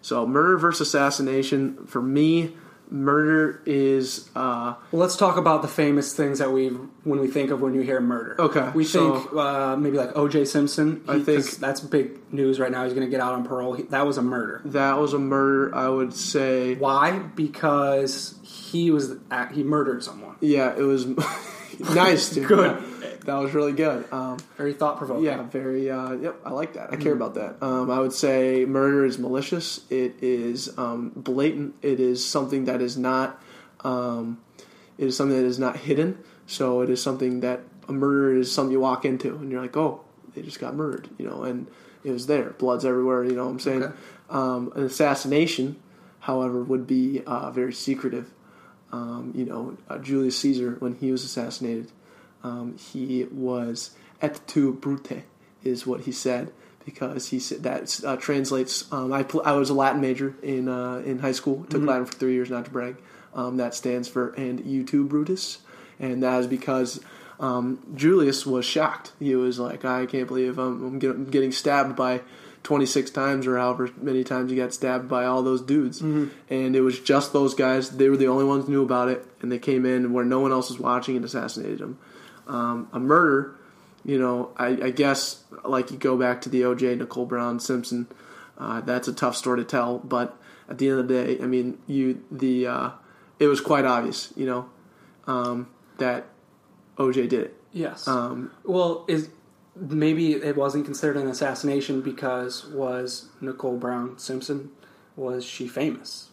[0.00, 2.54] so murder versus assassination for me,
[2.90, 7.50] Murder is uh, Well, let's talk about the famous things that we when we think
[7.50, 8.40] of when you hear murder.
[8.40, 10.44] Okay, we so- think uh, maybe like O.J.
[10.44, 11.02] Simpson.
[11.08, 12.84] I think- that's big news right now.
[12.84, 13.74] He's going to get out on parole.
[13.74, 14.62] He, that was a murder.
[14.66, 15.74] that was a murder.
[15.74, 17.18] I would say, Why?
[17.18, 19.14] Because he was
[19.52, 20.36] he murdered someone.
[20.40, 21.06] yeah, it was
[21.94, 22.30] nice.
[22.30, 22.48] Dude.
[22.48, 22.82] Good.
[23.24, 24.10] That was really good.
[24.12, 25.24] Um, Very thought provoking.
[25.24, 25.90] Yeah, very.
[25.90, 26.90] Uh, yep, I like that.
[26.90, 27.02] I Mm-hmm.
[27.02, 27.56] care about that.
[27.60, 29.80] Um, I would say murder is malicious.
[29.90, 31.74] It is um, blatant.
[31.82, 33.42] It is something that is not.
[33.80, 34.40] Um,
[34.96, 36.18] it is something that is not hidden.
[36.46, 39.76] So it is something that a murder is something you walk into and you're like,
[39.76, 40.02] oh,
[40.34, 41.66] they just got murdered, you know, and
[42.04, 43.24] it was there, blood's everywhere.
[43.24, 43.82] You know what I'm saying?
[43.82, 43.94] Okay.
[44.30, 45.76] Um, an assassination,
[46.20, 48.30] however, would be uh, very secretive.
[48.92, 51.90] Um, you know, uh, Julius Caesar, when he was assassinated,
[52.44, 53.90] um, he was
[54.22, 55.24] et tu brute,
[55.64, 56.52] is what he said
[56.84, 58.90] because he said that uh, translates.
[58.92, 61.64] Um, I pl- I was a Latin major in uh, in high school.
[61.68, 61.88] Took Mhm.
[61.88, 62.96] Latin for three years, not to brag.
[63.34, 65.58] Um, that stands for and you too, Brutus,
[65.98, 67.00] and that is because
[67.40, 69.12] um, Julius was shocked.
[69.18, 72.22] He was like, I can't believe I'm, I'm get- getting stabbed by
[72.66, 76.02] 26 times or however many times he got stabbed by all those dudes.
[76.02, 76.30] Mhm.
[76.50, 77.90] And it was just those guys.
[77.90, 80.40] They were the only ones who knew about it, and they came in where no
[80.40, 81.96] one else was watching and assassinated him.
[82.48, 83.54] Um, a murder,
[84.04, 88.08] you know, I, I guess like you go back to the OJ Nicole Brown Simpson.
[88.58, 90.36] Uh, that's a tough story to tell, but
[90.68, 92.90] at the end of the day, I mean, you the uh,
[93.38, 94.66] it was quite obvious, you know,
[95.28, 96.26] um, that
[96.98, 97.60] OJ did it.
[97.72, 98.08] Yes.
[98.08, 99.28] Um, well, is
[99.76, 104.70] maybe it wasn't considered an assassination because was Nicole Brown Simpson
[105.16, 106.30] was she famous?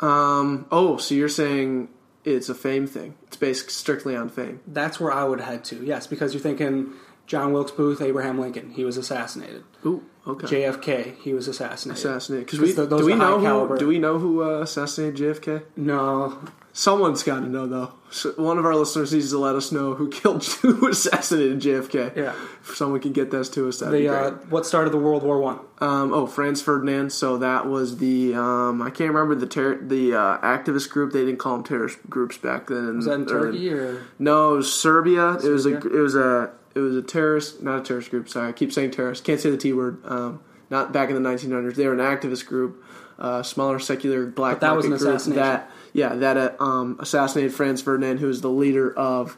[0.00, 1.88] um, oh, so you're saying
[2.24, 3.14] it's a fame thing?
[3.28, 4.60] It's based strictly on fame.
[4.66, 5.76] That's where I would head to.
[5.84, 6.92] Yes, because you're thinking
[7.26, 9.64] John Wilkes Booth, Abraham Lincoln, he was assassinated.
[9.86, 10.46] Ooh, okay.
[10.46, 12.04] JFK, he was assassinated.
[12.04, 15.62] Assassinated because we those do we know who, do we know who uh, assassinated JFK?
[15.76, 16.38] No,
[16.74, 17.92] Someone's got to know though.
[18.10, 22.16] So one of our listeners needs to let us know who killed who assassinated JFK.
[22.16, 22.34] Yeah.
[22.62, 24.16] if someone can get this to us, that'd be great.
[24.18, 25.58] uh, what started the World War One?
[25.80, 27.12] Um, oh, Franz Ferdinand.
[27.12, 31.12] So that was the um, I can't remember the ter- the uh, activist group.
[31.12, 32.96] They didn't call them terrorist groups back then.
[32.96, 35.34] Was that in Or- Turkey or No, it was Serbia.
[35.34, 35.98] It was a Serbia?
[35.98, 38.28] it was a it was a terrorist, not a terrorist group.
[38.28, 39.24] Sorry, I keep saying terrorist.
[39.24, 40.00] Can't say the t word.
[40.04, 41.74] Um, not back in the 1900s.
[41.74, 42.82] They were an activist group,
[43.18, 44.60] uh, smaller secular black.
[44.60, 45.42] But that was an group assassination.
[45.42, 49.36] That yeah, that uh, um, assassinated Franz Ferdinand, who was the leader of.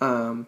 [0.00, 0.46] Um,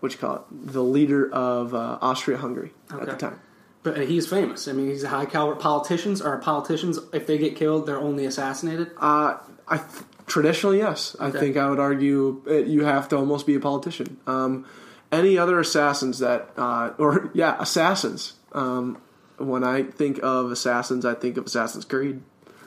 [0.00, 0.42] what you call it?
[0.50, 3.38] The leader of uh, Austria-Hungary at the time.
[3.82, 4.66] But he's famous.
[4.66, 5.60] I mean, he's a high caliber.
[5.60, 6.98] Politicians are politicians.
[7.12, 8.92] If they get killed, they're only assassinated.
[8.98, 9.36] Uh,
[9.68, 9.88] I th-
[10.26, 11.16] traditionally yes.
[11.20, 11.38] I Okay.
[11.38, 14.18] think I would argue uh, you have to almost be a politician.
[14.26, 14.66] Um,
[15.12, 18.34] any other assassins that, uh, or yeah, assassins.
[18.52, 19.00] Um,
[19.38, 22.20] when I think of assassins, I think of Assassin's Creed.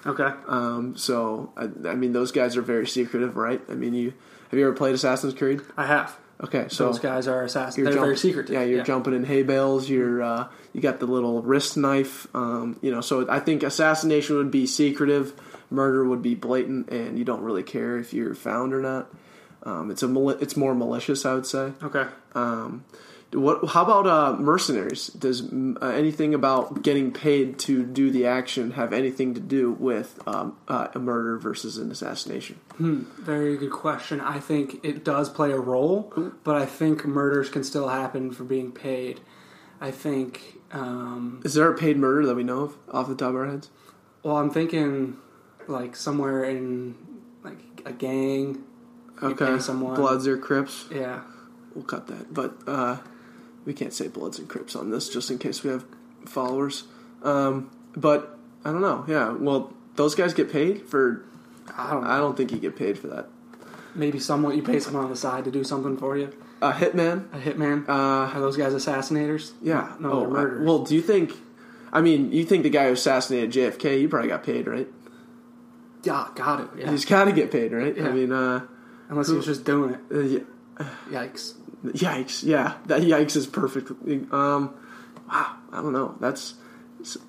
[0.06, 0.30] Okay.
[0.48, 3.62] Um, so I, I mean, those guys are very secretive, right?
[3.70, 4.14] I mean, you
[4.50, 5.62] have you ever played Assassin's Creed?
[5.78, 6.18] I have.
[6.44, 7.86] Okay, so Those guys are assassins.
[7.86, 8.54] They're jump- very secretive.
[8.54, 9.90] Yeah, you're jumping in hay bales.
[9.90, 12.28] You're uh, you got the little wrist knife.
[12.36, 15.34] Um, you know, so I think assassination would be secretive,
[15.70, 19.10] murder would be blatant, and you don't really care if you're found or not.
[19.66, 21.72] Um, it's a mali- it's more malicious, I would say.
[21.82, 22.06] Okay.
[22.36, 22.84] Um,
[23.32, 23.70] what?
[23.70, 25.08] How about uh, mercenaries?
[25.08, 30.22] Does uh, anything about getting paid to do the action have anything to do with
[30.28, 32.60] um, uh, a murder versus an assassination?
[32.78, 34.22] Hmm, very good question.
[34.22, 36.14] I think it does play a role,
[36.44, 39.22] but I think murders can still happen for being paid.
[39.82, 40.60] I think.
[40.72, 43.46] Um, Is there a paid murder that we know of off the top of our
[43.48, 43.70] heads?
[44.24, 45.18] well, I'm thinking
[45.68, 46.96] like somewhere in
[47.44, 48.64] like a gang.
[49.24, 49.96] You Okay, someone.
[49.96, 50.86] Bloods or Crips?
[50.92, 51.22] Yeah.
[51.74, 52.98] We'll cut that, but uh,
[53.66, 55.86] we can't say Bloods and Crips on this just in case we have
[56.26, 56.84] followers.
[57.24, 59.06] Um, but I don't know.
[59.08, 61.26] Yeah, well, those guys get paid for.
[61.76, 62.04] I don't.
[62.06, 63.28] I don't think you get paid for that.
[63.96, 66.32] Maybe someone you pay someone on the side to do something for you.
[66.62, 67.26] A hitman.
[67.34, 67.88] A hitman.
[67.90, 67.92] Uh,
[68.34, 69.52] Are those guys assassinators?
[69.62, 69.94] yeah.
[70.00, 71.32] No, oh, they're I- well, do you think?
[71.92, 74.00] I mean, you think the guy who assassinated JFK?
[74.00, 74.88] He probably got paid, right?
[76.04, 76.68] yeah, got it.
[76.78, 76.92] Yeah.
[76.92, 77.96] He's got to get paid, right?
[77.96, 78.08] Yeah.
[78.08, 78.66] I mean, uh,
[79.10, 80.00] Unless he was just doing it.
[80.14, 80.40] uh, yeah.
[81.10, 81.54] Yikes.
[81.86, 82.44] Yikes!
[82.44, 83.92] Yeah, that yikes is perfect.
[84.32, 84.74] Um,
[85.30, 86.16] wow, I don't know.
[86.20, 86.56] That's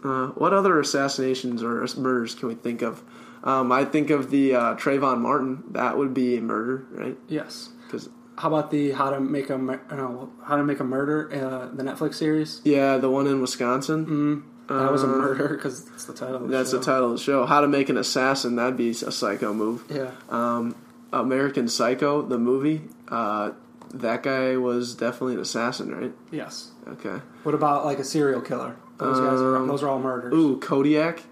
[0.05, 3.03] uh, what other assassinations or murders can we think of?
[3.43, 5.65] Um, I think of the uh, Trayvon Martin.
[5.73, 7.19] That would be a murder, right?
[7.29, 7.69] Yes.
[7.85, 11.75] Because How about the How to Make a no, How to Make a Murder, uh,
[11.75, 12.61] the Netflix series?
[12.65, 14.07] yeah, the one in Wisconsin.
[14.07, 16.37] Mm, that was a Uh, murder because that's the title.
[16.37, 16.79] Of the That's show.
[16.79, 17.45] the title of the show.
[17.45, 18.57] How to Make an Assassin.
[18.57, 19.85] That'd be a psycho move.
[19.91, 20.13] Yeah.
[20.31, 20.75] Um,
[21.21, 22.83] American Psycho, the movie.
[23.09, 23.53] Uh,
[23.93, 26.13] that guy was definitely an assassin, right?
[26.31, 26.73] Yes.
[26.89, 27.21] Okay.
[27.45, 28.77] What about like a serial killer?
[28.99, 30.33] Those guys are Um, those are all murders.
[30.35, 31.23] Ooh, Zodiac.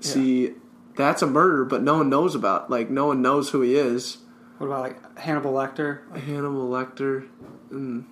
[0.00, 0.54] See,
[0.96, 2.70] that's a murder, but no one knows about.
[2.70, 4.18] Like no one knows who he is.
[4.58, 6.00] What about like Hannibal Lecter?
[6.16, 7.28] Hannibal Lecter.
[7.70, 8.04] Mm,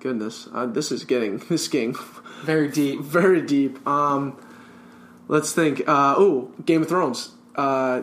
[0.00, 1.94] goodness, uh, this is getting this is getting
[2.44, 3.00] Very deep.
[3.02, 3.86] very deep.
[3.86, 4.38] Um,
[5.28, 5.80] let's think.
[5.80, 7.32] Uh, oh, Game of Thrones.
[7.54, 8.02] Uh,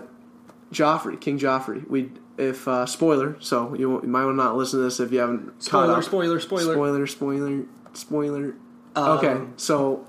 [0.71, 1.87] Joffrey, King Joffrey.
[1.87, 5.11] We if uh, spoiler, so you, you might want to not listen to this if
[5.11, 5.47] you haven't.
[5.47, 6.03] caught Spoiler, up.
[6.03, 6.73] spoiler, spoiler.
[6.73, 8.55] spoiler, spoiler, spoiler.
[8.95, 10.05] Um, okay, so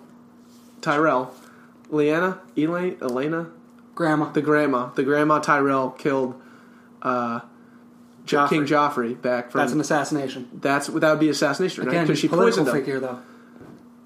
[0.81, 1.35] Tyrell,
[1.91, 3.51] Leanna, Elaine, Elena,
[3.95, 4.31] Grandma.
[4.33, 6.41] the grandma, the grandma Tyrell killed
[7.03, 7.41] uh,
[8.25, 8.49] Joffrey.
[8.49, 9.61] King Joffrey back from.
[9.61, 10.49] That's an assassination.
[10.55, 11.91] that's that would be assassination, right?
[11.93, 13.21] Again, Because she political poisoned figure though.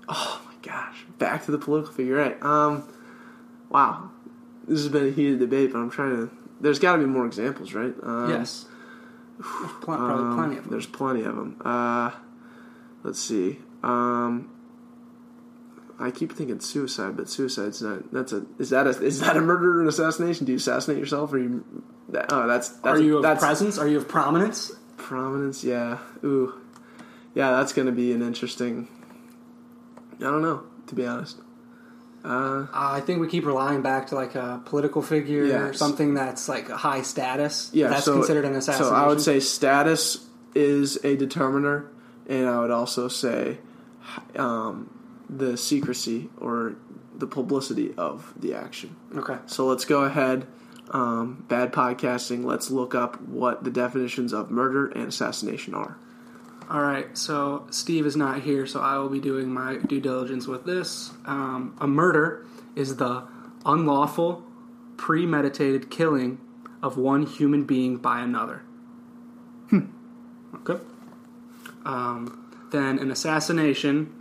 [0.08, 2.42] Oh my gosh, back to the political figure, right?
[2.42, 2.88] Um,
[3.68, 4.10] wow,
[4.66, 6.30] this has been a heated debate, but I'm trying to.
[6.60, 7.94] There's got to be more examples, right?
[8.02, 8.66] Um, yes.
[9.38, 10.72] There's pl- probably um, plenty of them.
[10.72, 11.60] There's plenty of them.
[11.64, 12.10] Uh,
[13.04, 13.58] let's see.
[13.82, 14.50] Um,
[16.00, 18.12] I keep thinking suicide, but suicide's not.
[18.12, 18.46] That's a.
[18.58, 18.90] Is that a?
[18.90, 20.46] Is that a murder or an assassination?
[20.46, 21.84] Do you assassinate yourself, or you?
[22.08, 22.68] That, oh, that's.
[22.68, 23.78] that's Are you of that's presence?
[23.78, 24.72] Are you of prominence?
[24.96, 25.64] prominence?
[25.64, 25.98] Yeah.
[26.24, 26.54] Ooh.
[27.34, 28.88] Yeah, that's going to be an interesting.
[30.18, 31.38] I don't know, to be honest.
[32.28, 35.60] Uh, I think we keep relying back to like a political figure Yeah.
[35.62, 37.70] or something that's like a high status.
[37.72, 38.94] yeah, that's so, considered an assassination.
[38.94, 41.90] So I would say status is a determiner,
[42.28, 43.58] and I would also say
[44.36, 44.90] um,
[45.28, 46.76] the secrecy or
[47.16, 48.94] the publicity of the action.
[49.16, 49.38] okay.
[49.46, 50.46] So let's go ahead.
[50.90, 52.44] Um, bad podcasting.
[52.44, 55.98] Let's look up what the definitions of murder and assassination are.
[56.70, 60.46] All right, so Steve is not here, so I will be doing my due diligence
[60.46, 61.12] with this.
[61.24, 62.46] Um, a murder
[62.76, 63.26] is the
[63.64, 64.44] unlawful,
[64.98, 66.38] premeditated killing
[66.82, 68.62] of one human being by another.
[70.54, 70.82] Okay.
[71.84, 74.12] Um, then an assassination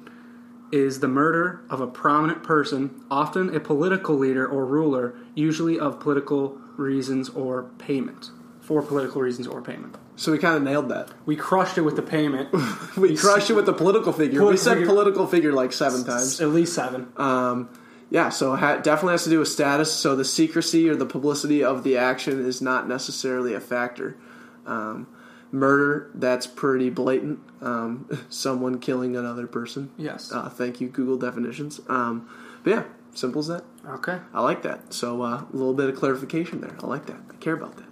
[0.71, 5.99] is the murder of a prominent person, often a political leader or ruler, usually of
[5.99, 8.31] political reasons or payment.
[8.61, 9.97] For political reasons or payment.
[10.17, 11.09] So we kind of nailed that.
[11.25, 12.49] We crushed it with the payment.
[12.97, 14.43] We crushed it with the political figure.
[14.43, 14.87] we said figure.
[14.87, 16.41] political figure like seven times.
[16.41, 17.13] At least seven.
[17.15, 17.69] Um,
[18.09, 19.93] yeah, so ha- definitely has to do with status.
[19.93, 24.17] So the secrecy or the publicity of the action is not necessarily a factor.
[24.65, 25.07] Um,
[25.51, 27.39] murder, that's pretty blatant.
[27.61, 29.91] Um, someone killing another person.
[29.97, 30.31] Yes.
[30.31, 31.79] Uh, thank you, Google definitions.
[31.87, 32.27] Um,
[32.63, 32.83] but yeah,
[33.13, 33.63] simple as that.
[33.85, 34.19] Okay.
[34.33, 34.91] I like that.
[34.93, 36.75] So uh, a little bit of clarification there.
[36.81, 37.17] I like that.
[37.29, 37.85] I care about that.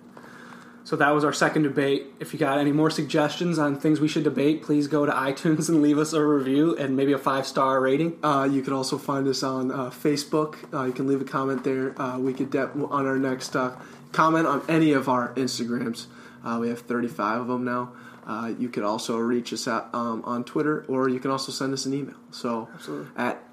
[0.85, 2.05] So that was our second debate.
[2.19, 5.67] If you got any more suggestions on things we should debate, please go to iTunes
[5.67, 8.17] and leave us a review and maybe a five star rating.
[8.23, 10.55] Uh, you can also find us on uh, Facebook.
[10.71, 11.99] Uh, you can leave a comment there.
[11.99, 13.75] Uh, we could de- on our next uh,
[14.11, 16.05] comment on any of our Instagrams.
[16.43, 17.91] Uh, we have 35 of them now.
[18.27, 21.73] Uh, you could also reach us out um, on Twitter, or you can also send
[21.73, 22.15] us an email.
[22.29, 23.07] So Absolutely.
[23.17, 23.43] at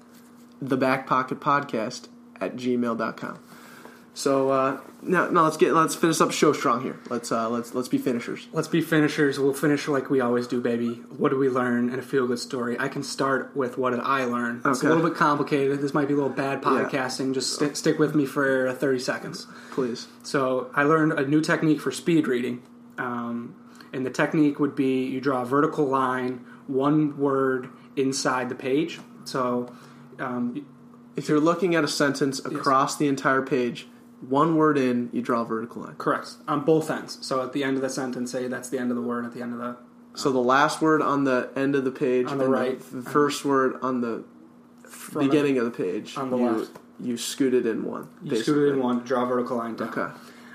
[0.61, 2.07] the back pocket podcast
[2.39, 3.39] at gmail.com.
[4.15, 6.99] So uh, now, now let's get let's finish up show strong here.
[7.09, 8.47] Let's uh, let's let's be finishers.
[8.51, 9.39] Let's be finishers.
[9.39, 11.01] We'll finish like we always do, baby.
[11.17, 12.79] What did we learn in a feel good story?
[12.79, 14.61] I can start with what did I learn.
[14.65, 15.81] It's a little bit complicated.
[15.81, 17.33] This might be a little bad podcasting.
[17.33, 19.47] Just sti stick with me for 30 seconds.
[19.71, 20.07] Please.
[20.21, 22.61] So I learned a new technique for speed reading,
[22.99, 23.55] um,
[23.93, 28.99] and the technique would be you draw a vertical line, one word inside the page.
[29.25, 29.73] So
[30.19, 30.65] um,
[31.15, 33.87] If you're looking at a sentence across the entire page,
[34.29, 35.95] one word in, you draw a vertical line.
[35.97, 37.17] correct on both ends.
[37.21, 39.25] So at the end of the sentence, say that's the end of the word.
[39.25, 39.77] At the end of the
[40.15, 42.79] So the last word on the end of the page, On the and right.
[42.79, 44.23] the first word on the
[45.17, 46.71] beginning of the page, on the you, left.
[46.99, 48.07] you scoot it in one.
[48.23, 49.89] you scoot it in one, draw a vertical line down.
[49.89, 50.07] Okay.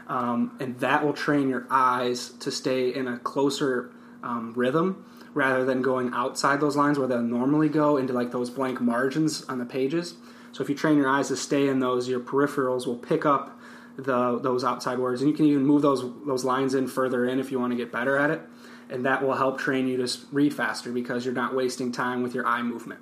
[0.09, 3.91] um, and that will train your eyes to stay in a closer
[4.23, 5.05] um, rhythm
[5.35, 9.43] rather than going outside those lines where they'll normally go into like those blank margins
[9.45, 10.15] on the pages.
[10.53, 13.58] So if you train your eyes to stay in those, your peripherals will pick up
[13.99, 17.41] the those outside words, and you can even move those those lines in further in
[17.41, 18.41] if you want to get better at it,
[18.89, 22.35] and that will help train you to read faster because you're not wasting time with
[22.35, 23.01] your eye movement.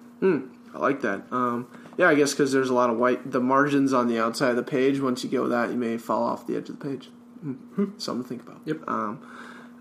[0.74, 1.22] I like that.
[1.30, 1.68] Um,
[1.98, 4.56] yeah, I guess because there's a lot of white, the margins on the outside of
[4.56, 5.00] the page.
[5.00, 7.10] Once you go that, you may fall off the edge of the page.
[7.40, 7.84] Hmm.
[7.98, 8.60] Something to think about.
[8.64, 8.88] Yep.
[8.88, 9.20] Um,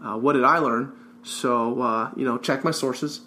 [0.04, 0.92] uh, what did I learn?
[1.24, 3.22] So uh, you know, check my sources.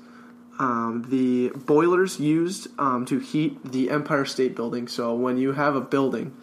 [0.59, 4.89] Um, the boilers used um, to heat the Empire State Building.
[4.89, 6.37] So when you have a building,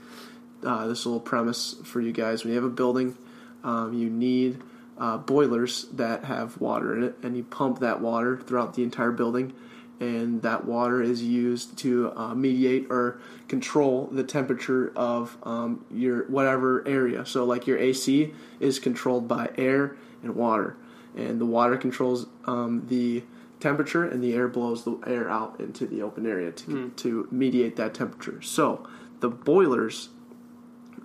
[0.65, 2.43] uh, this little premise for you guys.
[2.43, 3.17] When you have a building,
[3.63, 4.61] um, you need
[4.97, 9.11] uh, boilers that have water in it, and you pump that water throughout the entire
[9.11, 9.53] building,
[9.99, 16.25] and that water is used to uh, mediate or control the temperature of um, your
[16.25, 17.25] whatever area.
[17.25, 20.77] So, like your AC is controlled by air and water,
[21.15, 23.23] and the water controls um, the
[23.59, 27.75] temperature, and the air blows the air out into the open area to, to mediate
[27.77, 28.41] that temperature.
[28.41, 28.87] So,
[29.19, 30.09] the boilers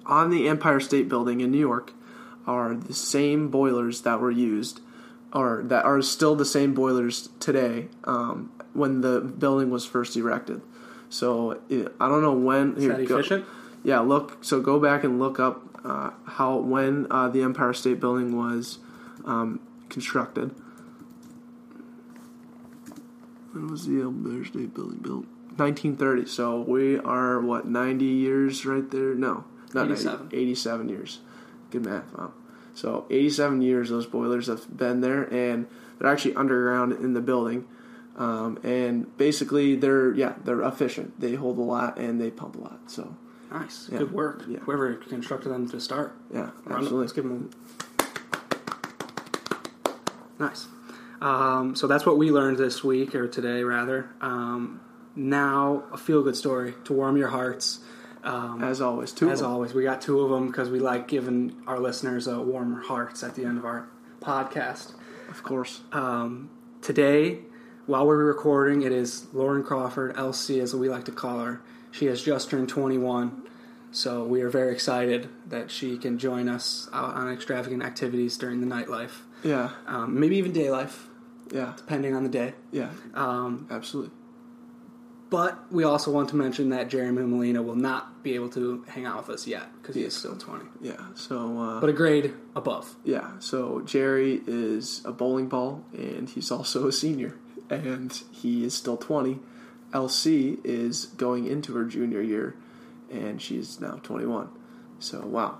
[0.06, 1.92] on the Empire State Building in New York
[2.46, 4.80] are the same boilers that were used,
[5.32, 10.60] or that are still the same boilers today um, when the building was first erected.
[11.08, 12.76] So it, I don't know when.
[12.76, 13.44] Is that go- efficient?
[13.82, 14.42] yeah, look.
[14.42, 18.78] So go back and look up uh, how when uh, the Empire State Building was
[19.24, 20.54] um, constructed.
[23.52, 25.26] When was the Empire State Building built?
[25.56, 26.26] 1930.
[26.26, 29.14] So we are what 90 years right there?
[29.14, 29.44] No,
[29.74, 30.28] not 90, 87.
[30.32, 31.20] 87 years.
[31.70, 32.12] Good math.
[32.16, 32.32] Wow.
[32.74, 35.66] So 87 years those boilers have been there, and
[35.98, 37.66] they're actually underground in the building.
[38.16, 41.20] Um, and basically, they're yeah, they're efficient.
[41.20, 42.80] They hold a lot and they pump a lot.
[42.90, 43.16] So
[43.50, 43.88] Nice.
[43.90, 43.98] Yeah.
[43.98, 44.44] Good work.
[44.48, 44.58] Yeah.
[44.60, 46.14] Whoever constructed them to start.
[46.32, 47.00] yeah, absolutely.
[47.00, 47.50] Let's give them.
[50.38, 50.68] Nice.
[51.20, 54.08] Um, so that's what we learned this week, or today rather.
[54.20, 54.80] Um,
[55.16, 57.80] now, a feel good story to warm your hearts.
[58.22, 59.30] Um, As always, two.
[59.30, 59.52] as of them.
[59.52, 63.22] always, we got two of them because we like giving our listeners uh, warmer hearts
[63.22, 63.88] at the end of our
[64.20, 64.92] podcast.
[65.30, 65.80] of course.
[65.92, 66.50] Um,
[66.82, 67.38] today,
[67.86, 71.60] while we're recording, it is Lauren Crawford, LC as we like to call her.
[71.92, 73.42] She has just turned 21,
[73.90, 78.60] so we are very excited that she can join us out on extravagant activities during
[78.60, 81.08] the nightlife, Yeah, um, maybe even day life,
[81.50, 82.54] yeah, depending on the day.
[82.70, 82.90] yeah.
[83.14, 84.12] Um, Absolutely.
[85.30, 89.06] But we also want to mention that Jeremy Molina will not be able to hang
[89.06, 90.96] out with us yet because he is still 20, Yeah.
[91.14, 91.58] So.
[91.58, 92.96] Uh, but a grade above.
[93.04, 97.36] Yeah, so Jerry is a bowling ball, and he's also a senior,
[97.70, 99.38] and he is still 20.
[99.92, 102.56] LC is going into her junior year,
[103.10, 104.48] and she's now 21.
[104.98, 105.58] So, wow,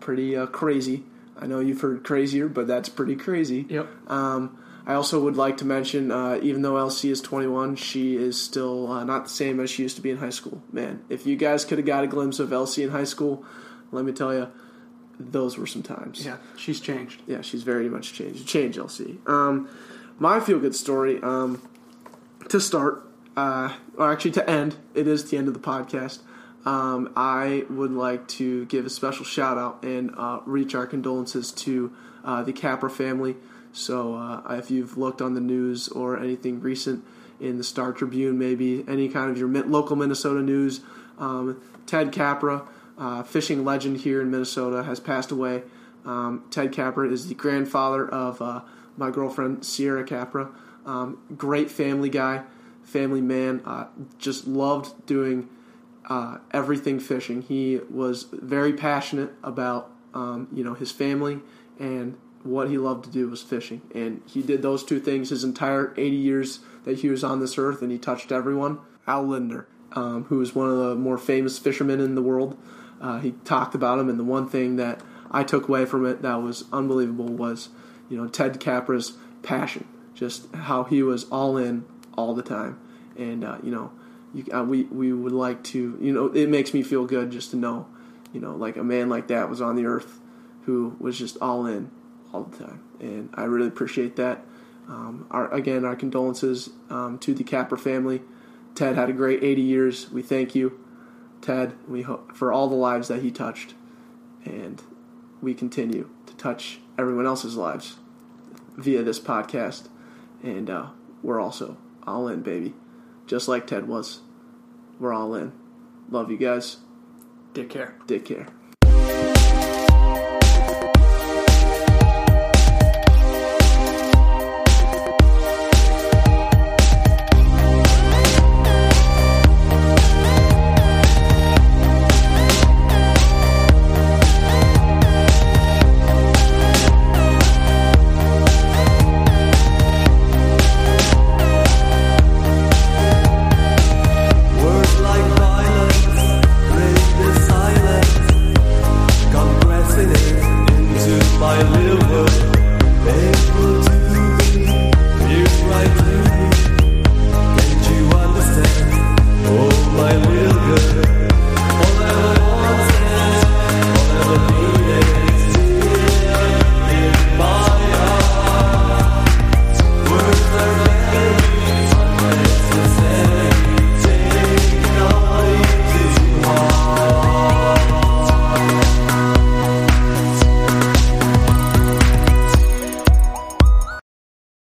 [0.00, 1.04] pretty uh, crazy.
[1.36, 3.66] I know you've heard crazier, but that's pretty crazy.
[3.68, 3.88] Yep.
[4.08, 4.58] Um,
[4.88, 8.90] I also would like to mention, uh, even though LC is 21, she is still
[8.90, 10.62] uh, not the same as she used to be in high school.
[10.72, 13.44] Man, if you guys could have got a glimpse of LC in high school,
[13.92, 14.48] let me tell you,
[15.20, 17.20] those were some times Yeah, she's changed.
[17.26, 18.46] yeah, she's very much changed.
[18.46, 19.18] Change, LC.
[19.28, 19.68] Um,
[20.18, 21.20] my feel good story.
[21.22, 21.60] Um,
[22.48, 23.06] to start,
[23.36, 26.20] uh, or actually to end, it is the end of the podcast.
[26.64, 31.52] Um, I would like to give a special shout out and uh, reach our condolences
[31.52, 31.92] to
[32.24, 33.36] uh, the Capra family.
[33.72, 37.04] So, uh, if you've looked on the news or anything recent
[37.40, 40.80] in the Star Tribune, maybe any kind of your local Minnesota news,
[41.18, 42.66] um, Ted Capra,
[42.96, 45.62] uh, fishing legend here in Minnesota, has passed away.
[46.04, 48.62] Um, Ted Capra is the grandfather of uh,
[48.96, 50.50] my girlfriend Sierra Capra.
[50.86, 52.42] Um, great family guy,
[52.82, 53.62] family man.
[53.64, 53.86] Uh,
[54.18, 55.48] just loved doing
[56.08, 57.42] uh, everything fishing.
[57.42, 61.40] He was very passionate about um, you know his family
[61.78, 62.16] and
[62.48, 63.82] what he loved to do was fishing.
[63.94, 67.58] And he did those two things his entire 80 years that he was on this
[67.58, 68.78] earth, and he touched everyone.
[69.06, 72.56] Al Linder, um, who is one of the more famous fishermen in the world,
[73.00, 76.22] uh, he talked about him, and the one thing that I took away from it
[76.22, 77.68] that was unbelievable was,
[78.08, 79.12] you know, Ted Capra's
[79.42, 81.84] passion, just how he was all in
[82.16, 82.80] all the time,
[83.16, 83.92] and uh, you know,
[84.34, 87.50] you, uh, we we would like to, you know, it makes me feel good just
[87.50, 87.86] to know,
[88.32, 90.18] you know, like a man like that was on the earth,
[90.64, 91.90] who was just all in
[92.32, 94.44] all the time, and I really appreciate that.
[94.88, 98.22] Um, our, again, our condolences um, to the Capra family.
[98.74, 100.10] Ted had a great 80 years.
[100.10, 100.82] We thank you,
[101.42, 101.74] Ted.
[101.86, 103.74] We hope for all the lives that he touched,
[104.44, 104.82] and
[105.42, 107.96] we continue to touch everyone else's lives
[108.76, 109.88] via this podcast.
[110.42, 110.86] And uh,
[111.22, 111.76] we're also
[112.06, 112.74] all in, baby,
[113.26, 114.20] just like Ted was.
[114.98, 115.52] We're all in.
[116.08, 116.78] Love you guys.
[117.54, 117.96] Take care.
[118.06, 118.46] Take care.